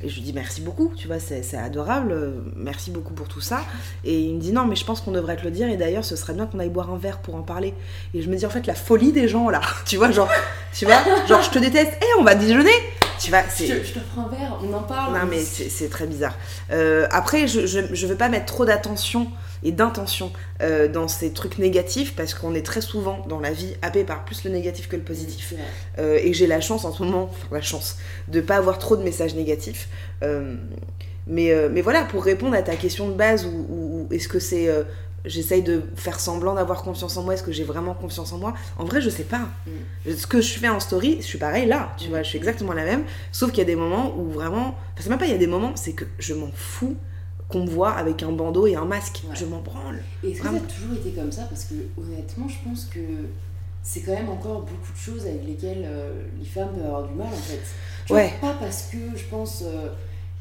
Et 0.06 0.10
je 0.10 0.16
lui 0.16 0.22
dis 0.22 0.34
merci 0.34 0.62
beaucoup, 0.62 0.94
tu 0.96 1.08
vois, 1.08 1.18
c'est 1.20 1.58
adorable, 1.58 2.12
euh, 2.12 2.32
merci 2.56 2.92
beaucoup 2.92 3.16
pour 3.16 3.28
tout 3.28 3.42
ça. 3.42 3.62
Et 4.04 4.20
il 4.20 4.36
me 4.36 4.40
dit 4.40 4.52
non, 4.52 4.66
mais 4.66 4.76
je 4.76 4.86
pense 4.86 5.02
qu'on 5.02 5.12
devrait 5.12 5.36
te 5.36 5.44
le 5.44 5.50
dire, 5.50 5.68
et 5.68 5.78
d'ailleurs, 5.78 6.06
ce 6.06 6.16
serait 6.16 6.34
bien 6.34 6.46
qu'on 6.46 6.60
aille 6.60 6.70
boire 6.70 6.92
un 6.92 6.98
verre 6.98 7.18
pour 7.18 7.34
en 7.34 7.42
parler. 7.42 7.74
Et 8.14 8.22
je 8.22 8.30
me 8.30 8.36
dis 8.36 8.46
en 8.46 8.52
fait, 8.52 8.68
la 8.68 8.76
folie 8.76 9.12
des 9.12 9.28
gens 9.28 9.50
là, 9.50 9.62
tu 9.88 9.98
vois, 9.98 10.12
genre, 10.12 10.30
tu 10.74 10.86
vois, 10.86 11.00
genre, 11.28 11.42
je 11.42 11.50
te 11.50 11.58
déteste, 11.58 11.94
hé, 11.94 12.06
on 12.20 12.24
va 12.24 12.36
déjeuner 12.36 12.70
tu 13.18 13.30
vois, 13.30 13.44
je, 13.58 13.66
te, 13.66 13.84
je 13.84 14.00
prends 14.14 14.26
un 14.26 14.30
verre, 14.30 14.60
on 14.62 14.74
en 14.74 14.82
parle. 14.82 15.14
Non, 15.14 15.26
mais 15.30 15.40
c'est 15.40 15.90
très 15.90 16.06
bizarre. 16.06 16.34
Euh, 16.72 17.08
après, 17.12 17.48
je, 17.48 17.66
je, 17.66 18.08
veux 18.08 18.16
pas 18.16 18.28
mettre 18.28 18.46
trop 18.46 18.66
d'attention 18.66 19.28
et 19.64 19.72
d'intention 19.72 20.32
euh, 20.62 20.88
dans 20.88 21.08
ces 21.08 21.32
trucs 21.32 21.58
négatifs 21.58 22.16
parce 22.16 22.34
qu'on 22.34 22.54
est 22.54 22.66
très 22.66 22.82
souvent 22.82 23.26
dans 23.28 23.40
la 23.40 23.52
vie 23.52 23.74
happé 23.82 24.04
par 24.04 24.26
plus 24.26 24.44
le 24.44 24.52
négatif 24.52 24.88
que 24.88 24.96
le 24.96 25.02
positif. 25.02 25.54
Euh, 25.98 26.20
et 26.22 26.34
j'ai 26.34 26.48
la 26.48 26.62
chance 26.62 26.86
en 26.86 26.92
ce 26.92 27.04
moment, 27.04 27.32
la 27.52 27.62
chance, 27.62 27.98
de 28.28 28.42
pas 28.42 28.56
avoir 28.58 28.80
trop 28.80 28.96
de 28.96 29.04
messages 29.04 29.36
négatifs. 29.36 29.90
mais, 31.28 31.54
mais 31.72 31.82
voilà, 31.82 32.04
pour 32.04 32.24
répondre 32.24 32.56
à 32.56 32.62
ta 32.62 32.76
question 32.76 33.08
de 33.08 33.14
base, 33.14 33.46
ou 33.46 34.08
est-ce 34.12 34.28
que 34.28 34.40
c'est 34.40 34.70
j'essaye 35.26 35.62
de 35.62 35.82
faire 35.96 36.20
semblant 36.20 36.54
d'avoir 36.54 36.84
confiance 36.84 37.18
en 37.18 37.24
moi. 37.24 37.34
Est-ce 37.34 37.44
que 37.44 37.52
j'ai 37.52 37.64
vraiment 37.64 37.94
confiance 37.94 38.32
en 38.34 38.38
moi? 38.38 38.54
En 38.78 38.86
vrai, 38.86 39.02
je 39.02 39.10
sais 39.10 39.24
pas. 39.24 39.50
Mm. 39.66 40.12
Ce 40.16 40.28
que 40.28 40.42
je 40.42 40.58
fais 40.60 40.70
en 40.70 40.80
story, 40.80 41.18
je 41.20 41.26
suis 41.26 41.38
pareil 41.38 41.66
là, 41.66 41.94
tu 41.98 42.10
vois, 42.10 42.24
je 42.24 42.30
suis 42.30 42.38
exactement 42.38 42.74
la 42.74 42.84
même. 42.84 43.04
Sauf 43.32 43.52
qu'il 43.52 43.60
y 43.60 43.62
a 43.62 43.66
des 43.66 43.76
moments 43.76 44.16
où 44.18 44.30
vraiment. 44.30 44.78
Enfin, 44.94 45.02
c'est 45.02 45.10
même 45.10 45.20
pas 45.20 45.26
il 45.26 45.32
y 45.32 45.36
a 45.36 45.40
des 45.40 45.48
moments, 45.48 45.76
c'est 45.76 45.94
que 45.94 46.06
je 46.20 46.34
m'en 46.34 46.52
fous 46.54 46.96
qu'on 47.50 47.64
me 47.64 47.70
voit 47.70 47.92
avec 47.92 48.24
un 48.24 48.32
bandeau 48.32 48.68
et 48.68 48.76
un 48.76 48.86
masque. 48.86 49.24
Je 49.34 49.46
m'en 49.46 49.60
branle. 49.60 50.02
Et 50.24 50.32
est-ce 50.32 50.42
que 50.42 50.48
ça 50.48 50.56
a 50.56 50.60
toujours 50.60 50.96
été 50.96 51.12
comme 51.12 51.32
ça? 51.32 51.44
Parce 51.44 51.66
que 51.66 51.76
honnêtement, 51.98 52.48
je 52.48 52.58
pense 52.68 52.86
que 52.86 53.00
c'est 53.84 54.02
quand 54.02 54.14
même 54.14 54.30
encore 54.30 54.62
beaucoup 54.62 54.92
de 54.92 54.98
choses 54.98 55.26
avec 55.28 55.46
lesquelles 55.46 55.84
euh, 55.86 56.24
les 56.40 56.46
femmes 56.46 56.70
peuvent 56.76 56.86
avoir 56.86 57.08
du 57.08 57.14
mal 57.14 57.28
en 57.28 57.32
fait. 57.32 58.14
ouais. 58.14 58.34
pas 58.42 58.56
parce 58.60 58.90
que 58.92 58.98
je 59.16 59.24
pense. 59.26 59.64
Euh, 59.66 59.90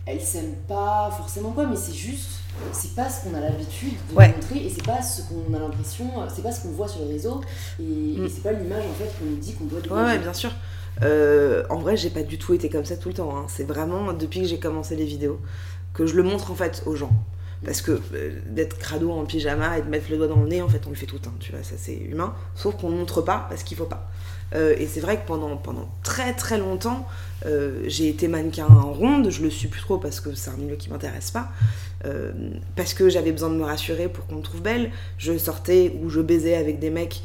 elles 0.06 0.20
s'aiment 0.20 0.56
pas 0.68 1.10
forcément 1.16 1.52
quoi, 1.52 1.66
mais 1.66 1.76
c'est 1.76 1.94
juste, 1.94 2.40
c'est 2.72 2.94
pas 2.94 3.08
ce 3.08 3.24
qu'on 3.24 3.34
a 3.34 3.40
l'habitude 3.40 3.94
de 4.10 4.14
montrer 4.14 4.66
et 4.66 4.68
c'est 4.68 4.84
pas 4.84 5.00
ce 5.00 5.22
qu'on 5.22 5.54
a 5.54 5.58
l'impression, 5.58 6.04
c'est 6.28 6.42
pas 6.42 6.52
ce 6.52 6.62
qu'on 6.62 6.72
voit 6.72 6.88
sur 6.88 7.00
les 7.06 7.14
réseaux 7.14 7.40
et, 7.80 7.82
mm. 7.82 8.28
c'est 8.28 8.42
pas 8.42 8.52
l'image 8.52 8.84
en 8.84 8.92
fait 8.92 9.10
qu'on 9.18 9.24
nous 9.24 9.36
dit 9.36 9.54
qu'on 9.54 9.64
doit 9.64 9.80
Ouais, 9.80 10.04
ouais, 10.04 10.18
bien 10.18 10.34
sûr. 10.34 10.50
Euh, 11.02 11.64
en 11.70 11.78
vrai, 11.78 11.96
j'ai 11.96 12.10
pas 12.10 12.22
du 12.22 12.38
tout 12.38 12.54
été 12.54 12.68
comme 12.68 12.84
ça 12.84 12.96
tout 12.96 13.08
le 13.08 13.14
temps. 13.14 13.36
Hein. 13.36 13.46
C'est 13.48 13.64
vraiment 13.64 14.12
depuis 14.12 14.42
que 14.42 14.46
j'ai 14.46 14.60
commencé 14.60 14.94
les 14.94 15.04
vidéos 15.04 15.40
que 15.94 16.06
je 16.06 16.14
le 16.16 16.22
montre 16.22 16.50
en 16.50 16.54
fait 16.54 16.82
aux 16.86 16.96
gens. 16.96 17.12
Parce 17.64 17.80
que 17.80 17.98
euh, 18.12 18.40
d'être 18.46 18.76
crado 18.78 19.10
en 19.10 19.24
pyjama 19.24 19.78
et 19.78 19.82
de 19.82 19.88
mettre 19.88 20.10
le 20.10 20.18
doigt 20.18 20.26
dans 20.26 20.40
le 20.40 20.48
nez, 20.48 20.60
en 20.60 20.68
fait, 20.68 20.82
on 20.86 20.90
le 20.90 20.96
fait 20.96 21.06
tout 21.06 21.14
le 21.14 21.22
temps, 21.22 21.32
tu 21.40 21.52
vois, 21.52 21.62
ça 21.62 21.76
c'est 21.78 21.96
humain. 21.96 22.34
Sauf 22.54 22.76
qu'on 22.76 22.90
ne 22.90 22.96
montre 22.96 23.22
pas 23.22 23.46
parce 23.48 23.62
qu'il 23.62 23.76
faut 23.76 23.86
pas. 23.86 24.10
Euh, 24.54 24.74
et 24.78 24.86
c'est 24.86 25.00
vrai 25.00 25.16
que 25.16 25.26
pendant, 25.26 25.56
pendant 25.56 25.88
très 26.02 26.32
très 26.32 26.58
longtemps, 26.58 27.06
euh, 27.46 27.82
j'ai 27.86 28.08
été 28.08 28.28
mannequin 28.28 28.66
en 28.66 28.92
ronde, 28.92 29.30
je 29.30 29.42
le 29.42 29.50
suis 29.50 29.68
plus 29.68 29.80
trop 29.80 29.98
parce 29.98 30.20
que 30.20 30.34
c'est 30.34 30.50
un 30.50 30.56
milieu 30.56 30.76
qui 30.76 30.90
m'intéresse 30.90 31.30
pas. 31.30 31.48
Euh, 32.06 32.32
parce 32.76 32.92
que 32.92 33.08
j'avais 33.08 33.32
besoin 33.32 33.48
de 33.48 33.54
me 33.54 33.64
rassurer 33.64 34.08
pour 34.08 34.26
qu'on 34.26 34.36
me 34.36 34.42
trouve 34.42 34.60
belle. 34.60 34.90
Je 35.16 35.36
sortais 35.38 35.96
ou 36.02 36.10
je 36.10 36.20
baisais 36.20 36.54
avec 36.54 36.78
des 36.78 36.90
mecs 36.90 37.22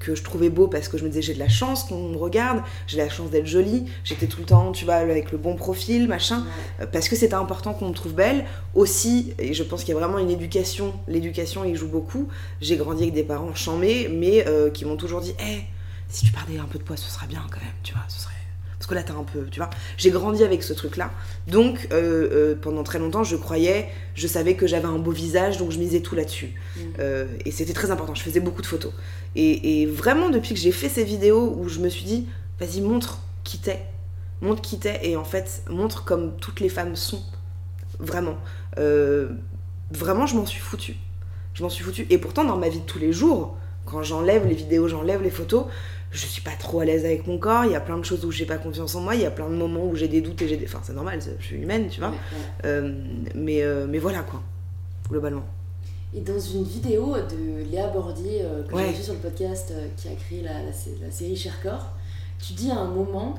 que 0.00 0.14
je 0.14 0.22
trouvais 0.22 0.48
beaux 0.48 0.68
parce 0.68 0.88
que 0.88 0.96
je 0.96 1.04
me 1.04 1.10
disais 1.10 1.20
j'ai 1.20 1.34
de 1.34 1.38
la 1.38 1.50
chance 1.50 1.84
qu'on 1.84 2.08
me 2.08 2.16
regarde, 2.16 2.62
j'ai 2.86 2.96
la 2.96 3.10
chance 3.10 3.30
d'être 3.30 3.46
jolie. 3.46 3.86
J'étais 4.04 4.26
tout 4.26 4.40
le 4.40 4.46
temps, 4.46 4.72
tu 4.72 4.86
vois, 4.86 4.94
avec 4.94 5.32
le 5.32 5.38
bon 5.38 5.54
profil, 5.54 6.08
machin, 6.08 6.44
parce 6.92 7.10
que 7.10 7.16
c'était 7.16 7.34
important 7.34 7.74
qu'on 7.74 7.88
me 7.88 7.94
trouve 7.94 8.14
belle. 8.14 8.46
Aussi, 8.74 9.34
et 9.38 9.52
je 9.52 9.62
pense 9.62 9.84
qu'il 9.84 9.92
y 9.94 9.96
a 9.96 10.00
vraiment 10.00 10.18
une 10.18 10.30
éducation, 10.30 10.94
l'éducation 11.06 11.64
il 11.64 11.76
joue 11.76 11.88
beaucoup. 11.88 12.28
J'ai 12.62 12.76
grandi 12.76 13.02
avec 13.02 13.14
des 13.14 13.22
parents 13.22 13.54
chamés, 13.54 14.08
mais 14.08 14.46
qui 14.72 14.86
m'ont 14.86 14.96
toujours 14.96 15.20
dit, 15.20 15.34
hé, 15.40 15.66
si 16.10 16.26
tu 16.26 16.32
perdais 16.32 16.58
un 16.58 16.64
peu 16.64 16.78
de 16.78 16.84
poids, 16.84 16.96
ce 16.96 17.08
serait 17.08 17.26
bien 17.26 17.44
quand 17.50 17.60
même, 17.60 17.74
tu 17.82 17.94
vois, 17.94 18.04
ce 18.08 18.20
serait... 18.20 18.34
Parce 18.78 18.88
que 18.88 18.94
là, 18.94 19.02
t'as 19.02 19.12
un 19.12 19.24
peu, 19.24 19.44
tu 19.50 19.60
vois. 19.60 19.68
J'ai 19.98 20.10
grandi 20.10 20.42
avec 20.42 20.62
ce 20.62 20.72
truc-là. 20.72 21.10
Donc, 21.46 21.88
euh, 21.92 22.28
euh, 22.32 22.54
pendant 22.58 22.82
très 22.82 22.98
longtemps, 22.98 23.22
je 23.22 23.36
croyais, 23.36 23.90
je 24.14 24.26
savais 24.26 24.54
que 24.54 24.66
j'avais 24.66 24.86
un 24.86 24.96
beau 24.96 25.10
visage, 25.10 25.58
donc 25.58 25.70
je 25.70 25.78
misais 25.78 26.00
tout 26.00 26.14
là-dessus. 26.14 26.54
Mm. 26.76 26.80
Euh, 26.98 27.26
et 27.44 27.50
c'était 27.50 27.74
très 27.74 27.90
important. 27.90 28.14
Je 28.14 28.22
faisais 28.22 28.40
beaucoup 28.40 28.62
de 28.62 28.66
photos. 28.66 28.92
Et, 29.36 29.84
vraiment, 29.84 30.30
depuis 30.30 30.54
que 30.54 30.60
j'ai 30.60 30.72
fait 30.72 30.88
ces 30.88 31.04
vidéos 31.04 31.54
où 31.58 31.68
je 31.68 31.78
me 31.78 31.90
suis 31.90 32.04
dit, 32.04 32.26
vas-y, 32.58 32.80
montre 32.80 33.20
qui 33.44 33.58
t'es. 33.58 33.84
Montre 34.40 34.62
qui 34.62 34.78
t'es. 34.78 34.98
Et 35.02 35.14
en 35.14 35.24
fait, 35.24 35.62
montre 35.68 36.04
comme 36.04 36.36
toutes 36.38 36.60
les 36.60 36.70
femmes 36.70 36.96
sont. 36.96 37.22
Vraiment. 37.98 38.38
vraiment, 39.90 40.24
je 40.24 40.36
m'en 40.36 40.46
suis 40.46 40.60
foutue. 40.60 40.96
Je 41.52 41.62
m'en 41.62 41.68
suis 41.68 41.84
foutue. 41.84 42.06
Et 42.08 42.16
pourtant, 42.16 42.44
dans 42.44 42.56
ma 42.56 42.70
vie 42.70 42.80
de 42.80 42.86
tous 42.86 42.98
les 42.98 43.12
jours, 43.12 43.58
quand 43.84 44.02
j'enlève 44.02 44.46
les 44.46 44.54
vidéos, 44.54 44.88
j'enlève 44.88 45.22
les 45.22 45.30
photos, 45.30 45.66
je 46.10 46.26
suis 46.26 46.42
pas 46.42 46.56
trop 46.58 46.80
à 46.80 46.84
l'aise 46.84 47.04
avec 47.04 47.26
mon 47.26 47.38
corps, 47.38 47.64
il 47.64 47.72
y 47.72 47.76
a 47.76 47.80
plein 47.80 47.96
de 47.96 48.04
choses 48.04 48.24
où 48.24 48.32
j'ai 48.32 48.44
pas 48.44 48.58
confiance 48.58 48.94
en 48.94 49.00
moi, 49.00 49.14
il 49.14 49.20
y 49.20 49.26
a 49.26 49.30
plein 49.30 49.48
de 49.48 49.54
moments 49.54 49.86
où 49.86 49.94
j'ai 49.94 50.08
des 50.08 50.20
doutes 50.20 50.42
et 50.42 50.48
j'ai 50.48 50.56
des... 50.56 50.66
Enfin, 50.66 50.80
c'est 50.82 50.92
normal, 50.92 51.20
je 51.38 51.44
suis 51.44 51.56
humaine, 51.56 51.88
tu 51.88 52.00
vois. 52.00 52.12
Euh, 52.64 53.00
mais, 53.34 53.62
euh, 53.62 53.86
mais 53.88 53.98
voilà, 53.98 54.22
quoi, 54.22 54.42
globalement. 55.08 55.44
Et 56.12 56.20
dans 56.20 56.40
une 56.40 56.64
vidéo 56.64 57.14
de 57.16 57.70
Léa 57.70 57.86
Bordier, 57.88 58.42
euh, 58.42 58.64
que 58.64 58.76
j'ai 58.76 58.92
vue 58.92 59.02
sur 59.02 59.12
le 59.12 59.20
podcast, 59.20 59.72
qui 59.96 60.08
a 60.08 60.14
créé 60.14 60.42
la, 60.42 60.64
la, 60.64 61.10
série 61.12 61.36
Cher 61.36 61.62
Corps, 61.62 61.92
tu 62.44 62.54
dis 62.54 62.72
à 62.72 62.78
un 62.78 62.90
moment, 62.90 63.36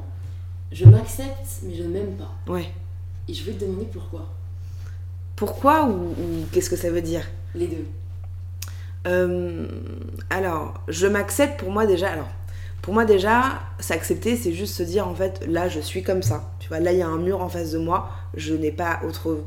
je 0.72 0.86
m'accepte, 0.86 1.60
mais 1.64 1.76
je 1.76 1.84
ne 1.84 1.90
m'aime 1.90 2.16
pas. 2.16 2.32
Ouais. 2.52 2.70
Et 3.28 3.34
je 3.34 3.44
vais 3.44 3.52
te 3.52 3.66
demander 3.66 3.88
pourquoi. 3.92 4.30
Pourquoi 5.36 5.90
ou 5.90 6.16
qu'est-ce 6.54 6.70
que 6.70 6.78
ça 6.78 6.90
veut 6.90 7.02
dire? 7.02 7.28
Les 7.54 7.68
deux. 7.68 7.86
alors, 10.30 10.76
je 10.88 11.08
m'accepte 11.08 11.60
pour 11.60 11.72
moi 11.72 11.86
déjà. 11.86 12.12
Alors, 12.12 12.30
pour 12.82 12.94
moi 12.94 13.06
déjà, 13.06 13.62
s'accepter, 13.80 14.36
c'est 14.36 14.54
juste 14.54 14.76
se 14.76 14.84
dire 14.84 15.08
en 15.08 15.16
fait, 15.16 15.46
là 15.48 15.70
je 15.70 15.80
suis 15.80 16.04
comme 16.04 16.24
ça. 16.24 16.52
Tu 16.60 16.68
vois, 16.68 16.80
là 16.80 16.92
il 16.92 17.00
y 17.00 17.02
a 17.02 17.08
un 17.08 17.18
mur 17.18 17.42
en 17.42 17.50
face 17.50 17.72
de 17.72 17.78
moi, 17.78 18.10
je 18.36 18.54
n'ai 18.54 18.72
pas 18.72 19.02
autre 19.06 19.44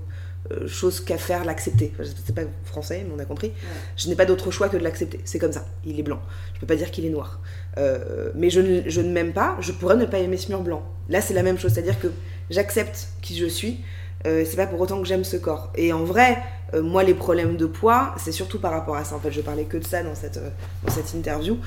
euh, 0.52 0.68
chose 0.68 1.00
qu'à 1.00 1.16
faire 1.16 1.44
l'accepter. 1.44 1.92
c'est 2.26 2.34
pas 2.34 2.42
français, 2.64 3.04
mais 3.06 3.14
on 3.16 3.18
a 3.18 3.24
compris. 3.24 3.52
Je 3.96 4.08
n'ai 4.08 4.14
pas 4.14 4.26
d'autre 4.26 4.50
choix 4.50 4.68
que 4.68 4.76
de 4.76 4.84
l'accepter. 4.84 5.20
C'est 5.24 5.38
comme 5.38 5.52
ça. 5.52 5.64
Il 5.86 5.98
est 5.98 6.02
blanc. 6.02 6.20
Je 6.54 6.60
peux 6.60 6.66
pas 6.66 6.76
dire 6.76 6.90
qu'il 6.90 7.06
est 7.06 7.10
noir. 7.10 7.40
Euh, 7.78 8.30
mais 8.34 8.50
je 8.50 8.60
ne, 8.60 8.82
je 8.86 9.00
ne 9.00 9.10
m'aime 9.10 9.32
pas. 9.32 9.56
Je 9.60 9.72
pourrais 9.72 9.96
ne 9.96 10.04
pas 10.04 10.18
aimer 10.18 10.36
ce 10.36 10.50
mur 10.50 10.60
blanc. 10.60 10.82
Là, 11.08 11.22
c'est 11.22 11.32
la 11.32 11.42
même 11.42 11.58
chose. 11.58 11.72
C'est-à-dire 11.72 11.98
que 11.98 12.08
j'accepte 12.50 13.08
qui 13.22 13.38
je 13.38 13.46
suis. 13.46 13.80
Euh, 14.26 14.44
c'est 14.46 14.56
pas 14.56 14.66
pour 14.66 14.80
autant 14.80 15.00
que 15.00 15.08
j'aime 15.08 15.24
ce 15.24 15.38
corps. 15.38 15.72
Et 15.76 15.94
en 15.94 16.04
vrai, 16.04 16.38
euh, 16.72 16.82
moi, 16.82 17.04
les 17.04 17.14
problèmes 17.14 17.56
de 17.56 17.66
poids, 17.66 18.14
c'est 18.16 18.32
surtout 18.32 18.58
par 18.58 18.72
rapport 18.72 18.96
à 18.96 19.04
ça. 19.04 19.14
En 19.14 19.20
fait, 19.20 19.30
je 19.30 19.40
parlais 19.40 19.64
que 19.64 19.76
de 19.76 19.84
ça 19.84 20.02
dans 20.02 20.14
cette, 20.14 20.38
euh, 20.38 21.16
interview. 21.16 21.58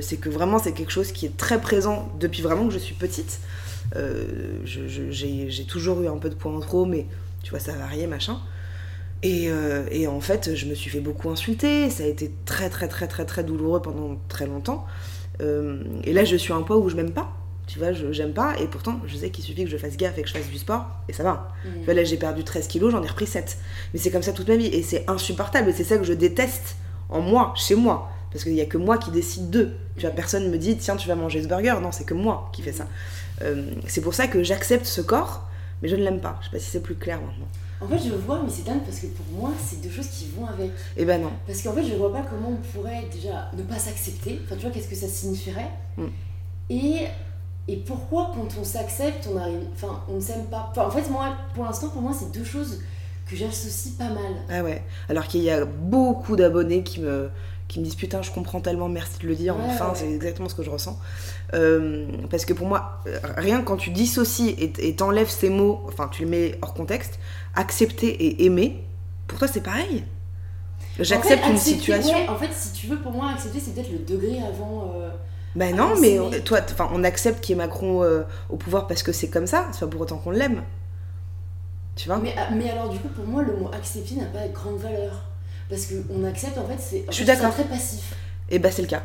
c'est 0.00 0.16
que 0.16 0.28
vraiment, 0.28 0.58
c'est 0.58 0.72
quelque 0.72 0.92
chose 0.92 1.12
qui 1.12 1.26
est 1.26 1.36
très 1.36 1.60
présent 1.60 2.12
depuis 2.20 2.42
vraiment 2.42 2.66
que 2.66 2.72
je 2.72 2.78
suis 2.78 2.94
petite. 2.94 3.40
j'ai 4.64 5.64
toujours 5.66 6.02
eu 6.02 6.08
un 6.08 6.18
peu 6.18 6.28
de 6.28 6.34
poids 6.34 6.52
en 6.52 6.60
trop, 6.60 6.84
mais 6.84 7.06
tu 7.42 7.50
vois, 7.50 7.60
ça 7.60 7.72
variait, 7.72 8.06
machin. 8.06 8.38
Et, 9.22 9.48
et, 9.90 10.06
en 10.06 10.20
fait, 10.20 10.54
je 10.54 10.66
me 10.66 10.74
suis 10.74 10.90
fait 10.90 11.00
beaucoup 11.00 11.30
insulter. 11.30 11.88
Ça 11.90 12.04
a 12.04 12.06
été 12.06 12.30
très, 12.44 12.68
très, 12.68 12.88
très, 12.88 13.08
très, 13.08 13.24
très 13.24 13.42
douloureux 13.42 13.80
pendant 13.80 14.18
très 14.28 14.46
longtemps. 14.46 14.86
et 15.40 16.12
là, 16.12 16.24
je 16.24 16.36
suis 16.36 16.52
à 16.52 16.56
un 16.56 16.62
poids 16.62 16.76
où 16.76 16.88
je 16.88 16.96
m'aime 16.96 17.12
pas 17.12 17.32
tu 17.66 17.78
vois, 17.78 17.92
j'aime 17.92 18.32
pas, 18.32 18.58
et 18.60 18.66
pourtant, 18.66 19.00
je 19.06 19.16
sais 19.16 19.30
qu'il 19.30 19.42
suffit 19.42 19.64
que 19.64 19.70
je 19.70 19.76
fasse 19.76 19.96
gaffe 19.96 20.18
et 20.18 20.22
que 20.22 20.28
je 20.28 20.34
fasse 20.34 20.48
du 20.48 20.58
sport, 20.58 20.86
et 21.08 21.12
ça 21.12 21.22
va. 21.22 21.48
Mm. 21.64 21.68
Tu 21.78 21.84
vois, 21.84 21.94
là, 21.94 22.04
j'ai 22.04 22.16
perdu 22.16 22.44
13 22.44 22.66
kilos, 22.68 22.92
j'en 22.92 23.02
ai 23.02 23.08
repris 23.08 23.26
7. 23.26 23.58
Mais 23.92 24.00
c'est 24.00 24.10
comme 24.10 24.22
ça 24.22 24.32
toute 24.32 24.48
ma 24.48 24.56
vie, 24.56 24.66
et 24.66 24.82
c'est 24.82 25.08
insupportable, 25.08 25.70
et 25.70 25.72
c'est 25.72 25.84
ça 25.84 25.96
que 25.96 26.04
je 26.04 26.12
déteste 26.12 26.76
en 27.08 27.20
moi, 27.20 27.54
chez 27.56 27.74
moi. 27.74 28.10
Parce 28.30 28.44
qu'il 28.44 28.54
n'y 28.54 28.60
a 28.60 28.66
que 28.66 28.78
moi 28.78 28.98
qui 28.98 29.12
décide 29.12 29.48
d'eux. 29.50 29.74
Tu 29.96 30.02
vois, 30.02 30.10
personne 30.10 30.50
me 30.50 30.58
dit, 30.58 30.76
tiens, 30.76 30.96
tu 30.96 31.06
vas 31.06 31.14
manger 31.14 31.42
ce 31.42 31.46
burger. 31.46 31.76
Non, 31.80 31.92
c'est 31.92 32.04
que 32.04 32.14
moi 32.14 32.50
qui 32.52 32.62
fais 32.62 32.72
ça. 32.72 32.88
Euh, 33.42 33.70
c'est 33.86 34.00
pour 34.00 34.12
ça 34.12 34.26
que 34.26 34.42
j'accepte 34.42 34.86
ce 34.86 35.00
corps, 35.00 35.48
mais 35.80 35.88
je 35.88 35.94
ne 35.94 36.02
l'aime 36.02 36.20
pas. 36.20 36.36
Je 36.40 36.46
sais 36.46 36.50
pas 36.50 36.58
si 36.58 36.68
c'est 36.68 36.82
plus 36.82 36.96
clair 36.96 37.20
maintenant. 37.20 37.46
En 37.80 37.86
fait, 37.86 37.98
je 37.98 38.14
vois, 38.14 38.40
mais 38.42 38.50
c'est 38.50 38.64
dingue 38.64 38.82
parce 38.82 38.98
que 38.98 39.06
pour 39.06 39.26
moi, 39.38 39.52
c'est 39.64 39.80
deux 39.80 39.90
choses 39.90 40.08
qui 40.08 40.28
vont 40.36 40.46
avec. 40.46 40.70
Eh 40.96 41.04
ben 41.04 41.20
non. 41.20 41.30
Parce 41.46 41.62
qu'en 41.62 41.72
fait, 41.74 41.84
je 41.84 41.94
vois 41.94 42.12
pas 42.12 42.22
comment 42.22 42.50
on 42.50 42.56
pourrait 42.56 43.04
déjà 43.12 43.50
ne 43.56 43.62
pas 43.62 43.78
s'accepter. 43.78 44.40
Enfin, 44.44 44.56
tu 44.56 44.62
vois, 44.62 44.70
qu'est-ce 44.70 44.88
que 44.88 44.96
ça 44.96 45.08
signifierait 45.08 45.70
Mm. 45.96 46.06
Et 46.70 47.06
et 47.68 47.76
pourquoi 47.76 48.30
quand 48.34 48.48
on 48.60 48.64
s'accepte, 48.64 49.28
on 49.32 49.36
arrive, 49.38 49.60
enfin, 49.74 50.02
on 50.08 50.16
ne 50.16 50.20
s'aime 50.20 50.44
pas? 50.46 50.68
Enfin, 50.70 50.86
en 50.86 50.90
fait, 50.90 51.08
moi, 51.10 51.34
pour 51.54 51.64
l'instant, 51.64 51.88
pour 51.88 52.02
moi, 52.02 52.12
c'est 52.18 52.30
deux 52.32 52.44
choses 52.44 52.80
que 53.28 53.36
j'associe 53.36 53.94
pas 53.94 54.10
mal. 54.10 54.34
Ah 54.50 54.62
ouais. 54.62 54.82
Alors 55.08 55.26
qu'il 55.26 55.42
y 55.42 55.50
a 55.50 55.64
beaucoup 55.64 56.36
d'abonnés 56.36 56.82
qui 56.82 57.00
me, 57.00 57.30
qui 57.68 57.80
me 57.80 57.84
disent 57.84 57.94
putain, 57.94 58.20
je 58.20 58.30
comprends 58.30 58.60
tellement, 58.60 58.88
merci 58.90 59.18
de 59.22 59.26
le 59.28 59.34
dire. 59.34 59.56
Ouais, 59.56 59.62
enfin, 59.66 59.88
ouais. 59.88 59.94
c'est 59.94 60.10
exactement 60.12 60.48
ce 60.50 60.54
que 60.54 60.62
je 60.62 60.68
ressens. 60.68 60.98
Euh, 61.54 62.06
parce 62.30 62.44
que 62.44 62.52
pour 62.52 62.66
moi, 62.66 63.00
euh, 63.06 63.18
rien 63.38 63.60
que 63.60 63.64
quand 63.64 63.78
tu 63.78 63.90
dissocies 63.90 64.50
et 64.58 64.72
et 64.88 64.94
t'enlèves 64.96 65.30
ces 65.30 65.48
mots, 65.48 65.82
enfin, 65.88 66.08
tu 66.12 66.24
les 66.24 66.28
mets 66.28 66.58
hors 66.60 66.74
contexte, 66.74 67.18
accepter 67.54 68.08
et 68.08 68.44
aimer, 68.44 68.84
pour 69.26 69.38
toi, 69.38 69.48
c'est 69.48 69.62
pareil? 69.62 70.04
J'accepte 71.00 71.42
En 71.42 71.46
fait, 71.46 71.50
une 71.50 71.56
accepter- 71.56 71.76
situation. 71.78 72.16
ouais, 72.18 72.28
en 72.28 72.36
fait, 72.36 72.52
si 72.52 72.72
tu 72.72 72.86
veux, 72.88 72.98
pour 73.00 73.12
moi, 73.12 73.30
accepter, 73.32 73.58
c'est 73.58 73.72
peut-être 73.74 73.90
le 73.90 73.98
degré 74.00 74.38
avant. 74.42 74.92
euh, 74.96 75.08
Ben 75.54 75.74
non, 75.76 75.94
mais 76.00 76.18
toi, 76.40 76.60
enfin, 76.64 76.88
on 76.92 77.04
accepte 77.04 77.40
qu'il 77.40 77.54
y 77.56 77.58
ait 77.58 77.62
Macron 77.62 78.02
euh, 78.02 78.22
au 78.50 78.56
pouvoir 78.56 78.86
parce 78.88 79.02
que 79.02 79.12
c'est 79.12 79.28
comme 79.28 79.46
ça. 79.46 79.66
C'est 79.72 79.80
pas 79.80 79.86
pour 79.86 80.00
autant 80.00 80.16
qu'on 80.18 80.30
l'aime. 80.32 80.62
Tu 81.96 82.08
vois? 82.08 82.18
Mais, 82.18 82.34
ah, 82.36 82.48
mais 82.52 82.70
alors, 82.70 82.88
du 82.88 82.98
coup, 82.98 83.08
pour 83.08 83.24
moi, 83.24 83.42
le 83.42 83.56
mot 83.56 83.70
accepter 83.72 84.16
n'a 84.16 84.24
pas 84.26 84.46
grande 84.48 84.78
valeur. 84.78 85.12
Parce 85.70 85.86
qu'on 85.86 86.24
accepte, 86.24 86.58
en 86.58 86.66
fait, 86.66 86.78
c'est 86.78 87.04
Je 87.08 87.12
suis 87.14 87.24
d'accord. 87.24 87.52
très 87.54 87.64
passif. 87.64 88.14
Et 88.50 88.58
bah 88.58 88.70
c'est 88.70 88.82
le 88.82 88.88
cas. 88.88 89.02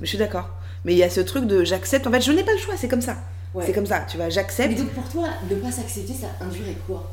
Je 0.00 0.06
suis 0.06 0.18
d'accord. 0.18 0.50
Mais 0.84 0.92
il 0.92 0.98
y 0.98 1.02
a 1.04 1.08
ce 1.10 1.20
truc 1.20 1.46
de 1.46 1.62
j'accepte. 1.64 2.06
En 2.06 2.10
fait, 2.10 2.20
je 2.20 2.32
n'ai 2.32 2.42
pas 2.42 2.52
le 2.52 2.58
choix. 2.58 2.74
C'est 2.76 2.88
comme 2.88 3.00
ça. 3.00 3.16
Ouais. 3.54 3.64
C'est 3.64 3.72
comme 3.72 3.86
ça. 3.86 4.00
Tu 4.08 4.16
vois, 4.16 4.26
Mais 4.26 4.32
j'accepte. 4.32 4.76
donc, 4.76 4.88
pour 4.90 5.08
toi, 5.08 5.28
ne 5.48 5.54
pas 5.56 5.70
s'accepter, 5.70 6.14
ça 6.14 6.26
induirait 6.40 6.76
quoi? 6.86 7.10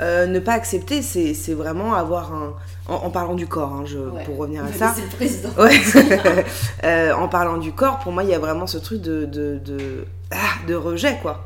Euh, 0.00 0.26
ne 0.26 0.38
pas 0.38 0.52
accepter, 0.52 1.02
c'est 1.02 1.54
vraiment 1.54 1.94
avoir 1.94 2.32
un. 2.32 2.54
En, 2.88 2.94
en 2.94 3.10
parlant 3.10 3.34
du 3.34 3.46
corps, 3.46 3.72
hein, 3.72 3.82
je, 3.84 3.98
Ouais. 3.98 4.24
pour 4.24 4.36
revenir 4.38 4.62
à 4.64 4.66
Mais 4.68 4.72
ça. 4.78 4.94
C'est 4.94 5.02
le 5.02 5.08
président. 5.08 5.50
Ouais. 5.58 6.44
Euh, 6.84 7.12
en 7.12 7.28
parlant 7.28 7.58
du 7.58 7.72
corps, 7.72 7.98
pour 7.98 8.12
moi, 8.12 8.22
il 8.24 8.30
y 8.30 8.34
a 8.34 8.38
vraiment 8.38 8.66
ce 8.66 8.78
truc 8.78 9.00
de 9.02 9.24
de, 9.24 9.58
de, 9.64 10.06
ah, 10.30 10.36
de 10.66 10.74
rejet, 10.74 11.18
quoi. 11.20 11.44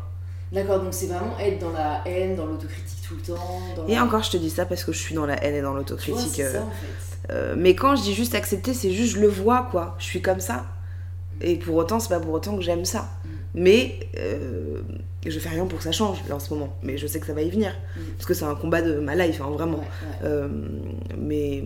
D'accord, 0.52 0.80
donc 0.80 0.92
c'est 0.92 1.06
vraiment 1.06 1.36
être 1.40 1.58
dans 1.60 1.70
la 1.72 2.02
haine, 2.04 2.36
dans 2.36 2.44
l'autocritique 2.44 2.98
tout 3.08 3.14
le 3.14 3.22
temps. 3.34 3.60
Dans 3.74 3.86
Et 3.86 3.94
la- 3.94 4.04
encore, 4.04 4.22
je 4.22 4.30
te 4.32 4.36
dis 4.36 4.50
ça 4.50 4.66
parce 4.66 4.84
que 4.84 4.92
je 4.92 4.98
suis 4.98 5.14
dans 5.14 5.24
la 5.24 5.42
haine 5.42 5.54
et 5.54 5.62
dans 5.62 5.72
l'autocritique. 5.72 6.40
euh, 6.40 6.60
en 6.60 6.70
fait. 6.70 7.54
Mais 7.56 7.74
quand 7.74 7.96
je 7.96 8.02
dis 8.02 8.14
juste 8.14 8.34
accepter, 8.34 8.74
c'est 8.74 8.90
juste 8.92 9.14
je 9.16 9.20
le 9.20 9.28
vois 9.28 9.66
quoi. 9.70 9.94
Je 9.98 10.04
suis 10.04 10.20
comme 10.20 10.40
ça. 10.40 10.66
Et 11.40 11.56
pour 11.56 11.74
autant, 11.76 11.98
c'est 11.98 12.10
pas 12.10 12.20
pour 12.20 12.34
autant 12.34 12.54
que 12.56 12.62
j'aime 12.62 12.84
ça. 12.84 13.08
Mm. 13.24 13.28
Mais 13.54 14.00
euh, 14.18 14.80
je 15.26 15.38
fais 15.38 15.50
rien 15.50 15.66
pour 15.66 15.78
que 15.78 15.84
ça 15.84 15.92
change 15.92 16.18
là 16.28 16.36
en 16.36 16.38
ce 16.40 16.52
moment. 16.54 16.76
Mais 16.82 16.96
je 16.96 17.06
sais 17.06 17.20
que 17.20 17.26
ça 17.26 17.34
va 17.34 17.42
y 17.42 17.50
venir. 17.50 17.72
Mm. 17.96 18.00
Parce 18.16 18.26
que 18.26 18.34
c'est 18.34 18.44
un 18.44 18.54
combat 18.54 18.80
de 18.82 18.98
ma 18.98 19.14
life, 19.14 19.40
hein, 19.40 19.50
vraiment. 19.50 19.78
Ouais, 19.78 19.82
ouais. 19.82 20.16
Euh, 20.24 20.48
mais 21.18 21.64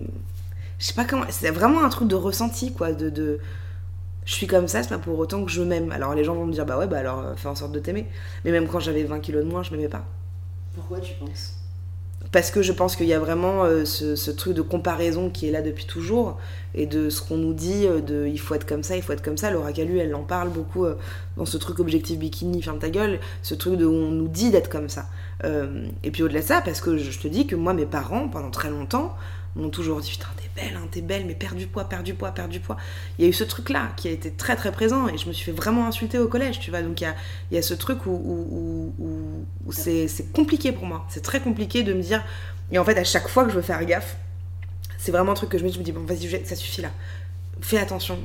je 0.78 0.84
sais 0.86 0.94
pas 0.94 1.04
comment. 1.04 1.24
C'est 1.30 1.50
vraiment 1.50 1.84
un 1.84 1.88
truc 1.88 2.08
de 2.08 2.16
ressenti 2.16 2.72
quoi. 2.72 2.92
De, 2.92 3.08
de- 3.10 3.38
je 4.24 4.32
suis 4.34 4.48
comme 4.48 4.66
ça, 4.66 4.82
c'est 4.82 4.88
pas 4.88 4.98
pour 4.98 5.16
autant 5.18 5.44
que 5.44 5.50
je 5.50 5.62
m'aime. 5.62 5.92
Alors 5.92 6.14
les 6.14 6.24
gens 6.24 6.34
vont 6.34 6.46
me 6.46 6.52
dire 6.52 6.66
bah 6.66 6.76
ouais, 6.78 6.88
bah 6.88 6.98
alors 6.98 7.20
euh, 7.20 7.34
fais 7.36 7.48
en 7.48 7.54
sorte 7.54 7.72
de 7.72 7.78
t'aimer. 7.78 8.06
Mais 8.44 8.50
même 8.50 8.66
quand 8.66 8.80
j'avais 8.80 9.04
20 9.04 9.20
kilos 9.20 9.44
de 9.44 9.48
moins, 9.48 9.62
je 9.62 9.70
m'aimais 9.70 9.88
pas. 9.88 10.04
Pourquoi 10.74 10.98
tu 11.00 11.14
penses? 11.14 11.54
Parce 12.32 12.50
que 12.50 12.62
je 12.62 12.72
pense 12.72 12.96
qu'il 12.96 13.06
y 13.06 13.12
a 13.12 13.18
vraiment 13.18 13.64
euh, 13.64 13.84
ce, 13.84 14.30
truc 14.30 14.54
de 14.54 14.62
comparaison 14.62 15.30
qui 15.30 15.48
est 15.48 15.50
là 15.50 15.62
depuis 15.62 15.86
toujours 15.86 16.38
et 16.74 16.86
de 16.86 17.08
ce 17.10 17.22
qu'on 17.22 17.36
nous 17.36 17.54
dit 17.54 17.86
euh, 17.86 18.00
de 18.00 18.26
il 18.26 18.38
faut 18.38 18.54
être 18.54 18.66
comme 18.66 18.82
ça, 18.82 18.96
il 18.96 19.02
faut 19.02 19.12
être 19.12 19.22
comme 19.22 19.38
ça. 19.38 19.50
Laura 19.50 19.72
Calu, 19.72 19.98
elle 19.98 20.14
en 20.14 20.22
parle 20.22 20.50
beaucoup 20.50 20.84
euh, 20.84 20.96
dans 21.36 21.46
ce 21.46 21.56
truc 21.56 21.78
objectif 21.78 22.18
bikini, 22.18 22.62
ferme 22.62 22.78
ta 22.78 22.90
gueule, 22.90 23.20
ce 23.42 23.54
truc 23.54 23.76
de 23.76 23.84
où 23.84 23.92
on 23.92 24.10
nous 24.10 24.28
dit 24.28 24.50
d'être 24.50 24.68
comme 24.70 24.88
ça. 24.88 25.06
Et 26.02 26.10
puis 26.10 26.22
au-delà 26.22 26.40
de 26.40 26.46
ça, 26.46 26.60
parce 26.60 26.80
que 26.80 26.96
je 26.96 27.18
te 27.20 27.28
dis 27.28 27.46
que 27.46 27.54
moi, 27.54 27.72
mes 27.72 27.84
parents, 27.84 28.26
pendant 28.26 28.50
très 28.50 28.70
longtemps, 28.70 29.14
m'ont 29.56 29.70
toujours 29.70 30.00
dit 30.00 30.10
putain, 30.10 30.28
t'es 30.36 30.50
belle, 30.60 30.76
hein, 30.76 30.86
t'es 30.90 31.00
belle, 31.00 31.24
mais 31.26 31.34
perds 31.34 31.54
du 31.54 31.66
poids, 31.66 31.88
perds 31.88 32.02
du 32.02 32.14
poids, 32.14 32.30
perds 32.30 32.48
du 32.48 32.60
poids. 32.60 32.76
Il 33.18 33.24
y 33.24 33.26
a 33.26 33.30
eu 33.30 33.32
ce 33.32 33.44
truc-là 33.44 33.92
qui 33.96 34.08
a 34.08 34.10
été 34.10 34.30
très 34.30 34.56
très 34.56 34.70
présent 34.70 35.08
et 35.08 35.18
je 35.18 35.26
me 35.26 35.32
suis 35.32 35.44
fait 35.44 35.56
vraiment 35.56 35.86
insulter 35.86 36.18
au 36.18 36.28
collège, 36.28 36.60
tu 36.60 36.70
vois. 36.70 36.82
Donc 36.82 37.00
il 37.00 37.04
y 37.04 37.06
a, 37.06 37.14
y 37.52 37.58
a 37.58 37.62
ce 37.62 37.74
truc 37.74 38.06
où, 38.06 38.10
où, 38.10 39.72
c'est 39.72 40.32
compliqué 40.32 40.72
pour 40.72 40.86
moi. 40.86 41.06
C'est 41.08 41.22
très 41.22 41.40
compliqué 41.40 41.82
de 41.82 41.92
me 41.92 42.02
dire. 42.02 42.22
Et 42.72 42.78
en 42.78 42.84
fait, 42.84 42.98
à 42.98 43.04
chaque 43.04 43.28
fois 43.28 43.44
que 43.44 43.50
je 43.50 43.56
veux 43.56 43.62
faire 43.62 43.84
gaffe, 43.84 44.16
c'est 44.98 45.12
vraiment 45.12 45.32
un 45.32 45.36
truc 45.36 45.50
que 45.50 45.58
je 45.58 45.64
me 45.64 45.68
dis, 45.68 45.92
bon, 45.92 46.04
vas-y, 46.04 46.44
ça 46.44 46.56
suffit 46.56 46.82
là. 46.82 46.90
Fais 47.60 47.78
attention, 47.78 48.18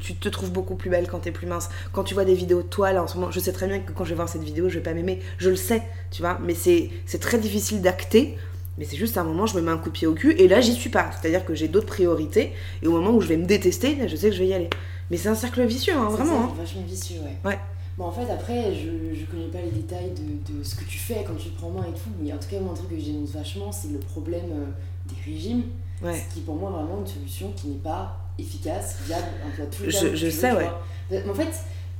tu 0.00 0.14
te 0.14 0.28
trouves 0.28 0.52
beaucoup 0.52 0.76
plus 0.76 0.90
belle 0.90 1.08
quand 1.08 1.18
t'es 1.18 1.32
plus 1.32 1.46
mince. 1.46 1.68
Quand 1.92 2.04
tu 2.04 2.14
vois 2.14 2.24
des 2.24 2.34
vidéos 2.34 2.62
de 2.62 2.68
toi, 2.68 2.92
là 2.92 3.02
en 3.02 3.08
ce 3.08 3.16
moment, 3.16 3.32
je 3.32 3.40
sais 3.40 3.52
très 3.52 3.66
bien 3.66 3.80
que 3.80 3.90
quand 3.90 4.04
je 4.04 4.10
vais 4.10 4.14
voir 4.16 4.28
cette 4.28 4.44
vidéo, 4.44 4.68
je 4.68 4.74
vais 4.74 4.82
pas 4.82 4.94
m'aimer. 4.94 5.20
Je 5.38 5.50
le 5.50 5.56
sais, 5.56 5.82
tu 6.12 6.22
vois, 6.22 6.38
mais 6.42 6.54
c'est 6.54 7.18
très 7.20 7.38
difficile 7.38 7.82
d'acter. 7.82 8.38
Mais 8.78 8.84
c'est 8.84 8.96
juste 8.96 9.16
à 9.16 9.22
un 9.22 9.24
moment, 9.24 9.46
je 9.46 9.56
me 9.56 9.62
mets 9.62 9.70
un 9.70 9.78
coup 9.78 9.88
de 9.88 9.94
pied 9.94 10.06
au 10.06 10.12
cul 10.14 10.32
et 10.38 10.48
là, 10.48 10.60
j'y 10.60 10.74
suis 10.74 10.90
pas. 10.90 11.10
C'est-à-dire 11.12 11.44
que 11.44 11.54
j'ai 11.54 11.68
d'autres 11.68 11.86
priorités 11.86 12.52
et 12.82 12.86
au 12.86 12.92
moment 12.92 13.10
où 13.12 13.20
je 13.20 13.28
vais 13.28 13.36
me 13.36 13.46
détester, 13.46 13.94
là, 13.96 14.06
je 14.06 14.16
sais 14.16 14.28
que 14.30 14.34
je 14.34 14.40
vais 14.40 14.48
y 14.48 14.54
aller. 14.54 14.68
Mais 15.10 15.16
c'est 15.16 15.28
un 15.28 15.34
cercle 15.34 15.64
vicieux, 15.64 15.94
hein, 15.96 16.08
C'est 16.10 16.16
vraiment. 16.22 16.40
ça, 16.40 16.44
hein. 16.52 16.54
vachement 16.58 16.82
vicieux, 16.82 17.20
ouais. 17.20 17.36
Ouais. 17.50 17.58
Bon, 17.96 18.04
en 18.04 18.12
fait, 18.12 18.30
après, 18.30 18.74
je, 18.74 19.18
je 19.18 19.24
connais 19.26 19.46
pas 19.46 19.60
les 19.64 19.70
détails 19.70 20.10
de, 20.10 20.52
de 20.58 20.62
ce 20.62 20.74
que 20.74 20.84
tu 20.84 20.98
fais 20.98 21.24
quand 21.26 21.34
tu 21.36 21.48
te 21.48 21.56
prends 21.58 21.68
en 21.68 21.70
main 21.72 21.84
et 21.88 21.92
tout, 21.98 22.10
mais 22.20 22.30
en 22.32 22.36
tout 22.36 22.48
cas, 22.50 22.60
moi, 22.60 22.72
un 22.72 22.76
truc 22.76 22.90
que 22.90 22.98
je 22.98 23.04
dénonce 23.06 23.30
vachement, 23.30 23.72
c'est 23.72 23.88
le 23.88 23.98
problème 23.98 24.44
euh, 24.52 24.66
des 25.08 25.32
régimes, 25.32 25.62
Ouais. 26.02 26.12
ce 26.28 26.34
qui 26.34 26.40
est 26.40 26.42
pour 26.42 26.56
moi 26.56 26.68
vraiment 26.68 26.98
une 27.00 27.06
solution 27.06 27.52
qui 27.56 27.68
n'est 27.68 27.78
pas 27.78 28.18
efficace, 28.38 28.98
viable, 29.06 29.24
un 29.46 29.56
peu 29.56 29.62
à 29.62 29.66
tous 29.66 29.84
les 29.84 29.90
Je- 29.90 30.14
je 30.14 30.28
sais, 30.28 30.50
veux, 30.50 30.58
ouais. 30.58 30.68
Mais 31.10 31.22
en 31.30 31.32
fait, 31.34 31.48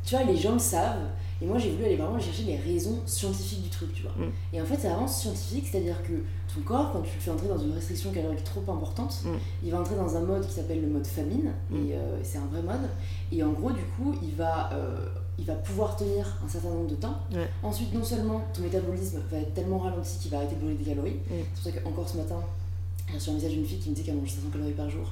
tu 0.04 0.14
vois, 0.14 0.24
les 0.24 0.36
gens 0.36 0.52
le 0.52 0.58
savent, 0.58 0.98
et 1.42 1.46
moi, 1.46 1.58
j'ai 1.58 1.70
voulu 1.70 1.84
aller 1.84 1.96
vraiment 1.96 2.18
chercher 2.18 2.44
les 2.44 2.56
raisons 2.56 2.98
scientifiques 3.06 3.62
du 3.62 3.68
truc, 3.68 3.92
tu 3.92 4.02
vois. 4.02 4.12
Mm. 4.12 4.30
Et 4.54 4.62
en 4.62 4.64
fait, 4.64 4.76
c'est 4.80 4.88
vraiment 4.88 5.06
scientifique, 5.08 5.66
c'est-à-dire 5.70 6.02
que 6.02 6.12
ton 6.54 6.60
corps, 6.62 6.92
quand 6.92 7.00
tu 7.02 7.14
le 7.14 7.20
fais 7.20 7.30
entrer 7.30 7.48
dans 7.48 7.58
une 7.58 7.72
restriction 7.72 8.10
calorique 8.12 8.44
trop 8.44 8.62
importante, 8.72 9.20
Mm. 9.24 9.28
il 9.64 9.70
va 9.72 9.80
entrer 9.80 9.96
dans 9.96 10.16
un 10.16 10.20
mode 10.20 10.46
qui 10.46 10.52
s'appelle 10.54 10.80
le 10.80 10.88
mode 10.88 11.06
famine, 11.06 11.52
Mm. 11.70 11.76
et 11.76 11.92
euh, 11.94 12.18
c'est 12.22 12.38
un 12.38 12.46
vrai 12.46 12.62
mode. 12.62 12.88
Et 13.32 13.42
en 13.42 13.50
gros, 13.52 13.70
du 13.70 13.82
coup, 13.96 14.14
il 14.22 14.34
va, 14.34 14.70
euh, 14.72 14.96
il 15.38 15.44
va 15.44 15.54
pouvoir 15.54 15.96
tenir 15.96 16.24
un 16.44 16.48
certain 16.48 16.68
nombre 16.70 16.88
de 16.88 16.94
temps. 16.94 17.18
Ouais. 17.32 17.48
Ensuite, 17.62 17.92
non 17.92 18.02
seulement 18.04 18.42
ton 18.54 18.62
métabolisme 18.62 19.20
va 19.30 19.38
être 19.38 19.52
tellement 19.52 19.78
ralenti 19.78 20.18
qu'il 20.18 20.30
va 20.30 20.38
arrêter 20.38 20.54
de 20.54 20.60
brûler 20.60 20.76
des 20.76 20.84
calories. 20.84 21.16
C'est 21.28 21.62
pour 21.62 21.74
ça 21.74 21.80
qu'encore 21.80 22.08
ce 22.08 22.16
matin, 22.16 22.36
j'ai 23.08 23.14
reçu 23.16 23.30
un 23.30 23.34
message 23.34 23.52
d'une 23.52 23.64
fille 23.66 23.78
qui 23.78 23.90
me 23.90 23.94
disait 23.94 24.06
qu'elle 24.06 24.16
mange 24.16 24.30
500 24.30 24.48
calories 24.52 24.72
par 24.72 24.88
jour, 24.88 25.06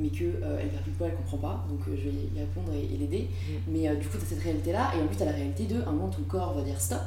mais 0.00 0.08
qu'elle 0.08 0.40
euh, 0.42 0.62
de 0.86 0.90
poids, 0.96 1.06
elle 1.08 1.14
comprend 1.16 1.36
pas. 1.38 1.66
Donc 1.68 1.80
euh, 1.88 1.96
je 1.96 2.08
vais 2.08 2.14
y 2.34 2.38
répondre 2.38 2.72
et, 2.74 2.94
et 2.94 2.96
l'aider. 2.98 3.28
Mm. 3.28 3.52
Mais 3.72 3.88
euh, 3.88 3.94
du 3.96 4.06
coup, 4.08 4.16
tu 4.18 4.24
as 4.24 4.28
cette 4.28 4.42
réalité-là. 4.42 4.90
Et 4.96 5.02
en 5.02 5.06
plus, 5.06 5.16
tu 5.16 5.22
as 5.22 5.26
la 5.26 5.32
réalité 5.32 5.64
de, 5.64 5.82
un 5.82 5.92
moment, 5.92 6.08
ton 6.08 6.22
corps 6.22 6.54
va 6.54 6.62
dire 6.62 6.80
stop, 6.80 7.00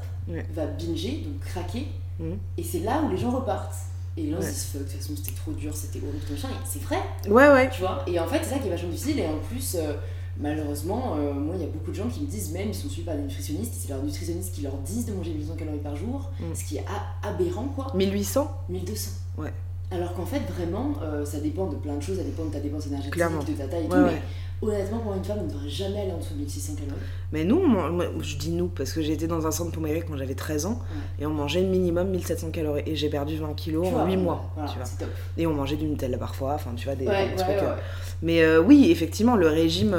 va 0.53 0.65
binger, 0.67 1.23
donc 1.25 1.39
craquer. 1.41 1.87
Mm. 2.19 2.33
Et 2.57 2.63
c'est 2.63 2.79
là 2.79 3.01
où 3.05 3.09
les 3.11 3.17
gens 3.17 3.31
repartent. 3.31 3.75
Et 4.15 4.27
là, 4.27 4.37
on 4.39 4.43
Ouais. 4.43 4.47
se 4.47 4.53
dit, 4.53 4.67
fuck, 4.73 4.81
de 4.81 4.87
toute 4.91 5.01
façon, 5.01 5.13
c'était 5.15 5.35
trop 5.35 5.51
dur, 5.53 5.75
c'était 5.75 5.99
horrible, 5.99 6.23
ton. 6.27 6.35
Et 6.35 6.51
c'est 6.65 6.81
vrai, 6.83 6.97
Ouais, 7.27 7.49
ouais. 7.51 7.69
tu 7.71 7.81
vois. 7.81 8.03
Et 8.05 8.19
en 8.19 8.27
fait, 8.27 8.39
c'est 8.43 8.51
ça 8.51 8.59
qui 8.59 8.67
est 8.67 8.71
vachement 8.71 8.89
difficile. 8.89 9.19
Et 9.19 9.25
en 9.25 9.39
plus, 9.39 9.75
euh, 9.75 9.93
malheureusement, 10.39 11.15
moi, 11.33 11.55
il 11.55 11.61
y 11.61 11.63
a 11.63 11.67
beaucoup 11.67 11.89
de 11.91 11.95
gens 11.95 12.07
qui 12.07 12.21
me 12.21 12.27
disent, 12.27 12.51
même, 12.51 12.67
ils 12.69 12.75
sont 12.75 12.89
suivis 12.89 13.05
par 13.05 13.15
des 13.15 13.21
nutritionnistes, 13.23 13.73
et 13.75 13.79
c'est 13.79 13.89
leurs 13.89 14.03
nutritionnistes 14.03 14.53
qui 14.53 14.61
leur 14.61 14.77
disent 14.77 15.05
de 15.07 15.13
manger 15.13 15.31
1800 15.31 15.55
calories 15.55 15.79
par 15.79 15.95
jour, 15.95 16.29
Mm. 16.39 16.43
ce 16.55 16.63
qui 16.63 16.77
est 16.77 16.85
aberrant, 17.23 17.65
quoi. 17.75 17.91
1800 17.95 18.51
1200. 18.69 19.11
Ouais. 19.39 19.53
Alors 19.93 20.13
qu'en 20.13 20.25
fait, 20.25 20.41
vraiment, 20.57 20.93
euh, 21.03 21.23
ça 21.25 21.39
dépend 21.39 21.67
de 21.67 21.75
plein 21.75 21.95
de 21.95 22.01
choses, 22.01 22.17
ça 22.17 22.23
dépend 22.23 22.45
de 22.45 22.51
ta 22.51 22.59
dépense 22.59 22.87
énergétique, 22.87 23.13
Clairement. 23.13 23.43
de 23.43 23.51
ta 23.51 23.67
taille 23.67 23.85
et 23.85 23.87
Ouais, 23.87 23.89
tout. 23.89 23.95
ouais. 24.05 24.21
Mais 24.61 24.69
honnêtement, 24.69 24.99
pour 24.99 25.13
une 25.13 25.23
femme, 25.23 25.39
on 25.41 25.43
ne 25.43 25.49
devrait 25.51 25.67
jamais 25.69 26.01
aller 26.01 26.11
en 26.13 26.17
dessous 26.19 26.33
de 26.35 26.39
1600 26.39 26.75
calories. 26.75 27.01
Mais 27.33 27.43
nous, 27.43 27.57
on 27.57 28.21
je 28.21 28.37
dis 28.37 28.51
nous 28.51 28.67
parce 28.67 28.93
que 28.93 29.01
j'ai 29.01 29.11
été 29.13 29.27
dans 29.27 29.45
un 29.45 29.51
centre 29.51 29.71
pour 29.71 29.81
maigrir 29.83 30.05
quand 30.05 30.15
j'avais 30.15 30.35
13 30.35 30.65
ans 30.67 30.79
et 31.19 31.25
on 31.25 31.31
mangeait 31.33 31.63
minimum 31.63 32.07
1700 32.09 32.51
calories 32.51 32.83
et 32.85 32.95
j'ai 32.95 33.09
perdu 33.09 33.35
20 33.35 33.53
kilos 33.55 33.83
Tu 33.87 33.93
en 33.93 33.97
vois, 33.97 34.05
8 34.05 34.11
voilà, 34.15 34.21
mois. 34.21 34.51
voilà, 34.55 34.69
tu 34.71 34.77
vois. 34.77 34.87
top. 34.99 35.09
Et 35.37 35.45
on 35.47 35.53
mangeait 35.53 35.75
du 35.75 35.85
Nutella 35.85 36.17
parfois, 36.17 36.53
enfin 36.53 36.71
tu 36.77 36.85
vois, 36.85 36.95
des, 36.95 37.05
trucs. 37.05 37.49
euh. 37.49 37.75
Mais 38.21 38.41
euh, 38.41 38.61
oui, 38.61 38.89
effectivement, 38.89 39.35
le 39.35 39.47
régime, 39.47 39.93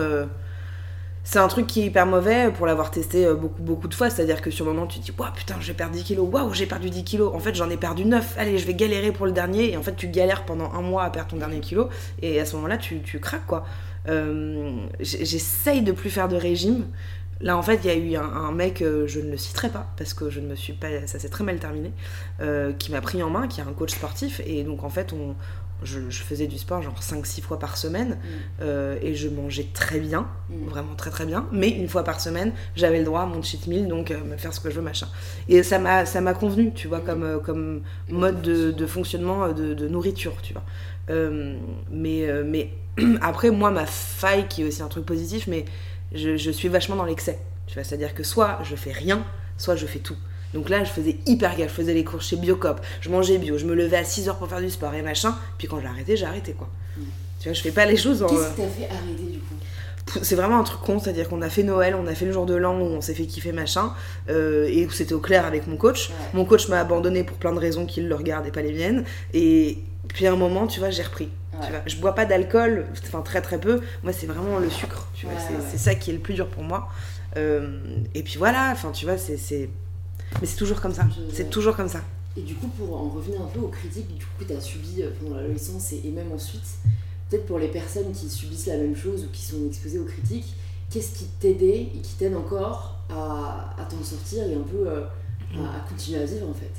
c'est 1.27 1.39
un 1.39 1.49
truc 1.49 1.67
qui 1.67 1.81
est 1.81 1.87
hyper 1.87 2.05
mauvais 2.05 2.51
pour 2.53 2.67
l'avoir 2.67 2.91
testé 2.91 3.25
euh, 3.25 3.35
beaucoup, 3.35 3.63
beaucoup 3.63 3.89
de 3.89 3.95
fois. 3.95 4.11
C'est-à-dire 4.11 4.43
que 4.43 4.51
sur 4.51 4.67
le 4.67 4.73
moment, 4.73 4.87
tu 4.87 5.01
te 5.01 5.05
dis, 5.05 5.13
waouh, 5.19 5.33
putain, 5.33 5.57
je 5.59 5.69
vais 5.69 5.73
perdre 5.73 5.95
10 5.95 6.05
kilos, 6.05 6.29
waouh, 6.31 6.53
j'ai 6.53 6.67
perdu 6.67 6.91
10 6.91 7.03
kilos. 7.03 7.35
En 7.35 7.41
fait, 7.41 7.55
j'en 7.55 7.71
ai 7.71 7.79
perdu 7.79 8.05
9. 8.05 8.35
Allez, 8.37 8.59
je 8.59 8.67
vais 8.67 8.75
galérer 8.75 9.11
pour 9.11 9.25
le 9.25 9.33
dernier. 9.33 9.73
Et 9.73 9.77
en 9.79 9.83
fait, 9.83 9.97
tu 9.97 10.09
galères 10.09 10.45
pendant 10.45 10.71
un 10.73 10.83
mois 10.83 11.03
à 11.03 11.11
perdre 11.11 11.31
ton 11.31 11.39
dernier 11.39 11.61
kilo. 11.61 11.89
Et 12.21 12.39
à 12.39 12.45
ce 12.45 12.55
moment-là, 12.57 12.77
tu, 12.77 13.01
tu 13.01 13.21
craques, 13.21 13.47
quoi. 13.47 13.65
Euh, 14.07 14.77
J'essaye 15.01 15.81
de 15.81 15.93
plus 15.93 16.11
faire 16.11 16.29
de 16.29 16.37
régime. 16.37 16.85
Là, 17.41 17.57
en 17.57 17.63
fait, 17.63 17.81
il 17.85 17.87
y 17.87 17.91
a 17.91 17.97
eu 17.97 18.17
un, 18.17 18.53
mec, 18.53 18.83
euh, 18.83 19.07
je 19.07 19.21
ne 19.21 19.31
le 19.31 19.39
citerai 19.39 19.71
pas, 19.71 19.87
parce 19.97 20.13
que 20.13 20.29
je 20.29 20.41
ne 20.41 20.47
me 20.47 20.55
suis 20.55 20.75
pas. 20.75 21.07
Ça 21.07 21.19
s'est 21.19 21.31
très 21.31 21.43
mal 21.43 21.59
terminé, 21.59 21.91
qui 22.79 22.93
m'a 22.93 23.01
pris 23.01 23.23
en 23.23 23.31
main, 23.31 23.49
qui 23.49 23.63
est 23.63 23.65
un 23.65 23.73
coach 23.73 23.93
sportif. 23.93 24.43
Et 24.47 24.63
donc, 24.63 24.85
en 24.85 24.91
fait, 24.91 25.15
on, 25.15 25.35
je, 25.85 26.01
je 26.09 26.23
faisais 26.23 26.47
du 26.47 26.59
sport 26.59 26.83
genre 26.83 27.01
5-6 27.01 27.43
fois 27.43 27.59
par 27.59 27.77
semaine. 27.77 28.11
Mm, 28.11 28.29
Euh, 28.63 28.97
et 29.03 29.15
je 29.15 29.29
mangeais 29.29 29.67
très 29.73 30.01
bien, 30.01 30.29
mm. 30.49 30.67
vraiment 30.69 30.95
très 30.95 31.11
très 31.11 31.27
bien, 31.27 31.47
mais 31.53 31.69
une 31.69 31.89
fois 31.89 32.05
par 32.05 32.21
semaine, 32.21 32.53
j'avais 32.77 32.99
le 32.99 33.05
droit 33.05 33.23
à 33.23 33.27
mon 33.27 33.43
cheat 33.43 33.67
meal, 33.67 33.89
donc 33.89 34.11
euh, 34.11 34.23
me 34.25 34.37
faire 34.37 34.53
ce 34.55 34.61
que 34.61 34.71
je 34.71 34.77
veux, 34.77 34.83
machin. 34.83 35.09
Et 35.49 35.63
ça 35.63 35.79
m'a 35.79 36.07
ça 36.07 36.21
m'a 36.21 36.35
convenu, 36.35 36.73
tu 36.73 36.89
vois, 36.89 37.01
comme, 37.01 37.23
euh, 37.25 37.39
comme 37.39 37.83
mode 38.09 38.43
de, 38.43 38.71
de 38.71 38.87
fonctionnement 38.87 39.49
de, 39.53 39.75
de 39.75 39.89
nourriture, 39.89 40.37
tu 40.43 40.53
vois. 40.55 40.65
Mais, 41.91 42.29
mais 42.45 42.71
après, 43.21 43.51
moi, 43.51 43.71
ma 43.71 43.87
faille, 43.87 44.47
qui 44.49 44.63
est 44.63 44.67
aussi 44.67 44.83
un 44.83 44.89
truc 44.89 45.05
positif, 45.05 45.47
mais 45.47 45.65
je, 46.15 46.37
je 46.37 46.51
suis 46.51 46.69
vachement 46.69 46.97
dans 46.97 47.05
l'excès. 47.05 47.39
Tu 47.67 47.75
vois, 47.75 47.85
c'est-à-dire 47.85 48.15
que 48.15 48.23
soit 48.23 48.61
je 48.63 48.77
fais 48.77 48.93
rien, 48.93 49.25
soit 49.57 49.77
je 49.77 49.87
fais 49.87 49.99
tout. 50.01 50.17
Donc 50.55 50.69
là, 50.71 50.85
je 50.85 50.91
faisais 50.91 51.17
hyper 51.27 51.57
gaffe, 51.57 51.71
je 51.71 51.75
faisais 51.75 51.93
les 51.95 52.05
cours 52.05 52.23
chez 52.23 52.37
Biocop, 52.37 52.81
je 53.01 53.11
mangeais 53.11 53.37
bio, 53.39 53.59
je 53.59 53.67
me 53.67 53.75
levais 53.75 53.97
à 53.99 54.05
6 54.05 54.29
heures 54.29 54.37
pour 54.39 54.49
faire 54.49 54.61
du 54.61 54.71
sport 54.71 54.95
et 54.95 55.03
machin, 55.03 55.35
puis 55.59 55.69
quand 55.69 55.81
j'ai 55.81 55.87
arrêté, 55.89 56.17
j'ai 56.17 56.27
arrêté 56.27 56.53
quoi. 56.53 56.69
Tu 57.41 57.49
vois, 57.49 57.53
je 57.53 57.61
fais 57.61 57.73
pas 57.73 57.85
les 57.85 57.97
choses 57.99 58.23
en. 58.23 58.29
Qu'est-ce 58.29 58.51
qui 58.51 58.63
t'a 58.63 58.69
fait 58.69 58.85
arrêter 58.89 59.23
du 59.33 59.39
coup? 59.41 59.55
C'est 60.23 60.35
vraiment 60.37 60.59
un 60.59 60.63
truc 60.65 60.81
con, 60.83 60.99
c'est-à-dire 60.99 61.29
qu'on 61.29 61.43
a 61.43 61.49
fait 61.51 61.63
Noël, 61.63 61.95
on 61.95 62.07
a 62.07 62.15
fait 62.15 62.25
le 62.27 62.33
jour 62.33 62.47
de 62.47 62.55
l'an 62.55 62.79
où 62.79 62.85
on 62.85 63.01
s'est 63.01 63.15
fait 63.15 63.27
kiffer 63.27 63.53
machin, 63.53 63.93
euh, 64.31 64.67
et 64.71 64.87
où 64.87 64.91
c'était 64.91 65.15
au 65.15 65.19
clair 65.21 65.45
avec 65.45 65.67
mon 65.67 65.77
coach. 65.77 66.09
Ouais. 66.11 66.15
Mon 66.35 66.45
coach 66.45 66.69
m'a 66.69 66.79
abandonné 66.79 67.25
pour 67.25 67.37
plein 67.39 67.53
de 67.53 67.59
raisons 67.59 67.85
qu'il 67.87 68.07
le 68.09 68.15
regarde 68.15 68.47
et 68.47 68.51
pas 68.51 68.63
les 68.63 68.73
miennes, 68.73 69.05
et 69.33 69.79
puis 70.09 70.27
à 70.27 70.33
un 70.33 70.37
moment, 70.37 70.67
tu 70.67 70.79
vois, 70.81 70.91
j'ai 70.91 71.03
repris. 71.03 71.29
Ouais. 71.55 71.61
Tu 71.67 71.71
vois, 71.73 71.81
je 71.87 71.97
bois 71.97 72.15
pas 72.15 72.27
d'alcool, 72.27 72.87
enfin 73.07 73.23
très 73.23 73.41
très 73.43 73.59
peu. 73.59 73.81
Moi, 74.03 74.13
c'est 74.13 74.27
vraiment 74.27 74.59
le 74.59 74.69
sucre. 74.71 75.09
Tu 75.15 75.27
vois, 75.27 75.35
Ouais, 75.35 75.41
c'est 75.71 75.79
ça 75.79 75.95
qui 75.95 76.11
est 76.11 76.15
le 76.15 76.21
plus 76.21 76.35
dur 76.35 76.49
pour 76.49 76.63
moi. 76.63 76.89
Euh, 77.37 77.79
et 78.15 78.23
puis 78.23 78.37
voilà, 78.39 78.71
enfin 78.73 78.91
tu 78.93 79.07
vois, 79.07 79.19
c'est- 79.19 79.69
mais 80.41 80.47
c'est 80.47 80.57
toujours 80.57 80.81
comme 80.81 80.95
ça. 80.95 81.07
C'est 81.33 81.51
toujours 81.51 81.77
comme 81.77 81.89
ça. 81.89 82.01
Et 82.37 82.43
du 82.43 82.55
coup, 82.55 82.69
pour 82.69 82.97
en 83.01 83.09
revenir 83.09 83.41
un 83.41 83.47
peu 83.47 83.61
aux 83.61 83.69
critiques 83.69 84.13
du 84.17 84.25
coup, 84.25 84.31
que 84.41 84.45
tu 84.45 84.53
as 84.53 84.61
subies 84.61 85.03
euh, 85.03 85.11
pendant 85.21 85.37
l'adolescence 85.37 85.93
et, 85.93 86.03
et 86.05 86.11
même 86.11 86.33
ensuite, 86.33 86.65
peut-être 87.31 87.47
pour 87.47 87.59
les 87.59 87.69
personnes 87.69 88.13
qui 88.13 88.29
subissent 88.29 88.67
la 88.67 88.77
même 88.77 88.97
chose 88.97 89.25
ou 89.25 89.29
qui 89.33 89.45
sont 89.45 89.65
exposées 89.67 90.01
aux 90.01 90.05
critiques, 90.05 90.57
qu'est-ce 90.91 91.17
qui 91.19 91.27
t'aidait 91.41 91.89
et 91.95 92.01
qui 92.03 92.15
t'aide 92.15 92.35
encore 92.35 92.99
à, 93.11 93.75
à 93.79 93.85
t'en 93.85 94.03
sortir 94.03 94.45
et 94.45 94.55
un 94.55 94.63
peu 94.63 94.89
euh, 94.89 95.03
à, 95.57 95.77
à 95.77 95.81
continuer 95.89 96.21
à 96.21 96.25
vivre 96.25 96.49
en 96.49 96.55
fait? 96.55 96.73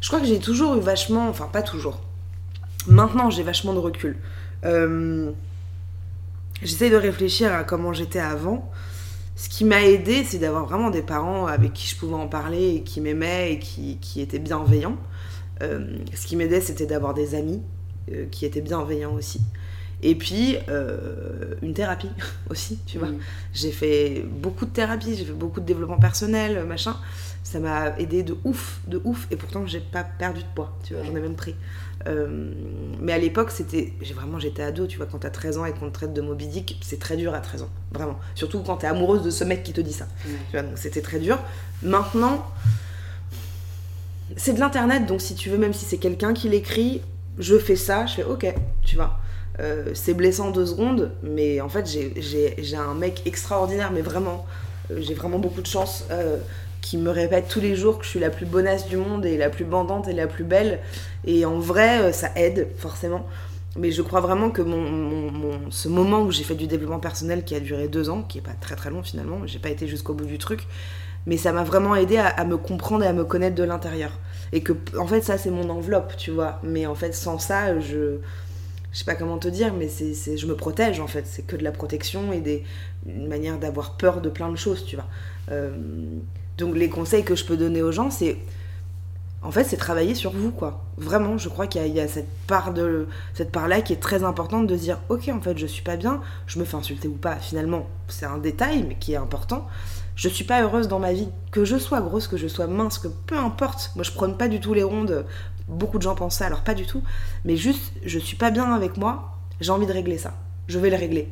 Je 0.00 0.08
crois 0.08 0.20
que 0.20 0.26
j'ai 0.26 0.38
toujours 0.38 0.76
eu 0.76 0.80
vachement, 0.80 1.28
enfin 1.28 1.46
pas 1.46 1.62
toujours. 1.62 2.00
Maintenant, 2.86 3.30
j'ai 3.30 3.42
vachement 3.42 3.72
de 3.72 3.78
recul. 3.78 4.18
Euh, 4.64 5.30
J'essaye 6.60 6.90
de 6.90 6.96
réfléchir 6.96 7.52
à 7.52 7.64
comment 7.64 7.92
j'étais 7.92 8.20
avant. 8.20 8.70
Ce 9.34 9.48
qui 9.48 9.64
m'a 9.64 9.82
aidé, 9.82 10.24
c'est 10.24 10.38
d'avoir 10.38 10.66
vraiment 10.66 10.90
des 10.90 11.02
parents 11.02 11.46
avec 11.46 11.72
qui 11.72 11.88
je 11.88 11.96
pouvais 11.96 12.14
en 12.14 12.28
parler 12.28 12.76
et 12.76 12.82
qui 12.82 13.00
m'aimaient 13.00 13.54
et 13.54 13.58
qui, 13.58 13.98
qui 13.98 14.20
étaient 14.20 14.38
bienveillants. 14.38 14.98
Euh, 15.62 15.96
ce 16.14 16.26
qui 16.26 16.36
m'aidait, 16.36 16.60
c'était 16.60 16.86
d'avoir 16.86 17.14
des 17.14 17.34
amis 17.34 17.62
euh, 18.10 18.26
qui 18.30 18.44
étaient 18.44 18.60
bienveillants 18.60 19.14
aussi. 19.14 19.40
Et 20.02 20.16
puis, 20.16 20.56
euh, 20.68 21.54
une 21.62 21.74
thérapie 21.74 22.10
aussi, 22.50 22.78
tu 22.86 22.98
vois. 22.98 23.08
Mm. 23.08 23.18
J'ai 23.54 23.70
fait 23.70 24.24
beaucoup 24.26 24.66
de 24.66 24.70
thérapie, 24.70 25.14
j'ai 25.16 25.24
fait 25.24 25.32
beaucoup 25.32 25.60
de 25.60 25.66
développement 25.66 25.98
personnel, 25.98 26.64
machin. 26.64 26.96
Ça 27.44 27.60
m'a 27.60 27.96
aidé 27.98 28.22
de 28.22 28.36
ouf, 28.44 28.80
de 28.86 29.00
ouf. 29.04 29.28
Et 29.30 29.36
pourtant, 29.36 29.66
j'ai 29.66 29.80
pas 29.80 30.04
perdu 30.04 30.40
de 30.40 30.48
poids, 30.54 30.76
tu 30.84 30.94
vois, 30.94 31.04
j'en 31.04 31.14
ai 31.14 31.20
même 31.20 31.36
pris. 31.36 31.54
Euh, 32.08 32.52
mais 33.00 33.12
à 33.12 33.18
l'époque, 33.18 33.50
c'était. 33.50 33.92
J'ai 34.00 34.14
vraiment, 34.14 34.38
j'étais 34.38 34.62
ado, 34.62 34.86
tu 34.86 34.96
vois, 34.98 35.06
quand 35.06 35.18
t'as 35.18 35.30
13 35.30 35.58
ans 35.58 35.64
et 35.64 35.72
qu'on 35.72 35.88
te 35.88 35.94
traite 35.94 36.12
de 36.12 36.20
Moby 36.20 36.46
Dick, 36.48 36.78
c'est 36.82 36.98
très 36.98 37.16
dur 37.16 37.32
à 37.34 37.40
13 37.40 37.62
ans, 37.62 37.70
vraiment. 37.92 38.18
Surtout 38.34 38.60
quand 38.62 38.76
t'es 38.78 38.86
amoureuse 38.86 39.22
de 39.22 39.30
ce 39.30 39.44
mec 39.44 39.62
qui 39.62 39.72
te 39.72 39.80
dit 39.80 39.92
ça. 39.92 40.06
Tu 40.50 40.56
vois, 40.56 40.62
donc 40.62 40.78
c'était 40.78 41.00
très 41.02 41.18
dur. 41.18 41.38
Maintenant, 41.82 42.44
c'est 44.36 44.52
de 44.54 44.60
l'internet, 44.60 45.06
donc 45.06 45.20
si 45.20 45.34
tu 45.34 45.50
veux, 45.50 45.58
même 45.58 45.72
si 45.74 45.84
c'est 45.84 45.98
quelqu'un 45.98 46.32
qui 46.32 46.48
l'écrit, 46.48 47.02
je 47.38 47.58
fais 47.58 47.76
ça, 47.76 48.06
je 48.06 48.14
fais 48.14 48.24
ok, 48.24 48.52
tu 48.84 48.96
vois. 48.96 49.18
Euh, 49.60 49.90
c'est 49.94 50.14
blessant 50.14 50.50
deux 50.50 50.64
secondes, 50.66 51.12
mais 51.22 51.60
en 51.60 51.68
fait, 51.68 51.86
j'ai- 51.86 52.76
un 52.76 52.94
mec 52.94 53.22
extraordinaire, 53.26 53.90
mais 53.92 54.00
vraiment, 54.00 54.46
euh, 54.90 54.96
j'ai 55.00 55.14
vraiment 55.14 55.38
beaucoup 55.38 55.60
de 55.60 55.66
chance, 55.66 56.06
euh, 56.10 56.38
qui 56.82 56.98
me 56.98 57.10
répète 57.10 57.48
tous 57.48 57.60
les 57.60 57.76
jours 57.76 57.98
que 57.98 58.04
je 58.04 58.10
suis 58.10 58.20
la 58.20 58.30
plus 58.30 58.46
bonasse 58.46 58.88
du 58.88 58.98
monde 58.98 59.24
et 59.26 59.38
la 59.38 59.50
plus 59.50 59.64
bandante 59.64 60.08
et 60.08 60.12
la 60.12 60.26
plus 60.28 60.44
belle. 60.44 60.80
Et 61.24 61.46
en 61.46 61.58
vrai, 61.58 62.00
euh, 62.02 62.12
ça 62.12 62.30
aide, 62.36 62.68
forcément. 62.76 63.26
Mais 63.76 63.90
je 63.92 64.02
crois 64.02 64.20
vraiment 64.20 64.50
que 64.50 64.62
mon, 64.62 64.78
mon- 65.32 65.70
ce 65.70 65.88
moment 65.88 66.22
où 66.22 66.30
j'ai 66.32 66.44
fait 66.44 66.54
du 66.56 66.66
développement 66.66 67.00
personnel 67.00 67.44
qui 67.44 67.54
a 67.54 67.60
duré 67.60 67.88
deux 67.88 68.10
ans, 68.10 68.22
qui 68.22 68.38
est 68.38 68.42
pas 68.42 68.52
très 68.60 68.76
très 68.76 68.90
long 68.90 69.02
finalement, 69.02 69.46
j'ai 69.46 69.58
pas 69.60 69.70
été 69.70 69.88
jusqu'au 69.88 70.12
bout 70.14 70.26
du 70.26 70.38
truc, 70.38 70.66
mais 71.26 71.36
ça 71.38 71.52
m'a 71.52 71.64
vraiment 71.64 71.96
aidé 71.96 72.18
à, 72.18 72.44
me 72.44 72.56
comprendre 72.58 73.04
et 73.04 73.08
à 73.08 73.12
me 73.14 73.24
connaître 73.24 73.56
de 73.56 73.64
l'intérieur. 73.64 74.12
Et 74.52 74.62
que, 74.62 74.74
en 74.98 75.06
fait, 75.06 75.22
ça 75.22 75.38
c'est 75.38 75.50
mon 75.50 75.70
enveloppe, 75.70 76.16
tu 76.18 76.30
vois. 76.32 76.60
Mais 76.64 76.86
en 76.86 76.94
fait, 76.96 77.14
sans 77.14 77.38
ça, 77.38 77.78
je. 77.80 78.18
Je 78.92 78.98
sais 78.98 79.04
pas 79.06 79.14
comment 79.14 79.38
te 79.38 79.48
dire, 79.48 79.72
mais 79.74 79.88
c'est- 79.88 80.36
je 80.36 80.46
me 80.46 80.54
protège 80.56 81.00
en 81.00 81.06
fait. 81.06 81.26
C'est 81.26 81.42
que 81.46 81.56
de 81.56 81.64
la 81.64 81.72
protection 81.72 82.32
et 82.32 82.40
des, 82.40 82.64
une 83.06 83.26
manière 83.28 83.58
d'avoir 83.58 83.96
peur 83.96 84.20
de 84.20 84.28
plein 84.28 84.50
de 84.50 84.56
choses, 84.56 84.84
tu 84.84 84.96
vois. 84.96 85.06
Euh, 85.50 85.70
donc 86.58 86.76
les 86.76 86.88
conseils 86.88 87.24
que 87.24 87.34
je 87.34 87.44
peux 87.44 87.56
donner 87.56 87.82
aux 87.82 87.92
gens, 87.92 88.10
c'est 88.10 88.38
en 89.44 89.50
fait, 89.50 89.64
c'est 89.64 89.76
travailler 89.76 90.14
sur 90.14 90.30
vous, 90.30 90.52
quoi. 90.52 90.84
Vraiment, 90.96 91.36
je 91.36 91.48
crois 91.48 91.66
qu'il 91.66 91.80
y 91.80 91.84
a, 91.84 91.86
il 91.88 91.94
y 91.94 92.00
a 92.00 92.06
cette 92.06 92.30
part 92.46 92.72
de 92.72 93.08
cette 93.34 93.50
part-là 93.50 93.80
qui 93.80 93.92
est 93.92 94.00
très 94.00 94.22
importante 94.22 94.68
de 94.68 94.76
dire, 94.76 94.98
ok, 95.08 95.28
en 95.32 95.40
fait, 95.40 95.58
je 95.58 95.66
suis 95.66 95.82
pas 95.82 95.96
bien, 95.96 96.20
je 96.46 96.60
me 96.60 96.64
fais 96.64 96.76
insulter 96.76 97.08
ou 97.08 97.16
pas. 97.16 97.36
Finalement, 97.36 97.88
c'est 98.06 98.26
un 98.26 98.38
détail, 98.38 98.84
mais 98.86 98.94
qui 98.94 99.14
est 99.14 99.16
important. 99.16 99.66
Je 100.14 100.28
suis 100.28 100.44
pas 100.44 100.62
heureuse 100.62 100.86
dans 100.86 101.00
ma 101.00 101.12
vie, 101.12 101.28
que 101.50 101.64
je 101.64 101.76
sois 101.76 102.00
grosse, 102.00 102.28
que 102.28 102.36
je 102.36 102.46
sois 102.46 102.68
mince, 102.68 102.98
que 102.98 103.08
peu 103.08 103.36
importe. 103.36 103.90
Moi, 103.96 104.04
je 104.04 104.12
prône 104.12 104.36
pas 104.36 104.46
du 104.46 104.60
tout 104.60 104.74
les 104.74 104.84
rondes. 104.84 105.24
Beaucoup 105.66 105.98
de 105.98 106.02
gens 106.02 106.14
pensent 106.14 106.36
ça, 106.36 106.46
alors 106.46 106.62
pas 106.62 106.74
du 106.74 106.86
tout. 106.86 107.02
Mais 107.44 107.56
juste, 107.56 107.92
je 108.04 108.18
suis 108.20 108.36
pas 108.36 108.52
bien 108.52 108.72
avec 108.72 108.96
moi. 108.96 109.38
J'ai 109.60 109.72
envie 109.72 109.86
de 109.86 109.92
régler 109.92 110.18
ça. 110.18 110.34
Je 110.68 110.78
vais 110.78 110.90
le 110.90 110.96
régler 110.96 111.28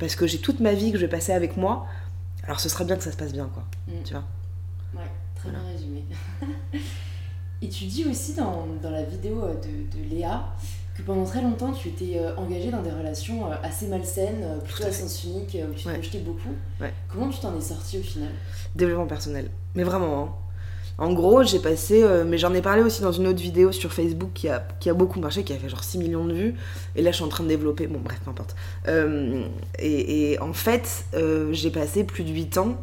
parce 0.00 0.16
que 0.16 0.26
j'ai 0.26 0.38
toute 0.38 0.58
ma 0.58 0.72
vie 0.72 0.90
que 0.90 0.98
je 0.98 1.02
vais 1.02 1.10
passer 1.10 1.32
avec 1.32 1.56
moi. 1.56 1.86
Alors, 2.42 2.58
ce 2.58 2.68
serait 2.68 2.84
bien 2.84 2.96
que 2.96 3.04
ça 3.04 3.12
se 3.12 3.16
passe 3.16 3.32
bien, 3.32 3.48
quoi. 3.54 3.62
Mm. 3.86 4.02
Tu 4.04 4.14
vois? 4.14 4.24
Très 5.42 5.50
bien 5.50 5.60
résumé. 5.72 6.04
Et 7.62 7.68
tu 7.68 7.84
dis 7.84 8.04
aussi 8.10 8.34
dans, 8.34 8.66
dans 8.82 8.90
la 8.90 9.02
vidéo 9.04 9.42
euh, 9.44 9.54
de, 9.54 9.96
de 9.98 10.14
Léa 10.14 10.44
que 10.96 11.02
pendant 11.02 11.24
très 11.24 11.40
longtemps 11.40 11.72
tu 11.72 11.88
étais 11.88 12.18
euh, 12.18 12.34
engagée 12.36 12.70
dans 12.70 12.82
des 12.82 12.90
relations 12.90 13.50
euh, 13.50 13.54
assez 13.62 13.86
malsaines, 13.86 14.44
plutôt 14.64 14.84
à 14.88 14.92
sens 14.92 15.24
unique, 15.24 15.56
où 15.70 15.72
tu 15.74 15.84
te 15.84 15.88
Ouais. 15.88 15.94
projetais 15.94 16.18
beaucoup. 16.18 16.50
Ouais. 16.80 16.92
Comment 17.08 17.28
tu 17.30 17.38
t'en 17.40 17.56
es 17.56 17.60
sortie 17.60 17.98
au 17.98 18.02
final? 18.02 18.30
Développement 18.74 19.06
personnel. 19.06 19.50
Mais 19.74 19.84
vraiment. 19.84 20.22
hein. 20.24 20.32
En 20.98 21.12
gros, 21.14 21.42
j'ai 21.42 21.58
passé. 21.60 22.02
euh, 22.02 22.24
mais 22.26 22.36
j'en 22.36 22.52
ai 22.52 22.60
parlé 22.60 22.82
aussi 22.82 23.00
dans 23.00 23.12
une 23.12 23.26
autre 23.26 23.40
vidéo 23.40 23.72
sur 23.72 23.92
Facebook 23.92 24.30
qui 24.34 24.48
a, 24.48 24.66
qui 24.80 24.90
a 24.90 24.94
beaucoup 24.94 25.18
marché, 25.20 25.42
qui 25.44 25.52
a 25.54 25.56
fait 25.56 25.68
genre 25.70 25.82
6 25.84 25.98
millions 25.98 26.26
de 26.26 26.34
vues. 26.34 26.54
Et 26.96 27.02
là, 27.02 27.10
je 27.12 27.16
suis 27.16 27.24
en 27.24 27.28
train 27.28 27.44
de 27.44 27.48
développer. 27.48 27.86
Bon, 27.86 27.98
bref, 28.00 28.20
peu 28.24 28.30
importe. 28.30 28.54
Euh, 28.88 29.44
et, 29.78 30.32
et 30.32 30.38
en 30.40 30.52
fait, 30.52 31.06
euh, 31.14 31.50
j'ai 31.52 31.70
passé 31.70 32.04
plus 32.04 32.24
de 32.24 32.30
8 32.30 32.58
ans 32.58 32.76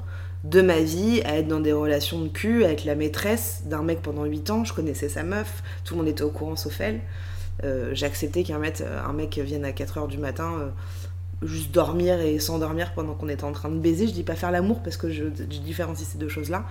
de 0.43 0.61
ma 0.61 0.79
vie 0.79 1.21
à 1.25 1.37
être 1.37 1.47
dans 1.47 1.59
des 1.59 1.73
relations 1.73 2.21
de 2.21 2.29
cul, 2.29 2.63
être 2.63 2.85
la 2.85 2.95
maîtresse 2.95 3.63
d'un 3.65 3.83
mec 3.83 4.01
pendant 4.01 4.25
8 4.25 4.49
ans. 4.51 4.63
Je 4.65 4.73
connaissais 4.73 5.09
sa 5.09 5.23
meuf. 5.23 5.63
Tout 5.83 5.95
le 5.95 5.99
monde 5.99 6.07
était 6.09 6.23
au 6.23 6.29
courant 6.29 6.55
sauf 6.55 6.79
elle. 6.81 7.01
Euh, 7.63 7.91
j'ai 7.93 8.05
accepté 8.05 8.43
qu'un 8.43 8.59
mec, 8.59 8.81
un 8.81 9.13
mec 9.13 9.37
vienne 9.39 9.65
à 9.65 9.71
4h 9.71 10.07
du 10.07 10.17
matin. 10.17 10.53
euh, 10.59 10.69
juste 11.41 11.71
dormir 11.71 12.19
et 12.19 12.39
s'endormir 12.39 12.93
pendant 12.93 13.13
qu'on 13.13 13.29
était 13.29 13.45
en 13.45 13.53
train 13.53 13.69
de 13.69 13.77
baiser. 13.79 14.07
Je 14.07 14.13
dis 14.13 14.23
pas 14.23 14.35
faire 14.35 14.51
l'amour 14.51 14.81
parce 14.83 14.97
que 14.97 15.09
je, 15.09 15.23
différencie 15.25 16.07
ces 16.07 16.17
deux 16.17 16.27
choses-là. 16.29 16.65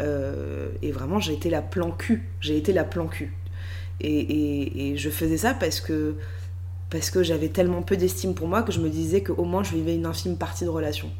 Euh, 0.00 0.68
et 0.82 0.92
vraiment, 0.92 1.20
j'ai 1.20 1.34
été 1.34 1.50
la 1.50 1.62
plan 1.62 1.90
cul. 1.92 2.28
J'ai 2.40 2.56
été 2.56 2.72
la 2.72 2.84
plan 2.84 3.06
cul. 3.06 3.32
Et, 4.00 4.08
et- 4.20 4.90
et 4.92 4.96
je 4.96 5.10
faisais 5.10 5.36
ça 5.38 5.54
parce 5.54 5.80
que, 5.80 6.16
parce 6.90 7.10
que 7.10 7.22
j'avais 7.22 7.48
tellement 7.48 7.82
peu 7.82 7.96
d'estime 7.96 8.34
pour 8.34 8.48
moi 8.48 8.62
que 8.62 8.72
je 8.72 8.80
me 8.80 8.88
disais 8.90 9.22
qu'au 9.22 9.44
moins 9.44 9.62
je 9.64 9.74
vivais 9.74 9.94
une 9.94 10.06
infime 10.06 10.36
partie 10.38 10.64
de 10.64 10.70
relation. 10.70 11.10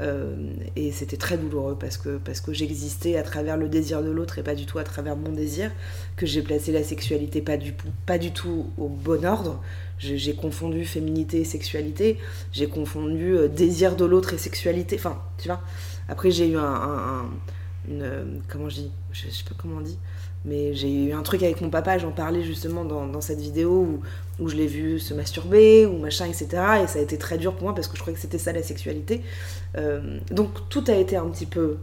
Euh, 0.00 0.34
et 0.74 0.90
c'était 0.90 1.16
très 1.18 1.36
douloureux 1.36 1.76
parce 1.78 1.96
que, 1.98 2.16
parce 2.16 2.40
que 2.40 2.52
j'existais 2.52 3.16
à 3.16 3.22
travers 3.22 3.56
le 3.56 3.68
désir 3.68 4.02
de 4.02 4.10
l'autre 4.10 4.38
et 4.38 4.42
pas 4.42 4.54
du 4.54 4.64
tout 4.66 4.78
à 4.78 4.84
travers 4.84 5.16
mon 5.16 5.30
désir, 5.32 5.70
que 6.16 6.24
j'ai 6.26 6.42
placé 6.42 6.72
la 6.72 6.82
sexualité 6.82 7.42
pas 7.42 7.56
du, 7.58 7.74
pas 8.06 8.18
du 8.18 8.32
tout 8.32 8.70
au 8.78 8.88
bon 8.88 9.24
ordre. 9.24 9.60
J'ai 9.98 10.34
confondu 10.34 10.84
féminité 10.84 11.40
et 11.40 11.44
sexualité, 11.44 12.18
j'ai 12.52 12.68
confondu 12.68 13.36
euh, 13.36 13.48
désir 13.48 13.94
de 13.94 14.04
l'autre 14.04 14.34
et 14.34 14.38
sexualité. 14.38 14.96
Enfin, 14.96 15.20
tu 15.38 15.46
vois. 15.48 15.60
Après, 16.08 16.30
j'ai 16.32 16.48
eu 16.48 16.56
un, 16.56 16.62
un- 16.64 17.18
un- 17.20 17.30
euh, 17.90 18.24
Comment 18.48 18.68
je 18.68 18.76
dis? 18.76 18.90
Je, 19.12 19.26
je 19.26 19.30
sais 19.30 19.44
pas 19.44 19.54
comment 19.56 19.76
on 19.76 19.80
dit. 19.80 19.98
Mais 20.44 20.74
j'ai 20.74 20.92
eu 20.92 21.12
un 21.12 21.22
truc 21.22 21.42
avec 21.42 21.60
mon 21.60 21.70
papa, 21.70 21.98
j'en 21.98 22.10
parlais 22.10 22.42
justement 22.42 22.84
dans, 22.84 23.20
cette 23.20 23.40
vidéo 23.40 24.00
où, 24.40 24.48
je 24.48 24.56
l'ai 24.56 24.66
vu 24.66 24.98
se 24.98 25.14
masturber 25.14 25.86
ou 25.86 25.98
machin, 25.98 26.26
etc. 26.26 26.46
Et 26.82 26.86
ça 26.88 26.98
a 26.98 27.02
été 27.02 27.16
très 27.16 27.38
dur 27.38 27.54
pour 27.54 27.64
moi 27.64 27.74
parce 27.74 27.86
que 27.86 27.96
je 27.96 28.00
croyais 28.00 28.16
que 28.16 28.20
c'était 28.20 28.38
ça 28.38 28.52
la 28.52 28.62
sexualité. 28.62 29.22
Euh, 29.76 30.18
donc 30.30 30.68
tout 30.68 30.84
a 30.88 30.94
été 30.94 31.16
un 31.16 31.26
petit 31.26 31.46
peu 31.46 31.78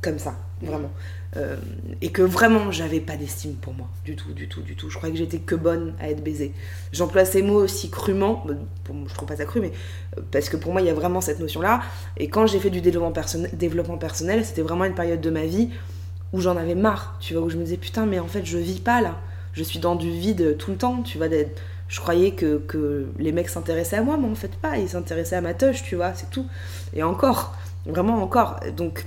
comme 0.00 0.18
ça, 0.18 0.36
vraiment. 0.62 0.90
Euh, 1.36 1.56
et 2.00 2.10
que 2.10 2.22
vraiment 2.22 2.70
j'avais 2.70 3.00
pas 3.00 3.16
d'estime 3.16 3.54
pour 3.54 3.72
moi, 3.72 3.88
du 4.04 4.14
tout, 4.14 4.32
du 4.32 4.46
tout, 4.46 4.62
du 4.62 4.76
tout. 4.76 4.88
Je 4.88 4.96
croyais 4.96 5.12
que 5.12 5.18
j'étais 5.18 5.38
que 5.38 5.56
bonne 5.56 5.94
à 5.98 6.08
être 6.10 6.22
baisée. 6.22 6.52
J'emploie 6.92 7.24
ces 7.24 7.42
mots 7.42 7.60
aussi 7.60 7.90
crûment, 7.90 8.46
je 8.86 9.14
trouve 9.14 9.26
pas 9.26 9.36
ça 9.36 9.44
cru, 9.44 9.60
mais 9.60 9.72
euh, 10.16 10.20
parce 10.30 10.48
que 10.48 10.56
pour 10.56 10.72
moi 10.72 10.80
il 10.80 10.86
y 10.86 10.90
a 10.90 10.94
vraiment 10.94 11.20
cette 11.20 11.40
notion-là. 11.40 11.82
Et 12.18 12.28
quand 12.28 12.46
j'ai 12.46 12.60
fait 12.60 12.70
du 12.70 12.80
développement 12.80 13.10
personnel 13.98 14.44
c'était 14.44 14.62
vraiment 14.62 14.84
une 14.84 14.94
période 14.94 15.20
de 15.20 15.30
ma 15.30 15.44
vie 15.44 15.70
où 16.34 16.40
j'en 16.40 16.56
avais 16.56 16.74
marre, 16.74 17.16
tu 17.20 17.34
vois, 17.34 17.42
où 17.44 17.50
je 17.50 17.56
me 17.56 17.64
disais 17.64 17.78
putain, 17.78 18.06
mais 18.06 18.18
en 18.18 18.26
fait 18.28 18.44
je 18.44 18.58
vis 18.58 18.80
pas 18.80 19.00
là. 19.00 19.16
Je 19.54 19.62
suis 19.62 19.78
dans 19.78 19.94
du 19.96 20.10
vide 20.10 20.56
tout 20.58 20.72
le 20.72 20.76
temps, 20.76 21.02
tu 21.02 21.18
vois. 21.18 21.28
Je 21.88 22.00
croyais 22.00 22.32
que, 22.32 22.58
que 22.58 23.06
les 23.18 23.32
mecs 23.32 23.48
s'intéressaient 23.48 23.96
à 23.98 24.02
moi, 24.02 24.16
mais 24.20 24.28
en 24.28 24.34
fait 24.34 24.50
pas, 24.56 24.78
ils 24.78 24.88
s'intéressaient 24.88 25.36
à 25.36 25.40
ma 25.40 25.54
touche, 25.54 25.82
tu 25.84 25.96
vois, 25.96 26.12
c'est 26.14 26.30
tout. 26.30 26.46
Et 26.94 27.02
encore, 27.02 27.54
vraiment 27.86 28.22
encore. 28.22 28.58
Donc 28.76 29.06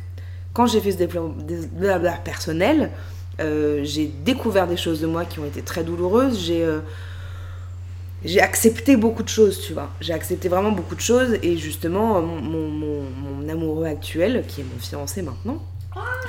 quand 0.53 0.67
j'ai 0.67 0.80
fait 0.80 0.93
ce 0.93 0.97
développement 0.97 1.36
dé- 1.43 1.67
blabla 1.71 2.13
personnel, 2.23 2.91
Euh, 3.39 3.82
j'ai 3.84 4.07
découvert 4.07 4.67
des 4.67 4.78
choses 4.78 4.99
de 4.99 5.05
moi 5.05 5.23
qui 5.30 5.38
ont 5.39 5.45
été 5.45 5.61
très 5.61 5.84
douloureuses. 5.84 6.39
J'ai 6.47 6.63
euh, 6.65 6.80
j'ai 8.25 8.41
accepté 8.41 8.97
beaucoup 8.97 9.23
de 9.23 9.30
choses, 9.30 9.61
tu 9.61 9.73
vois. 9.73 9.89
J'ai 10.01 10.13
accepté 10.13 10.49
vraiment 10.49 10.71
beaucoup 10.71 10.95
de 10.95 11.01
choses. 11.01 11.38
Et 11.43 11.57
justement, 11.57 12.21
mon- 12.21 12.69
mon- 12.69 13.03
mon 13.03 13.49
amoureux 13.49 13.86
actuel, 13.86 14.43
qui 14.47 14.61
est 14.61 14.63
mon 14.63 14.80
fiancé 14.80 15.21
maintenant, 15.21 15.61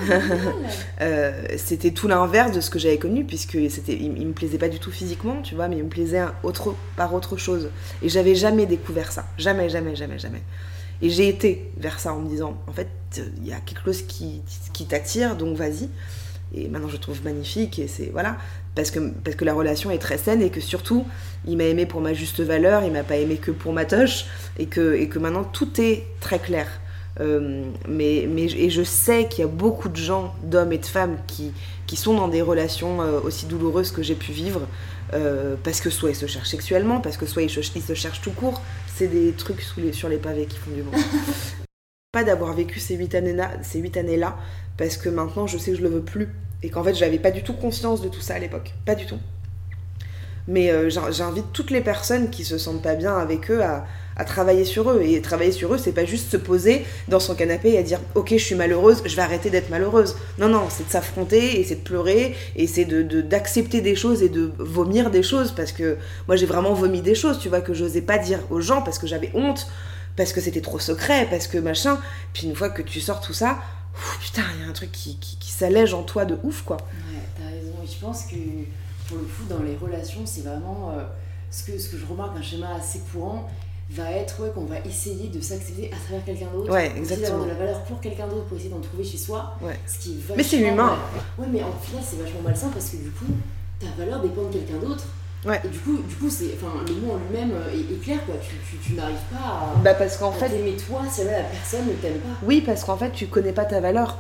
euh, 1.01 1.33
c'était 1.57 1.91
tout 1.91 2.09
l'inverse 2.09 2.53
de 2.53 2.61
ce 2.61 2.71
que 2.71 2.79
j'avais 2.79 2.99
connu, 2.99 3.25
puisque 3.25 3.59
c'était, 3.71 3.95
il, 3.95 4.27
me 4.27 4.33
plaisait 4.33 4.59
pas 4.59 4.69
du 4.69 4.79
tout 4.79 4.91
physiquement, 4.91 5.43
tu 5.43 5.55
vois, 5.55 5.69
mais 5.69 5.77
il 5.77 5.85
me 5.85 5.89
plaisait 5.89 6.23
autre, 6.43 6.75
par 6.97 7.15
autre 7.15 7.37
chose. 7.37 7.71
Et 8.03 8.09
j'avais 8.09 8.35
jamais 8.35 8.67
découvert 8.67 9.13
ça. 9.13 9.27
Jamais, 9.39 9.69
jamais, 9.69 9.97
jamais, 9.97 10.19
jamais. 10.19 10.43
Et 11.01 11.11
j'ai 11.11 11.29
été 11.29 11.71
vers 11.77 12.01
ça 12.01 12.13
en 12.13 12.21
me 12.21 12.29
disant, 12.29 12.59
en 12.67 12.73
fait, 12.73 12.89
il 13.39 13.47
y 13.47 13.53
a 13.53 13.61
quelque 13.61 13.85
chose 13.85 14.03
qui, 14.03 14.43
qui 14.73 14.87
t'attire, 14.87 15.37
donc 15.37 15.57
vas-y. 15.57 15.89
Et 16.55 16.69
maintenant, 16.69 16.89
je 16.89 16.97
trouve 16.97 17.23
magnifique, 17.25 17.79
et 17.79 17.89
c'est. 17.89 18.11
Voilà. 18.13 18.37
Parce 18.75 18.91
que, 18.91 19.01
parce 19.01 19.37
que 19.37 19.45
la 19.45 19.55
relation 19.55 19.91
est 19.91 19.99
très 19.99 20.19
saine, 20.19 20.41
et 20.41 20.51
que 20.51 20.61
surtout, 20.61 21.07
il 21.47 21.57
m'a 21.57 21.65
aimé 21.65 21.87
pour 21.87 22.01
ma 22.01 22.15
juste 22.15 22.41
valeur, 22.41 22.85
il 22.85 22.93
m'a 22.93 23.03
pas 23.03 23.17
aimé 23.17 23.37
que 23.37 23.51
pour 23.51 23.73
ma 23.73 23.85
toche, 23.85 24.27
et 24.59 24.67
que, 24.67 24.95
et 24.95 25.09
que 25.09 25.19
maintenant, 25.19 25.45
tout 25.45 25.81
est 25.81 26.07
très 26.21 26.39
clair. 26.39 26.67
Euh, 27.21 27.65
mais, 27.89 28.29
mais, 28.29 28.45
et 28.45 28.71
je 28.71 28.83
sais 28.83 29.29
qu'il 29.29 29.41
y 29.41 29.45
a 29.45 29.51
beaucoup 29.51 29.89
de 29.89 29.97
gens, 29.97 30.35
d'hommes 30.45 30.73
et 30.73 30.79
de 30.79 30.87
femmes, 30.87 31.17
qui, 31.27 31.53
qui 31.87 31.97
sont 31.97 32.15
dans 32.15 32.29
des 32.29 32.43
relations 32.43 33.03
euh, 33.03 33.21
aussi 33.21 33.47
douloureuses 33.47 33.91
que 33.91 34.03
j'ai 34.03 34.15
pu 34.15 34.33
vivre, 34.33 34.63
euh, 35.15 35.57
parce 35.65 35.81
que 35.81 35.91
soit 35.91 36.11
ils 36.11 36.17
se 36.17 36.27
cherchent 36.27 36.49
sexuellement, 36.51 37.01
parce 37.01 37.17
que 37.17 37.27
soit 37.27 37.43
ils, 37.43 37.51
se 37.51 37.95
cherchent 37.95 38.21
tout 38.21 38.33
court. 38.33 38.63
C'est 38.95 39.09
des 39.09 39.33
trucs 39.33 39.61
sous 39.63 39.81
les, 39.81 39.93
sur 39.93 40.09
les 40.09 40.19
pavés 40.19 40.47
qui 40.47 40.57
font 40.59 40.71
du 40.71 40.83
bon. 40.83 40.93
pas 42.13 42.25
d'avoir 42.25 42.55
vécu 42.55 42.81
ces 42.81 42.95
huit 42.97 43.15
années-là, 43.15 43.51
ces 43.63 43.81
huit 43.81 43.97
années-là, 43.97 44.37
parce 44.77 44.97
que 44.97 45.09
maintenant 45.09 45.47
je 45.47 45.59
sais 45.59 45.73
que 45.73 45.77
je 45.79 45.83
le 45.83 45.89
veux 45.89 46.03
plus. 46.03 46.29
Et 46.63 46.71
qu'en 46.71 46.83
fait, 46.83 46.95
j'avais 46.95 47.19
pas 47.21 47.31
du 47.31 47.45
tout 47.45 47.53
conscience 47.53 48.01
de 48.03 48.09
tout 48.09 48.21
ça 48.21 48.35
à 48.35 48.39
l'époque. 48.41 48.75
Pas 48.85 48.97
du 48.97 49.07
tout. 49.07 49.19
Mais 50.49 50.71
euh, 50.71 50.89
j'in- 50.89 51.11
j'invite 51.11 51.53
toutes 51.53 51.71
les 51.71 51.81
personnes 51.83 52.31
qui 52.31 52.45
se 52.45 52.59
sentent 52.59 52.83
pas 52.83 52.95
bien 52.95 53.17
avec 53.17 53.51
eux 53.51 53.63
à, 53.63 53.87
à 54.19 54.25
travailler 54.25 54.65
sur 54.65 54.91
eux. 54.91 55.01
Et 55.03 55.21
travailler 55.23 55.53
sur 55.53 55.73
eux, 55.73 55.79
c'est 55.79 55.93
pas 55.93 56.05
juste 56.05 56.31
se 56.31 56.37
poser 56.37 56.85
dans 57.07 57.21
son 57.21 57.35
canapé 57.35 57.71
et 57.71 57.79
à 57.79 57.83
dire 57.83 58.01
Ok, 58.15 58.31
je 58.33 58.43
suis 58.43 58.55
malheureuse, 58.55 59.03
je 59.07 59.17
vais 59.17 59.23
arrêter 59.23 59.49
d'être 59.49 59.71
malheureuse. 59.71 60.17
Non, 60.39 60.49
non, 60.49 60.65
c'est 60.69 60.87
de 60.87 60.91
s'affronter 60.91 61.61
et 61.61 61.65
c'est 61.65 61.77
de 61.77 61.81
pleurer 61.81 62.35
et 62.57 62.67
c'est 62.67 62.85
de, 62.85 63.03
d'accepter 63.21 63.81
des 63.81 63.95
choses 63.95 64.23
et 64.23 64.29
de 64.29 64.53
vomir 64.59 65.11
des 65.11 65.23
choses. 65.23 65.53
Parce 65.53 65.73
que 65.73 65.97
moi, 66.27 66.37
j'ai 66.37 66.47
vraiment 66.47 66.75
vomi 66.75 67.01
des 67.01 67.15
choses, 67.15 67.39
tu 67.39 67.49
vois, 67.49 67.61
que 67.61 67.73
j'osais 67.73 68.03
pas 68.03 68.19
dire 68.19 68.41
aux 68.51 68.61
gens 68.61 68.83
parce 68.83 68.99
que 68.99 69.07
j'avais 69.07 69.31
honte, 69.35 69.69
parce 70.17 70.33
que 70.33 70.41
c'était 70.41 70.61
trop 70.61 70.81
secret, 70.81 71.27
parce 71.31 71.47
que 71.47 71.59
machin. 71.59 71.99
Puis 72.35 72.47
une 72.47 72.57
fois 72.57 72.71
que 72.71 72.83
tu 72.83 73.01
sors 73.01 73.21
tout 73.21 73.33
ça, 73.35 73.59
putain, 74.21 74.43
il 74.57 74.65
y 74.65 74.67
a 74.67 74.69
un 74.69 74.73
truc 74.73 74.91
qui, 74.91 75.17
qui, 75.19 75.39
qui 75.39 75.53
s'allège 75.53 75.95
en 75.95 76.03
toi 76.03 76.25
de 76.25 76.39
ouf, 76.43 76.63
quoi. 76.63 76.77
Ouais, 76.77 77.23
t'as 77.37 77.49
raison. 77.51 77.75
Et 77.85 77.87
je 77.87 78.01
pense 78.01 78.25
que 78.25 78.37
pour 79.07 79.19
le 79.19 79.25
coup, 79.25 79.45
dans 79.49 79.63
les 79.63 79.77
relations, 79.77 80.27
c'est 80.27 80.43
vraiment 80.43 80.91
euh, 80.91 81.05
ce, 81.51 81.65
que, 81.65 81.79
ce 81.79 81.89
que 81.89 81.97
je 81.97 82.05
remarque, 82.05 82.37
un 82.37 82.43
schéma 82.43 82.75
assez 82.75 83.01
courant 83.13 83.49
va 83.91 84.11
être 84.13 84.43
ouais, 84.43 84.51
qu'on 84.55 84.65
va 84.67 84.77
essayer 84.85 85.29
de 85.29 85.41
s'accepter 85.41 85.91
à 85.93 85.97
travers 85.97 86.25
quelqu'un 86.25 86.47
d'autre. 86.55 86.71
Ouais, 86.73 86.93
exactement. 86.97 87.45
de 87.45 87.49
la 87.49 87.55
valeur 87.55 87.83
pour 87.85 88.01
quelqu'un 88.01 88.27
d'autre, 88.27 88.45
pour 88.45 88.57
essayer 88.59 88.71
d'en 88.73 88.81
trouver 88.81 89.05
chez 89.05 89.17
soi. 89.17 89.57
Ouais. 89.63 89.79
Ce 89.87 89.99
qui 89.99 90.13
est 90.13 90.37
Mais 90.37 90.43
c'est 90.43 90.59
humain. 90.59 90.99
Ouais, 91.39 91.47
mais 91.51 91.63
en 91.63 91.73
final, 91.73 92.03
c'est 92.07 92.17
vachement 92.21 92.41
malsain 92.45 92.69
parce 92.73 92.91
que 92.91 92.97
du 92.99 93.11
coup, 93.11 93.25
ta 93.81 93.87
valeur 93.97 94.21
dépend 94.21 94.43
de 94.43 94.53
quelqu'un 94.53 94.77
d'autre. 94.87 95.05
Ouais. 95.47 95.61
Et 95.65 95.69
du 95.69 95.79
coup, 95.79 95.99
du 96.07 96.15
coup 96.17 96.29
c'est, 96.29 96.51
enfin, 96.61 96.73
le 96.87 96.93
mot 96.95 97.13
en 97.13 97.17
lui-même 97.19 97.53
euh, 97.57 97.73
est, 97.73 97.95
est 97.95 97.99
clair, 98.03 98.19
quoi. 98.27 98.35
Tu, 98.43 98.57
tu, 98.69 98.77
tu 98.85 98.93
n'arrives 98.95 99.17
pas 99.31 99.39
à, 99.39 99.75
Bah, 99.83 99.95
parce 99.95 100.17
qu'en 100.17 100.33
fait, 100.33 100.49
t'aimer 100.51 100.77
toi 100.77 101.03
si 101.11 101.25
la 101.25 101.43
personne 101.45 101.87
ne 101.87 101.93
t'aime 101.93 102.19
pas. 102.19 102.29
Oui, 102.45 102.61
parce 102.67 102.85
qu'en 102.85 102.97
fait, 102.97 103.13
tu 103.13 103.27
connais 103.29 103.53
pas 103.53 103.65
ta 103.65 103.81
valeur. 103.81 104.19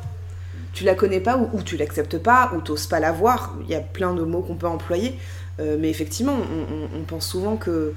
Tu 0.73 0.85
la 0.85 0.95
connais 0.95 1.19
pas 1.21 1.37
ou, 1.37 1.49
ou 1.55 1.62
tu 1.62 1.77
l'acceptes 1.77 2.19
pas 2.19 2.53
ou 2.57 2.61
t'oses 2.61 2.87
pas 2.87 3.01
la 3.01 3.11
voir. 3.11 3.55
Il 3.64 3.69
y 3.71 3.75
a 3.75 3.81
plein 3.81 4.14
de 4.14 4.23
mots 4.23 4.43
qu'on 4.43 4.55
peut 4.55 4.69
employer. 4.69 5.19
Euh, 5.61 5.77
mais 5.79 5.91
effectivement, 5.91 6.35
on, 6.35 6.75
on- 6.97 7.01
on 7.01 7.03
pense 7.03 7.27
souvent 7.27 7.57
que 7.57 7.95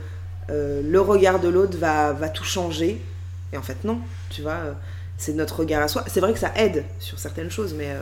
euh, 0.49 0.81
le 0.83 0.99
regard 1.01 1.39
de 1.39 1.47
l'autre 1.49 1.77
va, 1.77 2.13
va 2.13 2.29
tout 2.29 2.43
changer. 2.43 3.01
Et 3.53 3.57
en 3.57 3.61
fait, 3.61 3.83
non. 3.83 3.99
Tu 4.29 4.41
vois, 4.41 4.51
euh, 4.53 4.73
c'est 5.17 5.33
notre 5.33 5.59
regard 5.59 5.83
à 5.83 5.87
soi. 5.87 6.03
C'est 6.07 6.19
vrai 6.19 6.33
que 6.33 6.39
ça 6.39 6.51
aide 6.55 6.83
sur 6.99 7.19
certaines 7.19 7.51
choses, 7.51 7.73
mais, 7.73 7.89
euh, 7.91 8.01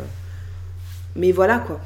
mais 1.15 1.31
voilà 1.31 1.59
quoi. 1.59 1.79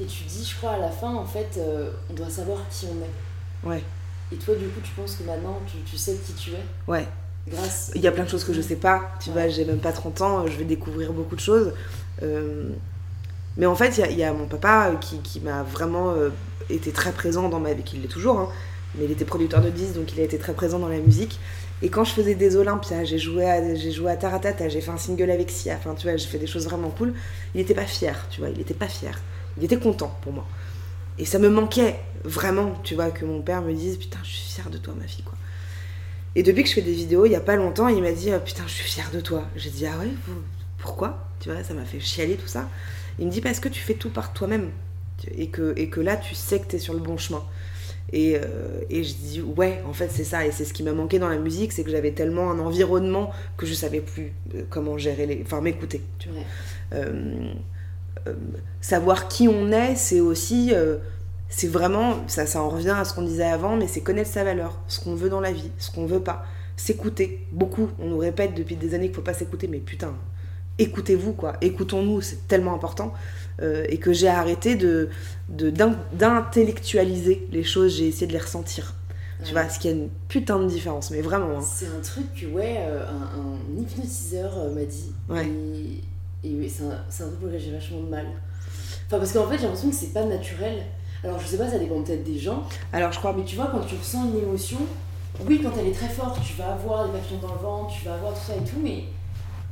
Et 0.00 0.04
tu 0.06 0.24
dis, 0.24 0.44
je 0.44 0.56
crois, 0.56 0.72
à 0.72 0.78
la 0.78 0.90
fin, 0.90 1.14
en 1.14 1.24
fait, 1.24 1.48
euh, 1.58 1.90
on 2.10 2.14
doit 2.14 2.28
savoir 2.28 2.58
qui 2.70 2.86
on 2.86 3.02
est. 3.02 3.70
Ouais, 3.70 3.82
Et 4.32 4.36
toi, 4.36 4.54
du 4.56 4.66
coup, 4.68 4.80
tu 4.82 4.90
penses 4.92 5.14
que 5.16 5.22
maintenant, 5.24 5.60
tu, 5.66 5.78
tu 5.88 5.96
sais 5.96 6.16
qui 6.16 6.32
tu 6.34 6.50
es 6.50 6.62
ouais. 6.88 7.06
grâce. 7.48 7.90
Il 7.94 8.02
y 8.02 8.06
a 8.08 8.12
plein 8.12 8.24
de 8.24 8.28
choses 8.28 8.44
que 8.44 8.52
je 8.52 8.60
sais 8.60 8.76
pas. 8.76 9.12
Tu 9.20 9.30
Ouais. 9.30 9.34
vois, 9.44 9.48
j'ai 9.48 9.64
même 9.64 9.78
pas 9.78 9.92
30 9.92 10.20
ans, 10.20 10.46
je 10.46 10.56
vais 10.58 10.64
découvrir 10.64 11.12
beaucoup 11.12 11.36
de 11.36 11.40
choses. 11.40 11.72
Euh, 12.22 12.68
mais 13.56 13.66
en 13.66 13.74
fait, 13.76 13.96
il 13.96 14.00
y 14.00 14.02
a- 14.02 14.10
il 14.10 14.18
y, 14.18 14.24
a 14.24 14.32
mon 14.32 14.46
papa 14.46 14.90
qui, 15.00 15.20
qui 15.20 15.40
m'a 15.40 15.62
vraiment 15.62 16.14
été 16.68 16.90
très 16.92 17.12
présent 17.12 17.48
dans 17.48 17.60
ma 17.60 17.72
vie, 17.72 17.82
qui 17.84 17.96
l'est 17.96 18.08
toujours, 18.08 18.38
hein. 18.40 18.48
Mais 18.96 19.04
il 19.04 19.10
était 19.10 19.24
producteur 19.24 19.60
de 19.60 19.70
disques, 19.70 19.94
donc 19.94 20.12
il 20.12 20.20
a 20.20 20.24
été 20.24 20.38
très 20.38 20.54
présent 20.54 20.78
dans 20.78 20.88
la 20.88 20.98
musique. 20.98 21.38
Et 21.82 21.88
quand 21.88 22.04
je 22.04 22.12
faisais 22.12 22.34
des 22.34 22.56
Olympias, 22.56 23.04
j'ai 23.04 23.18
joué 23.18 23.44
à, 23.44 23.74
j'ai 23.74 23.90
joué 23.90 24.10
à 24.10 24.16
Taratata, 24.16 24.68
j'ai 24.68 24.80
fait 24.80 24.90
un 24.90 24.96
single 24.96 25.30
avec 25.30 25.50
Sia, 25.50 25.76
enfin 25.76 25.94
tu 25.94 26.06
vois, 26.06 26.16
j'ai 26.16 26.28
fait 26.28 26.38
des 26.38 26.46
choses 26.46 26.64
vraiment 26.64 26.90
cool. 26.90 27.14
Il 27.54 27.60
était 27.60 27.74
pas 27.74 27.86
fier, 27.86 28.26
tu 28.30 28.40
vois, 28.40 28.50
il 28.50 28.60
était 28.60 28.74
pas 28.74 28.88
fier. 28.88 29.20
Il 29.56 29.64
était 29.64 29.78
content 29.78 30.16
pour 30.22 30.32
moi. 30.32 30.46
Et 31.18 31.24
ça 31.24 31.38
me 31.38 31.48
manquait 31.48 32.00
vraiment, 32.24 32.74
tu 32.82 32.94
vois, 32.94 33.10
que 33.10 33.24
mon 33.24 33.40
père 33.40 33.62
me 33.62 33.72
dise 33.72 33.98
Putain, 33.98 34.18
je 34.24 34.30
suis 34.30 34.54
fière 34.54 34.70
de 34.70 34.78
toi, 34.78 34.94
ma 34.98 35.06
fille, 35.06 35.24
quoi. 35.24 35.34
Et 36.36 36.42
depuis 36.42 36.64
que 36.64 36.68
je 36.68 36.74
fais 36.74 36.82
des 36.82 36.92
vidéos, 36.92 37.26
il 37.26 37.32
y 37.32 37.36
a 37.36 37.40
pas 37.40 37.54
longtemps, 37.56 37.86
il 37.88 38.02
m'a 38.02 38.12
dit 38.12 38.30
Ah, 38.32 38.40
Putain, 38.40 38.64
je 38.66 38.72
suis 38.72 38.88
fière 38.88 39.10
de 39.12 39.20
toi. 39.20 39.44
J'ai 39.54 39.70
dit 39.70 39.86
Ah 39.86 39.96
ouais, 39.98 40.10
pourquoi? 40.78 41.28
Tu 41.40 41.50
vois, 41.50 41.62
ça 41.62 41.74
m'a 41.74 41.84
fait 41.84 42.00
chialer 42.00 42.36
tout 42.36 42.48
ça. 42.48 42.68
Il 43.18 43.26
me 43.26 43.30
dit 43.30 43.40
Parce 43.40 43.60
que 43.60 43.68
tu 43.68 43.80
fais 43.80 43.94
tout 43.94 44.10
par 44.10 44.32
toi-même. 44.32 44.70
Et 45.36 45.48
que, 45.48 45.74
et 45.76 45.88
que 45.88 46.00
là, 46.00 46.16
tu 46.16 46.34
sais 46.34 46.58
que 46.58 46.66
tu 46.66 46.76
es 46.76 46.78
sur 46.78 46.92
le 46.92 47.00
bon 47.00 47.16
chemin. 47.16 47.44
Et, 48.12 48.36
euh, 48.36 48.80
et 48.90 49.02
je 49.02 49.14
dis 49.14 49.42
Ouais, 49.42 49.82
en 49.88 49.92
fait, 49.92 50.08
c'est 50.10 50.24
ça. 50.24 50.46
Et 50.46 50.52
c'est 50.52 50.64
ce 50.64 50.72
qui 50.72 50.82
m'a 50.82 50.92
manqué 50.92 51.18
dans 51.18 51.28
la 51.28 51.38
musique 51.38 51.72
c'est 51.72 51.84
que 51.84 51.90
j'avais 51.90 52.12
tellement 52.12 52.50
un 52.50 52.58
environnement 52.58 53.30
que 53.56 53.66
je 53.66 53.74
savais 53.74 54.00
plus 54.00 54.32
euh, 54.54 54.62
comment 54.68 54.98
gérer 54.98 55.26
les. 55.26 55.42
Enfin, 55.42 55.60
m'écouter. 55.60 56.02
Tu 56.18 56.28
vois. 56.28 56.38
Ouais. 56.38 56.44
Euh, 56.94 57.52
euh, 58.26 58.34
savoir 58.80 59.28
qui 59.28 59.48
on 59.48 59.72
est, 59.72 59.96
c'est 59.96 60.20
aussi, 60.20 60.72
c'est 61.48 61.68
vraiment, 61.68 62.26
ça, 62.26 62.46
ça 62.46 62.62
en 62.62 62.70
revient 62.70 62.94
à 62.96 63.04
ce 63.04 63.12
qu'on 63.12 63.22
disait 63.22 63.44
avant, 63.44 63.76
mais 63.76 63.86
c'est 63.86 64.00
connaître 64.00 64.30
sa 64.30 64.44
valeur, 64.44 64.78
ce 64.86 65.00
qu'on 65.00 65.14
veut 65.14 65.28
dans 65.28 65.40
la 65.40 65.52
vie, 65.52 65.70
ce 65.78 65.90
qu'on 65.90 66.06
veut 66.06 66.20
pas, 66.20 66.46
s'écouter. 66.76 67.46
Beaucoup, 67.52 67.90
on 67.98 68.08
nous 68.08 68.18
répète 68.18 68.54
depuis 68.54 68.76
des 68.76 68.94
années 68.94 69.06
qu'il 69.06 69.16
faut 69.16 69.22
pas 69.22 69.34
s'écouter, 69.34 69.68
mais 69.68 69.78
putain, 69.78 70.14
écoutez-vous 70.78 71.32
quoi, 71.32 71.54
écoutons-nous, 71.60 72.20
c'est 72.22 72.48
tellement 72.48 72.74
important. 72.74 73.12
Euh, 73.62 73.84
et 73.88 73.98
que 73.98 74.12
j'ai 74.12 74.28
arrêté 74.28 74.74
de 74.74 75.08
de- 75.48 75.70
d'in- 75.70 75.96
d'intellectualiser 76.12 77.46
les 77.52 77.62
choses, 77.64 77.96
j'ai 77.96 78.08
essayé 78.08 78.26
de 78.26 78.32
les 78.32 78.38
ressentir. 78.38 78.94
Tu 79.44 79.52
vois, 79.52 79.68
ce 79.68 79.78
qui 79.78 79.88
a 79.88 79.90
une 79.90 80.08
putain 80.28 80.58
de 80.58 80.66
différence, 80.66 81.10
mais 81.10 81.20
vraiment. 81.20 81.58
hein. 81.58 81.60
C'est 81.60 81.86
un 81.86 82.00
truc 82.02 82.34
que, 82.34 82.46
ouais, 82.46 82.76
euh, 82.78 83.04
un, 83.06 83.40
un 83.76 83.80
hypnotiseur 83.80 84.52
euh, 84.58 84.74
m'a 84.74 84.84
dit. 84.84 85.12
Ouais. 85.28 85.46
Et, 86.42 86.48
et 86.48 86.68
c'est 86.68 86.84
un, 86.84 86.92
un 86.92 87.28
truc 87.28 87.38
pour 87.38 87.48
lequel 87.48 87.60
j'ai 87.60 87.72
vachement 87.72 88.00
de 88.00 88.08
mal. 88.08 88.26
Enfin, 89.06 89.18
parce 89.18 89.32
qu'en 89.32 89.46
fait, 89.46 89.56
j'ai 89.58 89.64
l'impression 89.64 89.90
que 89.90 89.94
c'est 89.96 90.12
pas 90.14 90.24
naturel. 90.24 90.82
Alors, 91.22 91.38
je 91.38 91.46
sais 91.46 91.58
pas, 91.58 91.68
ça 91.70 91.78
dépend 91.78 92.00
peut-être 92.02 92.24
des 92.24 92.38
gens. 92.38 92.64
Alors 92.92 93.12
je 93.12 93.18
crois, 93.18 93.34
Mais 93.36 93.44
tu 93.44 93.56
vois, 93.56 93.66
quand 93.66 93.80
tu 93.80 93.96
ressens 93.96 94.24
une 94.30 94.38
émotion, 94.38 94.78
oui, 95.46 95.60
quand 95.62 95.72
elle 95.78 95.88
est 95.88 95.92
très 95.94 96.08
forte, 96.08 96.40
tu 96.42 96.54
vas 96.54 96.72
avoir 96.72 97.06
des 97.06 97.12
papillons 97.18 97.40
dans 97.40 97.52
le 97.54 97.60
ventre, 97.60 97.92
tu 97.94 98.04
vas 98.06 98.14
avoir 98.14 98.32
tout 98.32 98.40
ça 98.46 98.54
et 98.56 98.64
tout, 98.64 98.78
mais 98.82 99.04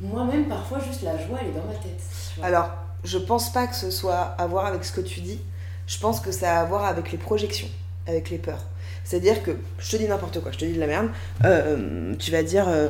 moi-même, 0.00 0.46
parfois, 0.48 0.78
juste 0.80 1.02
la 1.02 1.16
joie, 1.16 1.38
elle 1.40 1.48
est 1.48 1.52
dans 1.58 1.66
ma 1.66 1.74
tête. 1.74 2.00
Alors, 2.42 2.68
je 3.04 3.18
pense 3.18 3.52
pas 3.52 3.66
que 3.66 3.74
ce 3.74 3.90
soit 3.90 4.34
à 4.38 4.46
voir 4.46 4.66
avec 4.66 4.84
ce 4.84 4.92
que 4.92 5.00
tu 5.00 5.20
dis. 5.20 5.38
Je 5.86 5.98
pense 5.98 6.20
que 6.20 6.30
ça 6.30 6.58
a 6.58 6.62
à 6.62 6.64
voir 6.64 6.84
avec 6.84 7.10
les 7.12 7.18
projections, 7.18 7.68
avec 8.06 8.30
les 8.30 8.38
peurs. 8.38 8.64
C'est-à-dire 9.04 9.42
que, 9.42 9.52
je 9.78 9.90
te 9.90 9.96
dis 9.96 10.06
n'importe 10.06 10.40
quoi, 10.40 10.52
je 10.52 10.58
te 10.58 10.64
dis 10.64 10.74
de 10.74 10.80
la 10.80 10.86
merde, 10.86 11.08
euh, 11.44 12.14
tu 12.18 12.30
vas 12.30 12.42
dire, 12.42 12.68
euh, 12.68 12.88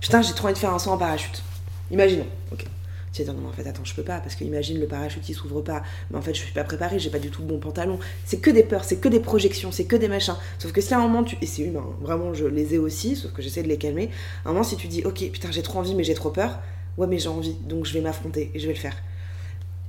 putain, 0.00 0.22
j'ai 0.22 0.34
trop 0.34 0.46
envie 0.46 0.54
de 0.54 0.58
faire 0.58 0.74
un 0.74 0.78
saut 0.78 0.90
en 0.90 0.98
parachute. 0.98 1.42
Imaginons, 1.90 2.26
ok. 2.52 2.66
Tu 3.12 3.22
vas 3.22 3.32
dire, 3.32 3.40
non, 3.40 3.48
en 3.48 3.52
fait, 3.52 3.66
attends, 3.66 3.84
je 3.84 3.94
peux 3.94 4.02
pas, 4.02 4.18
parce 4.18 4.34
que 4.34 4.44
imagine 4.44 4.78
le 4.78 4.86
parachute 4.86 5.26
il 5.26 5.34
s'ouvre 5.34 5.62
pas, 5.62 5.82
mais 6.10 6.18
en 6.18 6.20
fait, 6.20 6.34
je 6.34 6.42
suis 6.42 6.52
pas 6.52 6.64
préparée, 6.64 6.98
j'ai 6.98 7.08
pas 7.08 7.18
du 7.18 7.30
tout 7.30 7.40
le 7.40 7.48
bon 7.48 7.58
pantalon. 7.58 7.98
C'est 8.26 8.38
que 8.38 8.50
des 8.50 8.62
peurs, 8.62 8.84
c'est 8.84 8.96
que 8.96 9.08
des 9.08 9.20
projections, 9.20 9.72
c'est 9.72 9.86
que 9.86 9.96
des 9.96 10.08
machins. 10.08 10.36
Sauf 10.58 10.72
que 10.72 10.82
si 10.82 10.92
à 10.92 10.98
un 10.98 11.02
moment, 11.02 11.24
tu. 11.24 11.38
Et 11.40 11.46
c'est 11.46 11.62
humain, 11.62 11.82
hein, 11.82 11.96
vraiment, 12.02 12.34
je 12.34 12.44
les 12.44 12.74
ai 12.74 12.78
aussi, 12.78 13.16
sauf 13.16 13.32
que 13.32 13.40
j'essaie 13.40 13.62
de 13.62 13.68
les 13.68 13.78
calmer. 13.78 14.10
À 14.44 14.50
un 14.50 14.52
moment, 14.52 14.64
si 14.64 14.76
tu 14.76 14.88
dis, 14.88 15.02
ok, 15.04 15.30
putain, 15.32 15.50
j'ai 15.50 15.62
trop 15.62 15.78
envie, 15.78 15.94
mais 15.94 16.04
j'ai 16.04 16.12
trop 16.12 16.30
peur, 16.30 16.58
ouais, 16.98 17.06
mais 17.06 17.18
j'ai 17.18 17.30
envie, 17.30 17.54
donc 17.54 17.86
je 17.86 17.94
vais 17.94 18.02
m'affronter 18.02 18.50
et 18.54 18.58
je 18.58 18.66
vais 18.66 18.74
le 18.74 18.78
faire. 18.78 18.96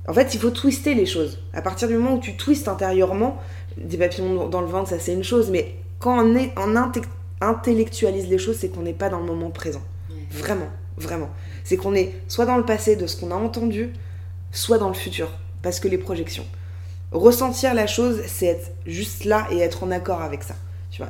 En 0.08 0.14
fait, 0.14 0.34
il 0.34 0.40
faut 0.40 0.50
twister 0.50 0.94
les 0.94 1.06
choses. 1.06 1.38
À 1.52 1.62
partir 1.62 1.86
du 1.86 1.94
moment 1.94 2.14
où 2.14 2.18
tu 2.18 2.34
twistes 2.36 2.66
intérieurement, 2.66 3.36
des 3.76 3.98
papillons 3.98 4.48
dans 4.48 4.62
le 4.62 4.66
ventre, 4.66 4.88
ça 4.88 4.98
c'est 4.98 5.12
une 5.12 5.22
chose, 5.22 5.50
mais 5.50 5.76
quand 5.98 6.18
on, 6.18 6.34
est, 6.34 6.52
on 6.56 6.74
inte- 6.74 7.02
intellectualise 7.40 8.26
les 8.28 8.38
choses, 8.38 8.56
c'est 8.58 8.70
qu'on 8.70 8.82
n'est 8.82 8.94
pas 8.94 9.10
dans 9.10 9.20
le 9.20 9.26
moment 9.26 9.50
présent. 9.50 9.82
Vraiment, 10.30 10.68
vraiment. 10.96 11.28
C'est 11.62 11.76
qu'on 11.76 11.94
est 11.94 12.14
soit 12.26 12.46
dans 12.46 12.56
le 12.56 12.64
passé 12.64 12.96
de 12.96 13.06
ce 13.06 13.20
qu'on 13.20 13.30
a 13.30 13.34
entendu, 13.34 13.92
soit 14.50 14.78
dans 14.78 14.88
le 14.88 14.94
futur, 14.94 15.30
parce 15.62 15.78
que 15.78 15.88
les 15.88 15.98
projections. 15.98 16.46
Ressentir 17.12 17.74
la 17.74 17.86
chose, 17.86 18.22
c'est 18.26 18.46
être 18.46 18.72
juste 18.86 19.24
là 19.24 19.46
et 19.50 19.58
être 19.58 19.84
en 19.84 19.90
accord 19.90 20.22
avec 20.22 20.42
ça. 20.42 20.54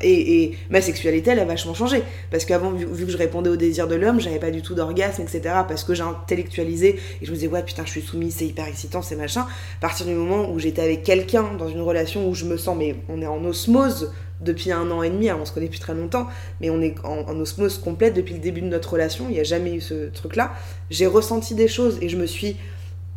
Et, 0.03 0.53
ma 0.71 0.81
sexualité, 0.81 1.31
elle 1.31 1.41
a 1.41 1.45
vachement 1.45 1.75
changé. 1.75 2.03
Parce 2.31 2.45
qu'avant, 2.45 2.71
vu, 2.71 2.87
vu 2.87 3.07
que 3.07 3.13
je 3.13 3.17
répondais 3.17 3.51
aux 3.51 3.57
désirs 3.57 3.89
de 3.89 3.95
l'homme, 3.95 4.21
j'avais 4.21 4.39
pas 4.39 4.51
du 4.51 4.63
tout 4.63 4.75
d'orgasme, 4.75 5.23
etc. 5.23 5.41
Parce 5.67 5.85
que 5.85 5.95
j'ai 5.95 6.03
intellectualisé 6.03 6.99
et 7.21 7.27
je 7.27 7.31
me 7.31 7.37
disais, 7.37 7.49
ouais, 7.49 7.63
putain, 7.63 7.85
je 7.85 7.91
suis 7.91 8.03
soumise, 8.03 8.37
c'est 8.37 8.47
hyper 8.47 8.67
excitant, 8.67 9.03
c'est 9.03 9.17
machin. 9.17 9.43
À 9.43 9.81
partir 9.81 10.07
du 10.07 10.15
moment 10.15 10.51
où 10.51 10.59
j'étais 10.59 10.83
avec 10.83 11.03
quelqu'un 11.03 11.55
dans 11.59 11.69
une 11.69 11.81
relation 11.81 12.29
où 12.29 12.35
je 12.35 12.45
me 12.45 12.57
sens, 12.57 12.77
mais 12.77 12.97
on 13.09 13.21
est 13.23 13.27
en 13.27 13.45
osmose 13.45 14.13
depuis 14.41 14.71
un 14.71 14.91
an 14.93 15.03
et 15.03 15.11
demi, 15.11 15.29
alors 15.29 15.43
on 15.43 15.45
se 15.45 15.53
connaît 15.53 15.67
depuis 15.67 15.81
très 15.81 15.95
longtemps, 15.95 16.29
mais 16.61 16.71
on 16.71 16.81
est 16.81 16.95
en, 17.03 17.29
en 17.29 17.41
osmose 17.41 17.79
complète 17.79 18.15
depuis 18.15 18.35
le 18.35 18.41
début 18.41 18.61
de 18.61 18.67
notre 18.67 18.93
relation, 18.93 19.27
il 19.29 19.33
n'y 19.33 19.41
a 19.41 19.45
jamais 19.45 19.75
eu 19.75 19.81
ce 19.81 20.11
truc-là. 20.11 20.53
J'ai 20.91 21.07
ressenti 21.07 21.57
des 21.57 21.67
choses 21.67 21.99
et 22.01 22.09
je 22.09 22.17
me 22.17 22.27
suis 22.27 22.57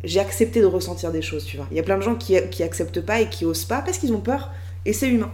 j'ai 0.04 0.20
accepté 0.20 0.60
de 0.60 0.66
ressentir 0.66 1.12
des 1.12 1.22
choses, 1.22 1.44
tu 1.44 1.56
vois. 1.56 1.66
Il 1.70 1.76
y 1.76 1.80
a 1.80 1.82
plein 1.82 1.96
de 1.96 2.02
gens 2.02 2.14
qui, 2.14 2.36
qui 2.50 2.62
acceptent 2.62 3.00
pas 3.00 3.20
et 3.20 3.28
qui 3.28 3.44
osent 3.44 3.64
pas 3.64 3.82
parce 3.82 3.98
qu'ils 3.98 4.12
ont 4.12 4.20
peur, 4.20 4.50
et 4.84 4.92
c'est 4.92 5.08
humain. 5.08 5.30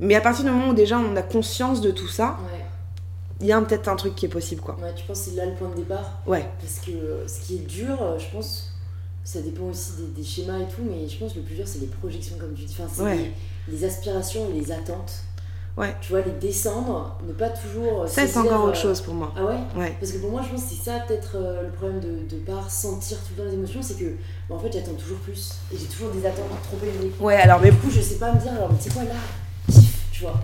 Mais 0.00 0.14
à 0.14 0.20
partir 0.20 0.44
du 0.44 0.50
moment 0.50 0.68
où 0.70 0.74
déjà 0.74 0.98
on 0.98 1.14
a 1.16 1.22
conscience 1.22 1.80
de 1.80 1.90
tout 1.90 2.08
ça, 2.08 2.36
Ouais. 2.52 2.64
il 3.40 3.46
y 3.46 3.52
a 3.52 3.60
peut-être 3.60 3.88
un 3.88 3.96
truc 3.96 4.14
qui 4.14 4.26
est 4.26 4.28
possible, 4.30 4.60
quoi. 4.60 4.76
Ouais, 4.82 4.92
tu 4.94 5.04
penses 5.04 5.20
que 5.24 5.30
c'est 5.30 5.36
là 5.36 5.46
le 5.46 5.54
point 5.54 5.68
de 5.68 5.76
départ? 5.76 6.20
Ouais, 6.26 6.48
Parce 6.60 6.84
que 6.84 6.90
euh, 6.92 7.28
ce 7.28 7.40
qui 7.40 7.56
est 7.56 7.66
dur, 7.66 7.96
euh, 8.02 8.18
je 8.18 8.26
pense, 8.34 8.72
ça 9.24 9.40
dépend 9.40 9.64
aussi 9.64 9.92
des, 9.98 10.20
des 10.22 10.24
schémas 10.24 10.58
et 10.58 10.64
tout, 10.66 10.82
mais 10.84 11.08
je 11.08 11.16
pense 11.18 11.32
que 11.32 11.38
le 11.38 11.44
plus 11.44 11.54
dur, 11.56 11.66
c'est 11.68 11.78
les 11.80 11.86
projections, 11.86 12.36
comme 12.38 12.54
tu 12.54 12.64
dis. 12.64 12.76
Enfin, 12.78 12.90
c'est 12.92 13.02
Ouais. 13.02 13.32
les, 13.68 13.72
les 13.76 13.84
aspirations 13.84 14.48
les 14.52 14.70
attentes. 14.72 15.22
Ouais. 15.76 15.92
Tu 16.00 16.12
vois, 16.12 16.20
les 16.22 16.30
descendre, 16.32 17.18
ne 17.26 17.32
pas 17.32 17.48
toujours. 17.48 18.02
euh, 18.02 18.06
ça 18.06 18.26
c'est 18.28 18.38
encore 18.38 18.66
euh, 18.66 18.68
autre 18.68 18.76
chose 18.78 19.00
pour 19.00 19.12
moi. 19.14 19.32
Ah 19.36 19.44
ouais? 19.44 19.56
Ouais, 19.76 19.96
Parce 19.98 20.12
que 20.12 20.18
pour 20.18 20.30
moi, 20.30 20.40
je 20.44 20.50
pense 20.54 20.62
que 20.64 20.68
c'est 20.70 20.84
ça 20.90 21.00
peut-être 21.00 21.32
euh, 21.36 21.62
le 21.64 21.70
problème 21.70 21.98
de 22.00 22.36
ne 22.36 22.40
pas 22.42 22.60
ressentir 22.60 23.18
tout 23.18 23.32
le 23.36 23.42
temps 23.42 23.48
les 23.50 23.54
émotions, 23.56 23.82
c'est 23.82 23.94
que 23.98 24.04
bah, 24.48 24.54
en 24.54 24.58
fait, 24.60 24.70
j'attends 24.72 24.92
toujours 24.94 25.18
plus. 25.18 25.54
Et 25.72 25.76
j'ai 25.76 25.86
toujours 25.86 26.10
des 26.10 26.24
attentes 26.26 26.44
trop 26.62 26.76
élevées. 26.82 27.12
ouais, 27.18 27.34
alors 27.36 27.60
mais 27.60 27.70
Du 27.72 27.76
coup, 27.78 27.90
je 27.90 28.00
sais 28.00 28.16
pas 28.16 28.32
me 28.32 28.40
dire, 28.40 28.52
alors, 28.52 28.70
mais 28.70 28.78
c'est 28.78 28.92
quoi 28.92 29.02
là 29.04 29.14
Tu 30.12 30.22
vois. 30.22 30.40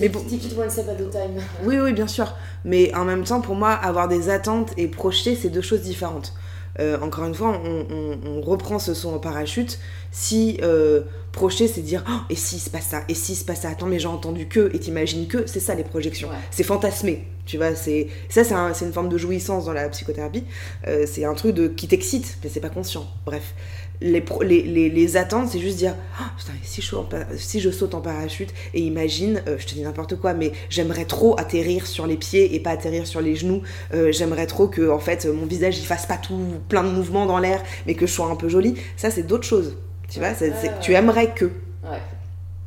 Mais 0.00 0.08
bon- 0.08 0.20
Take 0.20 0.46
it 0.46 0.56
one 0.56 0.70
step 0.70 0.88
at 0.88 0.92
a 0.92 0.96
time. 1.10 1.40
Oui, 1.64 1.78
oui, 1.78 1.92
bien 1.92 2.06
sûr. 2.06 2.34
Mais 2.64 2.94
en 2.94 3.04
même 3.04 3.24
temps, 3.24 3.40
pour 3.40 3.54
moi, 3.56 3.70
avoir 3.70 4.08
des 4.08 4.28
attentes 4.30 4.70
et 4.76 4.86
projeter, 4.88 5.34
c'est 5.36 5.48
deux 5.50 5.60
choses 5.62 5.82
différentes. 5.82 6.34
Euh, 6.80 6.96
encore 7.00 7.24
une 7.24 7.34
fois, 7.34 7.60
on, 7.64 7.86
on- 7.90 8.18
on 8.24 8.40
reprend 8.40 8.78
ce 8.78 8.94
son 8.94 9.14
en 9.14 9.18
parachute. 9.18 9.80
Si 10.12 10.58
euh, 10.62 11.02
projeter, 11.32 11.66
c'est 11.66 11.80
dire 11.80 12.04
Oh, 12.08 12.12
et 12.30 12.36
si 12.36 12.60
se 12.60 12.70
passe 12.70 12.86
ça, 12.86 13.02
et 13.08 13.14
si 13.14 13.34
se 13.34 13.44
passe 13.44 13.62
ça, 13.62 13.70
attends, 13.70 13.86
mais 13.86 13.98
j'ai 13.98 14.06
entendu 14.06 14.46
que, 14.46 14.70
et 14.74 14.78
t'imagines 14.78 15.26
que, 15.26 15.46
c'est 15.46 15.58
ça 15.60 15.74
les 15.74 15.82
projections. 15.82 16.28
Ouais. 16.28 16.34
C'est 16.52 16.62
fantasmer, 16.62 17.26
tu 17.46 17.56
vois. 17.56 17.74
C'est 17.74 18.06
ça, 18.28 18.44
c'est 18.44 18.54
un- 18.54 18.72
une 18.72 18.92
forme 18.92 19.08
de 19.08 19.18
jouissance 19.18 19.64
dans 19.64 19.72
la 19.72 19.88
psychothérapie. 19.88 20.44
Euh, 20.86 21.04
c'est 21.08 21.24
un 21.24 21.34
truc 21.34 21.54
de 21.54 21.66
qui 21.66 21.88
t'excite, 21.88 22.38
mais 22.44 22.50
c'est 22.50 22.60
pas 22.60 22.70
conscient. 22.70 23.06
Bref, 23.26 23.54
les, 24.00 24.20
pro- 24.20 24.42
les, 24.42 24.62
les, 24.62 24.88
les 24.90 25.16
attentes, 25.16 25.48
c'est 25.48 25.58
juste 25.58 25.76
dire 25.78 25.94
Oh, 26.20 26.24
putain, 26.38 26.52
si 26.62 26.80
je, 26.82 26.86
saute 26.86 26.98
en 27.00 27.04
pa- 27.04 27.26
si 27.36 27.60
je 27.60 27.70
saute 27.70 27.94
en 27.94 28.00
parachute 28.00 28.50
et 28.74 28.80
imagine, 28.80 29.42
euh, 29.48 29.56
je 29.58 29.66
te 29.66 29.74
dis 29.74 29.82
n'importe 29.82 30.16
quoi, 30.16 30.34
mais 30.34 30.52
j'aimerais 30.70 31.04
trop 31.04 31.38
atterrir 31.38 31.86
sur 31.86 32.06
les 32.06 32.16
pieds 32.16 32.54
et 32.54 32.60
pas 32.60 32.70
atterrir 32.70 33.06
sur 33.06 33.20
les 33.20 33.34
genoux. 33.36 33.62
Euh, 33.94 34.12
j'aimerais 34.12 34.46
trop 34.46 34.68
que 34.68 34.88
en 34.90 34.98
fait 35.00 35.26
mon 35.26 35.46
visage 35.46 35.78
il 35.78 35.84
fasse 35.86 36.06
pas 36.06 36.16
tout 36.16 36.38
plein 36.68 36.84
de 36.84 36.90
mouvements 36.90 37.26
dans 37.26 37.38
l'air, 37.38 37.62
mais 37.86 37.94
que 37.94 38.06
je 38.06 38.12
sois 38.12 38.26
un 38.26 38.36
peu 38.36 38.48
jolie. 38.48 38.74
Ça, 38.96 39.10
c'est 39.10 39.24
d'autres 39.24 39.46
choses. 39.46 39.76
Tu 40.08 40.20
vois, 40.20 40.34
c'est- 40.34 40.52
tu 40.80 40.94
aimerais 40.94 41.34
que. 41.34 41.46
Ouais. 41.84 41.98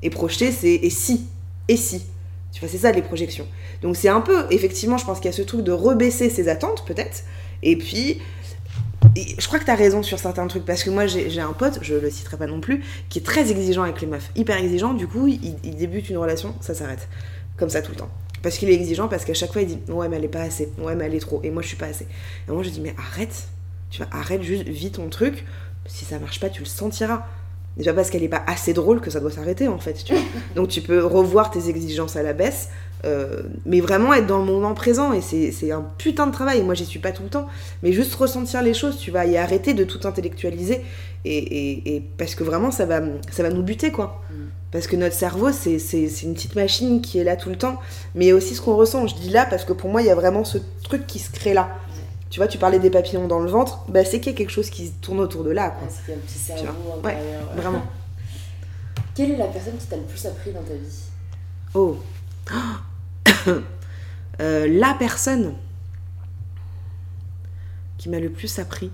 Et 0.03 0.09
projeter, 0.09 0.51
c'est 0.51 0.73
et 0.73 0.89
si 0.89 1.27
Et 1.67 1.77
si 1.77 2.03
Tu 2.51 2.59
vois, 2.59 2.67
c'est 2.67 2.79
ça 2.79 2.91
les 2.91 3.01
projections. 3.01 3.47
Donc 3.81 3.95
c'est 3.95 4.09
un 4.09 4.19
peu, 4.21 4.45
effectivement, 4.51 4.97
je 4.97 5.05
pense 5.05 5.19
qu'il 5.19 5.27
y 5.27 5.33
a 5.33 5.37
ce 5.37 5.41
truc 5.43 5.61
de 5.63 5.71
rebaisser 5.71 6.29
ses 6.29 6.49
attentes, 6.49 6.83
peut-être. 6.85 7.23
Et 7.63 7.77
puis, 7.77 8.19
je 9.15 9.47
crois 9.47 9.59
que 9.59 9.65
tu 9.65 9.71
as 9.71 9.75
raison 9.75 10.03
sur 10.03 10.19
certains 10.19 10.47
trucs, 10.47 10.65
parce 10.65 10.83
que 10.83 10.89
moi 10.89 11.07
j'ai 11.07 11.39
un 11.41 11.53
pote, 11.53 11.79
je 11.81 11.95
le 11.95 12.09
citerai 12.09 12.37
pas 12.37 12.47
non 12.47 12.61
plus, 12.61 12.83
qui 13.09 13.19
est 13.19 13.23
très 13.23 13.51
exigeant 13.51 13.83
avec 13.83 14.01
les 14.01 14.07
meufs. 14.07 14.31
Hyper 14.35 14.57
exigeant, 14.57 14.93
du 14.93 15.07
coup, 15.07 15.27
il, 15.27 15.55
il 15.63 15.75
débute 15.75 16.09
une 16.09 16.17
relation, 16.17 16.55
ça 16.61 16.73
s'arrête. 16.73 17.07
Comme 17.57 17.69
ça 17.69 17.81
tout 17.81 17.91
le 17.91 17.97
temps. 17.97 18.09
Parce 18.41 18.57
qu'il 18.57 18.69
est 18.69 18.73
exigeant, 18.73 19.07
parce 19.07 19.25
qu'à 19.25 19.33
chaque 19.33 19.53
fois 19.53 19.61
il 19.61 19.67
dit 19.67 19.79
Ouais, 19.87 20.09
mais 20.09 20.17
elle 20.17 20.25
est 20.25 20.29
pas 20.29 20.41
assez, 20.41 20.71
ouais, 20.79 20.95
mais 20.95 21.05
elle 21.05 21.15
est 21.15 21.19
trop, 21.19 21.41
et 21.43 21.51
moi 21.51 21.61
je 21.61 21.67
suis 21.67 21.77
pas 21.77 21.87
assez. 21.87 22.07
Et 22.47 22.51
moi 22.51 22.63
je 22.63 22.69
dis 22.69 22.81
Mais 22.81 22.95
arrête, 22.97 23.47
tu 23.89 24.01
vois, 24.01 24.07
arrête 24.11 24.41
juste, 24.41 24.67
vis 24.67 24.91
ton 24.91 25.09
truc, 25.09 25.45
si 25.85 26.05
ça 26.05 26.19
marche 26.19 26.39
pas, 26.39 26.49
tu 26.49 26.61
le 26.61 26.67
sentiras. 26.67 27.25
Déjà 27.77 27.93
parce 27.93 28.09
qu'elle 28.09 28.23
est 28.23 28.29
pas 28.29 28.43
assez 28.47 28.73
drôle 28.73 28.99
que 28.99 29.09
ça 29.09 29.21
doit 29.21 29.31
s'arrêter 29.31 29.67
en 29.67 29.79
fait, 29.79 29.93
tu 29.93 30.13
vois. 30.13 30.23
Donc 30.55 30.67
tu 30.69 30.81
peux 30.81 31.05
revoir 31.05 31.51
tes 31.51 31.69
exigences 31.69 32.15
à 32.15 32.23
la 32.23 32.33
baisse, 32.33 32.69
euh, 33.05 33.41
mais 33.65 33.81
vraiment 33.81 34.13
être 34.13 34.27
dans 34.27 34.37
le 34.39 34.45
moment 34.45 34.73
présent 34.73 35.11
et 35.13 35.21
c'est 35.21 35.71
un 35.71 35.81
putain 35.97 36.27
de 36.27 36.31
travail. 36.31 36.61
Moi 36.63 36.73
j'y 36.75 36.85
suis 36.85 36.99
pas 36.99 37.11
tout 37.11 37.23
le 37.23 37.29
temps, 37.29 37.47
mais 37.83 37.91
juste 37.93 38.13
ressentir 38.15 38.61
les 38.61 38.73
choses, 38.73 38.97
tu 38.97 39.09
vas 39.11 39.25
y 39.25 39.37
arrêter 39.37 39.73
de 39.73 39.83
tout 39.83 40.05
intellectualiser 40.07 40.81
et, 41.25 41.37
et- 41.37 41.95
et 41.95 42.01
parce 42.17 42.35
que 42.35 42.43
vraiment 42.43 42.71
ça 42.71 42.85
va, 42.85 43.01
ça 43.31 43.43
va 43.43 43.49
nous 43.49 43.63
buter 43.63 43.91
quoi. 43.91 44.21
Mm. 44.29 44.33
Parce 44.71 44.87
que 44.87 44.95
notre 44.95 45.15
cerveau 45.15 45.51
c'est 45.51 45.77
une 46.23 46.33
petite 46.33 46.55
machine 46.55 47.01
qui 47.01 47.17
est 47.19 47.23
là 47.23 47.35
tout 47.35 47.49
le 47.49 47.57
temps, 47.57 47.79
mais 48.15 48.31
aussi 48.33 48.55
ce 48.55 48.61
qu'on 48.61 48.75
ressent. 48.75 49.05
Je 49.07 49.15
dis 49.15 49.29
là 49.29 49.45
parce 49.45 49.65
que 49.65 49.73
pour 49.73 49.89
moi 49.89 50.01
il 50.01 50.07
y 50.07 50.11
a 50.11 50.15
vraiment 50.15 50.43
ce 50.43 50.57
truc 50.83 51.07
qui 51.07 51.19
se 51.19 51.29
crée 51.31 51.53
là. 51.53 51.69
Tu 52.29 52.39
vois, 52.39 52.47
tu 52.47 52.57
parlais 52.57 52.79
des 52.79 52.89
papillons 52.89 53.27
dans 53.27 53.39
le 53.39 53.49
ventre, 53.51 53.83
bah 53.89 54.05
c'est 54.05 54.21
qu'il 54.21 54.31
y 54.31 54.35
a 54.35 54.37
quelque 54.37 54.51
chose 54.51 54.69
qui 54.69 54.89
tourne 55.01 55.19
autour 55.19 55.43
de 55.43 55.49
là 55.51 55.71
quoi. 55.71 55.87
C'est 55.89 56.05
qu'il 56.05 56.13
y 56.13 56.17
a 56.17 56.17
un 56.17 56.23
petit 56.25 56.37
cerveau. 56.39 56.79
Ouais, 57.03 57.09
ouais. 57.15 57.61
Vraiment. 57.61 57.81
Quelle 59.15 59.31
est 59.31 59.37
la 59.37 59.47
personne 59.47 59.75
qui 59.77 59.87
t'a 59.87 59.97
le 59.97 60.03
plus 60.03 60.25
appris 60.25 60.51
dans 60.53 60.61
ta 60.61 60.73
vie? 60.73 60.99
Oh. 61.73 61.97
Euh, 64.39 64.65
la 64.67 64.95
personne 64.95 65.53
qui 67.97 68.09
m'a 68.09 68.19
le 68.19 68.31
plus 68.31 68.57
appris, 68.57 68.89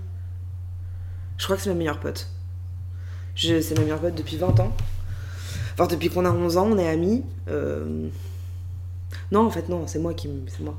je 1.38 1.44
crois 1.44 1.56
que 1.56 1.62
c'est 1.62 1.70
ma 1.70 1.74
meilleure 1.76 2.00
pote. 2.00 2.28
Je, 3.34 3.60
c'est 3.62 3.74
ma 3.76 3.82
meilleure 3.82 4.00
pote 4.00 4.14
depuis 4.14 4.36
20 4.36 4.60
ans. 4.60 4.76
Enfin, 5.72 5.86
depuis 5.86 6.10
qu'on 6.10 6.24
a 6.26 6.30
11 6.30 6.56
ans, 6.58 6.68
on 6.72 6.76
est 6.78 6.88
amis. 6.88 7.24
Euh, 7.48 8.08
Non, 9.30 9.46
en 9.46 9.50
fait, 9.50 9.68
non, 9.70 9.86
c'est 9.86 10.00
moi 10.00 10.12
qui. 10.12 10.28
C'est 10.48 10.60
moi. 10.62 10.76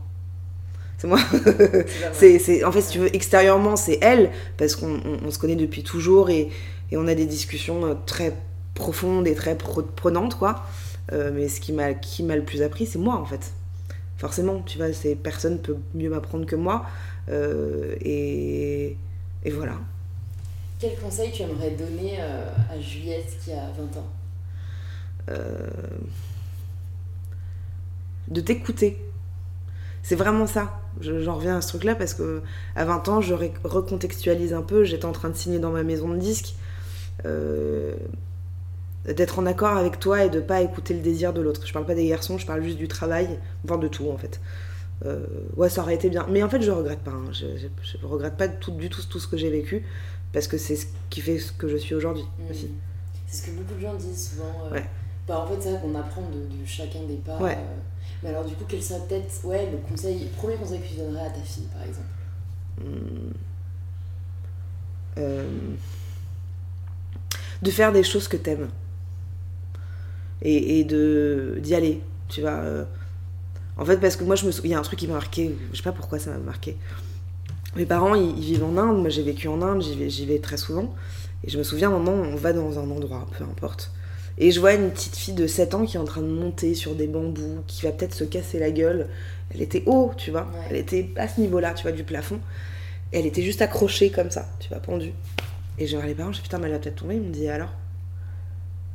C'est 1.00 1.08
moi. 1.08 1.20
C'est 2.14 2.64
en 2.64 2.72
fait, 2.72 2.82
si 2.82 2.92
tu 2.92 3.00
veux, 3.00 3.16
extérieurement, 3.16 3.76
c'est 3.76 3.98
elle, 4.02 4.30
parce 4.58 4.76
qu'on 4.76 4.96
on- 5.04 5.20
on 5.26 5.32
se 5.32 5.40
connaît 5.40 5.56
depuis 5.56 5.82
toujours 5.84 6.30
et, 6.30 6.50
et 6.92 6.98
on 6.98 7.08
a 7.08 7.16
des 7.16 7.26
discussions 7.26 7.86
euh, 7.86 7.94
très 8.06 8.36
profondes 8.76 9.26
et 9.28 9.34
très 9.34 9.56
pre- 9.56 9.86
prenantes, 9.96 10.38
quoi. 10.38 10.64
Euh, 11.14 11.32
mais 11.34 11.48
ce 11.48 11.60
qui 11.62 11.72
m'a, 11.74 11.94
qui 11.94 12.22
m'a 12.22 12.36
le 12.36 12.44
plus 12.44 12.62
appris, 12.62 12.86
c'est 12.86 13.00
moi, 13.00 13.16
en 13.16 13.26
fait. 13.26 13.54
Forcément, 14.20 14.62
tu 14.64 14.78
vois, 14.80 14.94
c'est, 14.94 15.16
personne 15.16 15.60
peut 15.62 15.78
mieux 15.96 16.12
m'apprendre 16.12 16.46
que 16.48 16.58
moi. 16.58 16.86
Euh, 17.30 17.96
et, 18.02 18.98
et 19.46 19.52
voilà. 19.52 19.80
Quel 20.80 20.98
conseil 21.00 21.32
tu 21.32 21.44
aimerais 21.44 21.72
donner 21.72 22.18
euh, 22.20 22.50
à 22.72 22.80
Juliette 22.80 23.38
qui 23.44 23.52
a 23.54 23.70
20 23.78 23.96
ans? 24.00 24.08
Euh, 25.30 25.70
de 28.28 28.42
t'écouter. 28.42 29.02
C'est 30.04 30.16
vraiment 30.16 30.48
ça. 30.48 30.82
Je- 31.02 31.22
J'en 31.22 31.36
reviens 31.36 31.58
à 31.58 31.62
ce 31.62 31.70
truc-là 31.70 31.96
parce 31.96 32.14
que 32.14 32.42
à 32.76 32.86
20 32.86 33.08
ans, 33.10 33.22
je 33.22 33.34
recontextualise 33.64 34.54
un 34.54 34.62
peu. 34.62 34.84
J'étais 34.84 35.06
en 35.06 35.12
train 35.12 35.30
de 35.30 35.36
signer 35.36 35.60
dans 35.60 35.72
ma 35.72 35.84
maison 35.84 36.10
de 36.10 36.18
disques. 36.18 36.56
D'être 39.06 39.40
en 39.40 39.46
accord 39.46 39.78
avec 39.78 40.00
toi 40.00 40.26
et 40.26 40.30
de 40.30 40.40
pas 40.42 40.62
écouter 40.62 40.94
le 40.94 41.00
désir 41.00 41.34
de 41.34 41.42
l'autre. 41.42 41.66
Je 41.66 41.74
parle 41.74 41.86
pas 41.86 41.96
des 41.96 42.08
garçons, 42.08 42.38
je 42.38 42.46
parle 42.46 42.62
juste 42.64 42.78
du 42.78 42.88
travail, 42.88 43.40
enfin 43.66 43.78
de 43.78 43.88
tout 43.88 44.10
en 44.12 44.18
fait. 44.18 44.40
Euh, 45.06 45.26
ouais, 45.56 45.70
ça 45.70 45.82
aurait 45.82 45.96
été 45.96 46.10
bien. 46.10 46.26
Mais 46.30 46.44
en 46.44 46.50
fait, 46.50 46.62
je 46.62 46.70
regrette 46.72 47.00
pas. 47.00 47.12
hein. 47.12 47.32
Je, 47.32 47.46
je, 47.58 47.68
je 47.82 48.06
regrette 48.06 48.36
pas 48.36 48.48
tout, 48.50 48.72
du 48.72 48.90
tout 48.90 49.02
tout 49.10 49.20
ce 49.20 49.28
que 49.28 49.38
j'ai 49.38 49.50
vécu 49.50 49.86
parce 50.34 50.48
que 50.48 50.58
c'est 50.58 50.76
ce 50.76 50.88
qui 51.10 51.22
fait 51.22 51.40
ce 51.40 51.52
que 51.54 51.68
je 51.70 51.78
suis 51.78 51.96
aujourd'hui 51.96 52.24
Hmm. 52.38 52.52
aussi. 52.52 52.72
C'est 53.28 53.38
ce 53.38 53.46
que 53.48 53.52
beaucoup 53.58 53.76
de 53.76 53.80
gens 53.80 53.96
disent 53.96 54.32
souvent. 54.32 54.66
euh, 54.66 54.74
Ouais. 54.74 54.86
bah, 55.28 55.40
en 55.40 55.48
fait, 55.48 55.62
c'est 55.62 55.72
vrai 55.72 55.80
qu'on 55.82 55.96
apprend 55.96 56.22
de, 56.24 56.62
de 56.62 56.66
chacun 56.66 57.04
des 57.04 57.16
pas. 57.16 57.38
Ouais. 57.38 57.54
euh, 57.58 57.76
mais 58.22 58.30
alors, 58.30 58.44
du 58.44 58.54
coup, 58.56 58.66
quel 58.68 58.84
serait 58.84 59.00
peut-être 59.08 59.46
ouais, 59.46 59.70
le, 59.72 59.78
conseil, 59.78 60.20
le 60.26 60.30
premier 60.32 60.56
conseil 60.56 60.82
que 60.82 60.88
tu 60.88 60.96
donnerais 60.96 61.28
à 61.28 61.30
ta 61.30 61.40
fille, 61.42 61.68
par 61.74 61.84
exemple? 61.84 62.08
Euh, 65.18 65.48
de 67.62 67.72
faire 67.72 67.92
des 67.92 68.04
choses 68.04 68.28
que 68.28 68.38
t'aimes 68.38 68.70
et, 70.42 70.80
et 70.80 70.84
de 70.84 71.58
d'y 71.62 71.76
aller 71.76 72.02
tu 72.28 72.42
vois 72.42 72.52
euh. 72.52 72.84
en 73.78 73.86
fait 73.86 73.98
parce 73.98 74.16
que 74.16 74.24
moi 74.24 74.36
je 74.36 74.46
me 74.46 74.52
il 74.64 74.70
y 74.70 74.74
a 74.74 74.80
un 74.80 74.84
truc 74.84 75.00
qui 75.00 75.08
m'a 75.08 75.14
marqué 75.14 75.56
je 75.72 75.78
sais 75.78 75.84
pas 75.84 75.92
pourquoi 75.92 76.20
ça 76.20 76.32
m'a 76.32 76.38
marqué 76.38 76.78
mes 77.76 77.86
parents 77.86 78.16
ils, 78.16 78.38
ils 78.38 78.46
vivent 78.46 78.64
en 78.64 78.78
Inde 78.78 79.00
moi 79.00 79.10
j'ai 79.10 79.24
vécu 79.24 79.48
en 79.48 79.62
Inde 79.62 79.82
j'y 79.82 79.96
vais, 79.96 80.10
j'y 80.10 80.26
vais 80.26 80.40
très 80.40 80.58
souvent 80.58 80.94
et 81.44 81.50
je 81.50 81.58
me 81.58 81.64
souviens 81.64 81.90
un 81.90 82.00
moment 82.00 82.14
on 82.14 82.36
va 82.36 82.54
dans 82.54 82.80
un 82.80 82.90
endroit 82.90 83.28
peu 83.38 83.44
importe 83.44 83.92
et 84.38 84.52
je 84.52 84.60
vois 84.60 84.74
une 84.74 84.90
petite 84.92 85.18
fille 85.18 85.34
de 85.34 85.48
7 85.48 85.74
ans 85.76 85.86
qui 85.86 85.98
est 85.98 86.00
en 86.00 86.06
train 86.06 86.22
de 86.22 86.28
monter 86.28 86.74
sur 86.74 86.96
des 86.96 87.08
bambous 87.08 87.64
qui 87.68 87.84
va 87.86 87.92
peut-être 87.92 88.14
se 88.14 88.24
casser 88.24 88.60
la 88.60 88.72
gueule 88.72 89.08
elle 89.54 89.62
était 89.62 89.84
haut 89.86 90.12
tu 90.18 90.32
vois 90.32 90.48
Ouais. 90.54 90.68
elle 90.70 90.76
était 90.78 91.10
à 91.18 91.28
ce 91.28 91.42
niveau 91.42 91.60
là 91.60 91.74
tu 91.74 91.84
vois 91.84 91.92
du 91.92 92.04
plafond 92.04 92.40
elle 93.12 93.26
était 93.26 93.42
juste 93.42 93.62
accrochée 93.62 94.12
comme 94.12 94.30
ça, 94.30 94.48
tu 94.60 94.70
vois, 94.70 94.80
pendue. 94.80 95.14
Et 95.78 95.88
j'ai 95.88 95.96
regardé 95.96 96.14
les 96.14 96.18
parents, 96.18 96.32
j'ai 96.32 96.38
dit 96.40 96.44
putain, 96.44 96.60
mais 96.60 96.68
elle 96.68 96.74
va 96.74 96.80
peut-être 96.80 96.98
tomber. 96.98 97.16
Ils 97.16 97.22
m'ont 97.22 97.30
dit 97.30 97.46
et 97.46 97.50
alors? 97.50 97.70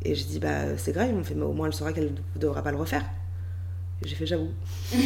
Et 0.05 0.15
j'ai 0.15 0.25
dit 0.25 0.39
bah 0.39 0.77
c'est 0.77 0.93
grave, 0.93 1.13
m'ont 1.13 1.25
fait, 1.25 1.35
mais 1.35 1.45
au 1.45 1.53
moins 1.53 1.67
elle 1.67 1.73
saura 1.75 1.93
qu'elle 1.93 2.13
ne 2.35 2.41
devra 2.41 2.63
pas 2.63 2.71
le 2.71 2.77
refaire. 2.77 3.05
J'ai 4.05 4.17
fait 4.17 4.27
j'avoue. 4.27 4.51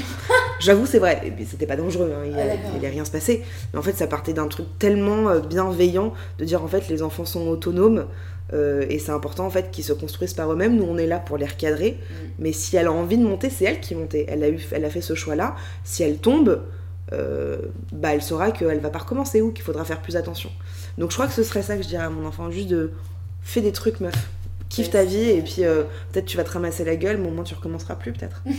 j'avoue, 0.61 0.87
c'est 0.87 0.99
vrai. 0.99 1.21
Et 1.25 1.31
puis 1.31 1.47
c'était 1.47 1.67
pas 1.67 1.77
dangereux, 1.77 2.13
hein, 2.17 2.25
il 2.27 2.35
Ah, 2.35 2.47
d'accord. 2.47 2.73
n'allait 2.73 2.89
rien 2.89 3.05
se 3.05 3.11
passer. 3.11 3.45
Mais 3.73 3.79
en 3.79 3.83
fait, 3.83 3.93
ça 3.93 4.07
partait 4.07 4.33
d'un 4.33 4.49
truc 4.49 4.67
tellement 4.79 5.29
euh, 5.29 5.41
bienveillant 5.41 6.15
de 6.39 6.45
dire 6.45 6.63
en 6.65 6.69
fait 6.69 6.89
les 6.89 7.03
enfants 7.03 7.25
sont 7.25 7.47
autonomes 7.49 8.07
euh, 8.55 8.87
et 8.89 8.99
c'est 8.99 9.13
important 9.13 9.45
en 9.47 9.51
fait 9.51 9.71
qu'ils 9.71 9.85
se 9.85 9.93
construisent 9.93 10.35
par 10.35 10.51
eux-mêmes. 10.53 10.77
Nous, 10.77 10.85
on 10.85 10.97
est 10.99 11.07
là 11.07 11.19
pour 11.21 11.37
les 11.37 11.47
recadrer. 11.47 11.99
Mm. 12.11 12.15
Mais 12.41 12.53
si 12.53 12.77
elle 12.77 12.87
a 12.87 12.93
envie 12.93 13.19
de 13.19 13.23
monter, 13.25 13.51
c'est 13.51 13.67
elle 13.67 13.81
qui 13.81 13.95
montait. 13.95 14.25
Elle 14.29 14.43
a, 14.43 14.49
eu, 14.49 14.61
elle 14.73 14.85
a 14.85 14.91
fait 14.91 15.03
ce 15.03 15.15
choix-là. 15.15 15.55
Si 15.85 16.03
elle 16.03 16.17
tombe, 16.17 16.63
euh, 17.13 17.59
bah, 17.93 18.15
elle 18.15 18.23
saura 18.23 18.51
qu'elle 18.51 18.81
va 18.81 18.91
pas 18.91 19.01
recommencer 19.01 19.43
ou 19.43 19.53
qu'il 19.53 19.65
faudra 19.65 19.85
faire 19.85 20.01
plus 20.01 20.17
attention. 20.17 20.51
Donc 20.97 21.11
je 21.11 21.17
crois 21.17 21.27
que 21.29 21.35
ce 21.35 21.43
serait 21.45 21.63
ça 21.63 21.77
que 21.77 21.83
je 21.83 21.89
dirais 21.89 22.05
à 22.05 22.11
mon 22.11 22.27
enfant, 22.27 22.51
juste 22.51 22.69
de 22.69 22.91
fais 23.43 23.61
des 23.61 23.73
trucs 23.73 24.01
meuf. 24.01 24.29
Kiffe 24.69 24.91
ta 24.91 25.05
vie 25.05 25.16
et 25.31 25.43
puis 25.43 25.64
euh, 25.64 25.85
peut-être 26.12 26.27
tu 26.27 26.37
vas 26.37 26.45
te 26.45 26.51
ramasser 26.51 26.85
la 26.85 26.97
gueule, 26.97 27.19
mais 27.19 27.29
au 27.29 27.33
moins 27.33 27.45
tu 27.45 27.55
recommenceras 27.55 27.97
plus 27.97 28.12
peut-être. 28.12 28.43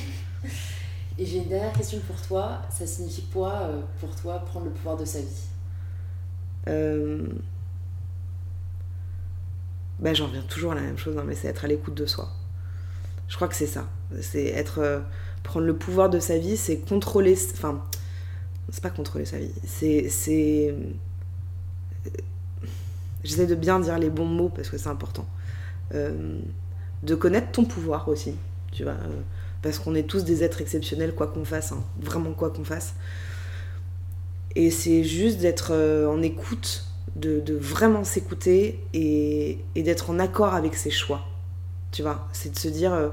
Et 1.18 1.26
j'ai 1.26 1.38
une 1.40 1.50
dernière 1.50 1.74
question 1.74 2.00
pour 2.08 2.22
toi. 2.22 2.62
Ça 2.70 2.88
signifie 2.88 3.26
quoi 3.26 3.54
euh, 3.64 3.82
pour 4.00 4.16
toi 4.16 4.40
prendre 4.40 4.66
le 4.66 4.72
pouvoir 4.72 4.96
de 4.98 5.06
sa 5.06 5.20
vie? 5.20 5.50
Euh, 6.68 7.28
Bah, 10.00 10.14
j'en 10.14 10.28
reviens 10.28 10.42
toujours 10.44 10.72
à 10.72 10.76
la 10.76 10.82
même 10.82 10.98
chose, 10.98 11.18
hein, 11.18 11.24
mais 11.26 11.36
c'est 11.36 11.48
être 11.50 11.66
à 11.66 11.68
l'écoute 11.68 11.94
de 11.96 12.06
soi. 12.06 12.30
Je 13.28 13.36
crois 13.36 13.48
que 13.48 13.56
c'est 13.56 13.68
ça. 13.68 13.88
C'est 14.22 14.46
être. 14.48 15.04
prendre 15.44 15.66
le 15.66 15.76
pouvoir 15.76 16.10
de 16.10 16.20
sa 16.20 16.38
vie, 16.38 16.58
c'est 16.58 16.78
contrôler. 16.80 17.38
Enfin, 17.54 17.84
c'est 18.72 18.82
pas 18.84 18.90
contrôler 18.90 19.26
sa 19.26 19.40
vie. 19.40 19.52
C'est. 19.66 20.10
c'est 20.10 20.74
J'essaie 23.24 23.48
de 23.48 23.56
bien 23.56 23.80
dire 23.80 23.98
les 24.00 24.10
bons 24.10 24.26
mots 24.26 24.50
parce 24.50 24.70
que 24.70 24.78
c'est 24.78 24.90
important. 24.90 25.28
Euh, 25.96 26.40
de 27.02 27.16
connaître 27.16 27.52
ton 27.52 27.64
pouvoir 27.64 28.10
aussi, 28.10 28.36
tu 28.74 28.84
vois. 28.84 28.92
euh, 28.92 29.22
parce 29.62 29.80
qu'on 29.80 29.96
est 29.96 30.04
tous 30.04 30.26
des 30.26 30.44
êtres 30.44 30.62
exceptionnels, 30.62 31.16
quoi 31.16 31.28
qu'on 31.28 31.46
fasse, 31.46 31.72
hein, 31.72 31.82
vraiment 31.98 32.34
quoi 32.34 32.50
qu'on 32.50 32.66
fasse. 32.66 32.94
Et 34.56 34.70
c'est 34.70 35.04
juste 35.04 35.40
d'être 35.40 35.70
euh, 35.72 36.08
en 36.08 36.22
écoute, 36.22 36.86
de, 37.16 37.42
vraiment 37.54 38.04
s'écouter 38.04 38.80
et, 38.94 39.60
d'être 39.76 40.10
en 40.10 40.20
accord 40.20 40.54
avec 40.54 40.76
ses 40.76 40.92
choix. 40.92 41.22
Tu 41.92 42.02
vois, 42.02 42.28
c'est 42.34 42.54
de 42.54 42.60
se 42.60 42.68
dire 42.68 43.12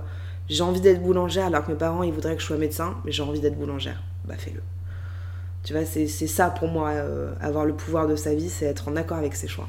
j'ai 0.48 0.62
envie 0.62 0.80
d'être 0.80 1.02
boulangère 1.02 1.46
alors 1.46 1.64
que 1.64 1.70
mes 1.70 1.78
parents 1.78 2.02
ils 2.02 2.12
voudraient 2.12 2.34
que 2.34 2.42
je 2.42 2.46
sois 2.46 2.58
médecin, 2.58 2.96
mais 3.04 3.12
j'ai 3.12 3.22
envie 3.22 3.40
d'être 3.40 3.56
boulangère. 3.56 4.02
Bah 4.24 4.34
fais-le. 4.36 4.62
Tu 5.62 5.72
vois, 5.72 5.84
c'est 5.84 6.06
ça 6.08 6.50
pour 6.50 6.68
moi, 6.68 6.92
avoir 7.40 7.64
le 7.64 7.72
pouvoir 7.72 8.06
de 8.06 8.16
sa 8.16 8.34
vie, 8.34 8.50
c'est 8.50 8.66
être 8.66 8.88
en 8.88 8.96
accord 8.96 9.18
avec 9.18 9.34
ses 9.34 9.48
choix. 9.48 9.68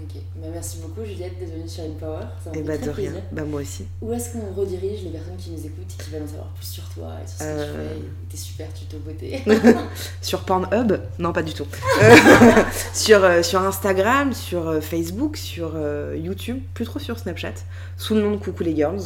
Ok. 0.00 0.20
Bah, 0.36 0.46
merci 0.52 0.78
beaucoup 0.78 1.04
Juliette 1.04 1.38
d'être 1.38 1.52
venue 1.52 1.68
sur 1.68 1.82
InPower. 1.84 2.20
Ça 2.44 2.50
m'a 2.50 2.56
Et 2.56 2.62
fait 2.62 2.62
bah 2.62 2.78
de 2.78 2.90
rien, 2.90 3.12
bah 3.32 3.42
moi 3.44 3.60
aussi. 3.62 3.84
Où 4.00 4.12
est-ce 4.12 4.32
qu'on 4.32 4.52
redirige 4.54 5.02
les 5.02 5.10
personnes 5.10 5.36
qui 5.36 5.50
nous 5.50 5.58
écoutent 5.66 5.92
et 5.98 6.02
qui 6.02 6.10
veulent 6.10 6.22
en 6.22 6.26
savoir 6.28 6.46
plus 6.48 6.66
sur 6.66 6.84
toi 6.90 7.08
et 7.24 7.26
sur 7.28 7.38
ce 7.38 7.44
que 7.44 7.48
tu 7.48 7.58
Euh. 7.60 7.94
fais 7.94 8.00
T'es 8.30 8.36
super, 8.36 8.66
tu 8.74 8.84
te 8.84 8.96
beauté. 8.96 9.42
Sur 10.22 10.40
Pornhub 10.44 11.00
Non, 11.18 11.32
pas 11.32 11.42
du 11.42 11.52
tout. 11.54 11.66
Euh, 12.02 12.16
sur, 12.94 13.24
euh, 13.24 13.42
sur 13.42 13.60
Instagram, 13.62 14.32
sur 14.32 14.68
euh, 14.68 14.80
Facebook, 14.80 15.36
sur 15.36 15.72
euh, 15.74 16.16
YouTube, 16.16 16.62
plus 16.74 16.84
trop 16.84 16.98
sur 16.98 17.18
Snapchat, 17.18 17.54
sous 17.96 18.14
le 18.14 18.22
nom 18.22 18.30
de 18.32 18.36
Coucou 18.36 18.62
les 18.62 18.76
Girls. 18.76 19.00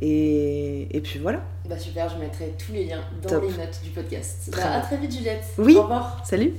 Et, 0.00 0.86
et 0.96 1.00
puis 1.00 1.18
voilà. 1.18 1.40
bah 1.68 1.76
super, 1.78 2.08
je 2.08 2.18
mettrai 2.18 2.54
tous 2.58 2.72
les 2.72 2.84
liens 2.86 3.00
dans 3.22 3.28
Top. 3.28 3.42
les 3.42 3.56
notes 3.56 3.80
du 3.82 3.90
podcast. 3.90 4.48
Très 4.50 4.62
Bah, 4.62 4.74
à 4.74 4.80
très 4.80 4.96
vite 4.96 5.12
Juliette. 5.12 5.44
Oui. 5.58 5.76
Au 5.76 5.82
revoir. 5.82 6.22
Salut 6.24 6.54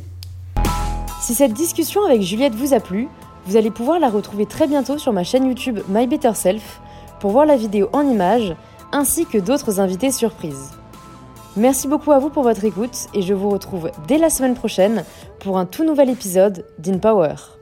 Si 1.22 1.34
cette 1.36 1.54
discussion 1.54 2.04
avec 2.06 2.22
Juliette 2.22 2.54
vous 2.56 2.74
a 2.74 2.80
plu, 2.82 3.08
vous 3.50 3.58
allez 3.58 3.72
pouvoir 3.72 4.00
la 4.00 4.10
retrouver 4.10 4.46
très 4.46 4.68
bientôt 4.68 5.00
sur 5.00 5.12
ma 5.12 5.24
chaîne 5.24 5.48
YouTube 5.48 5.80
My 5.88 6.06
Better 6.06 6.36
Self 6.36 6.80
pour 7.20 7.32
voir 7.32 7.48
la 7.48 7.56
vidéo 7.56 7.90
en 7.94 8.08
images 8.08 8.56
ainsi 8.92 9.26
que 9.26 9.40
d'autres 9.40 9.80
invités 9.80 10.12
surprises. 10.12 10.74
Merci 11.58 11.88
beaucoup 11.88 12.12
à 12.12 12.20
vous 12.20 12.30
pour 12.30 12.44
votre 12.44 12.64
écoute 12.64 13.08
et 13.16 13.24
je 13.24 13.34
vous 13.34 13.50
retrouve 13.50 13.90
dès 14.08 14.20
la 14.20 14.30
semaine 14.30 14.54
prochaine 14.54 15.04
pour 15.40 15.58
un 15.58 15.66
tout 15.66 15.84
nouvel 15.84 16.12
épisode 16.12 16.64
d'InPower. 16.78 17.59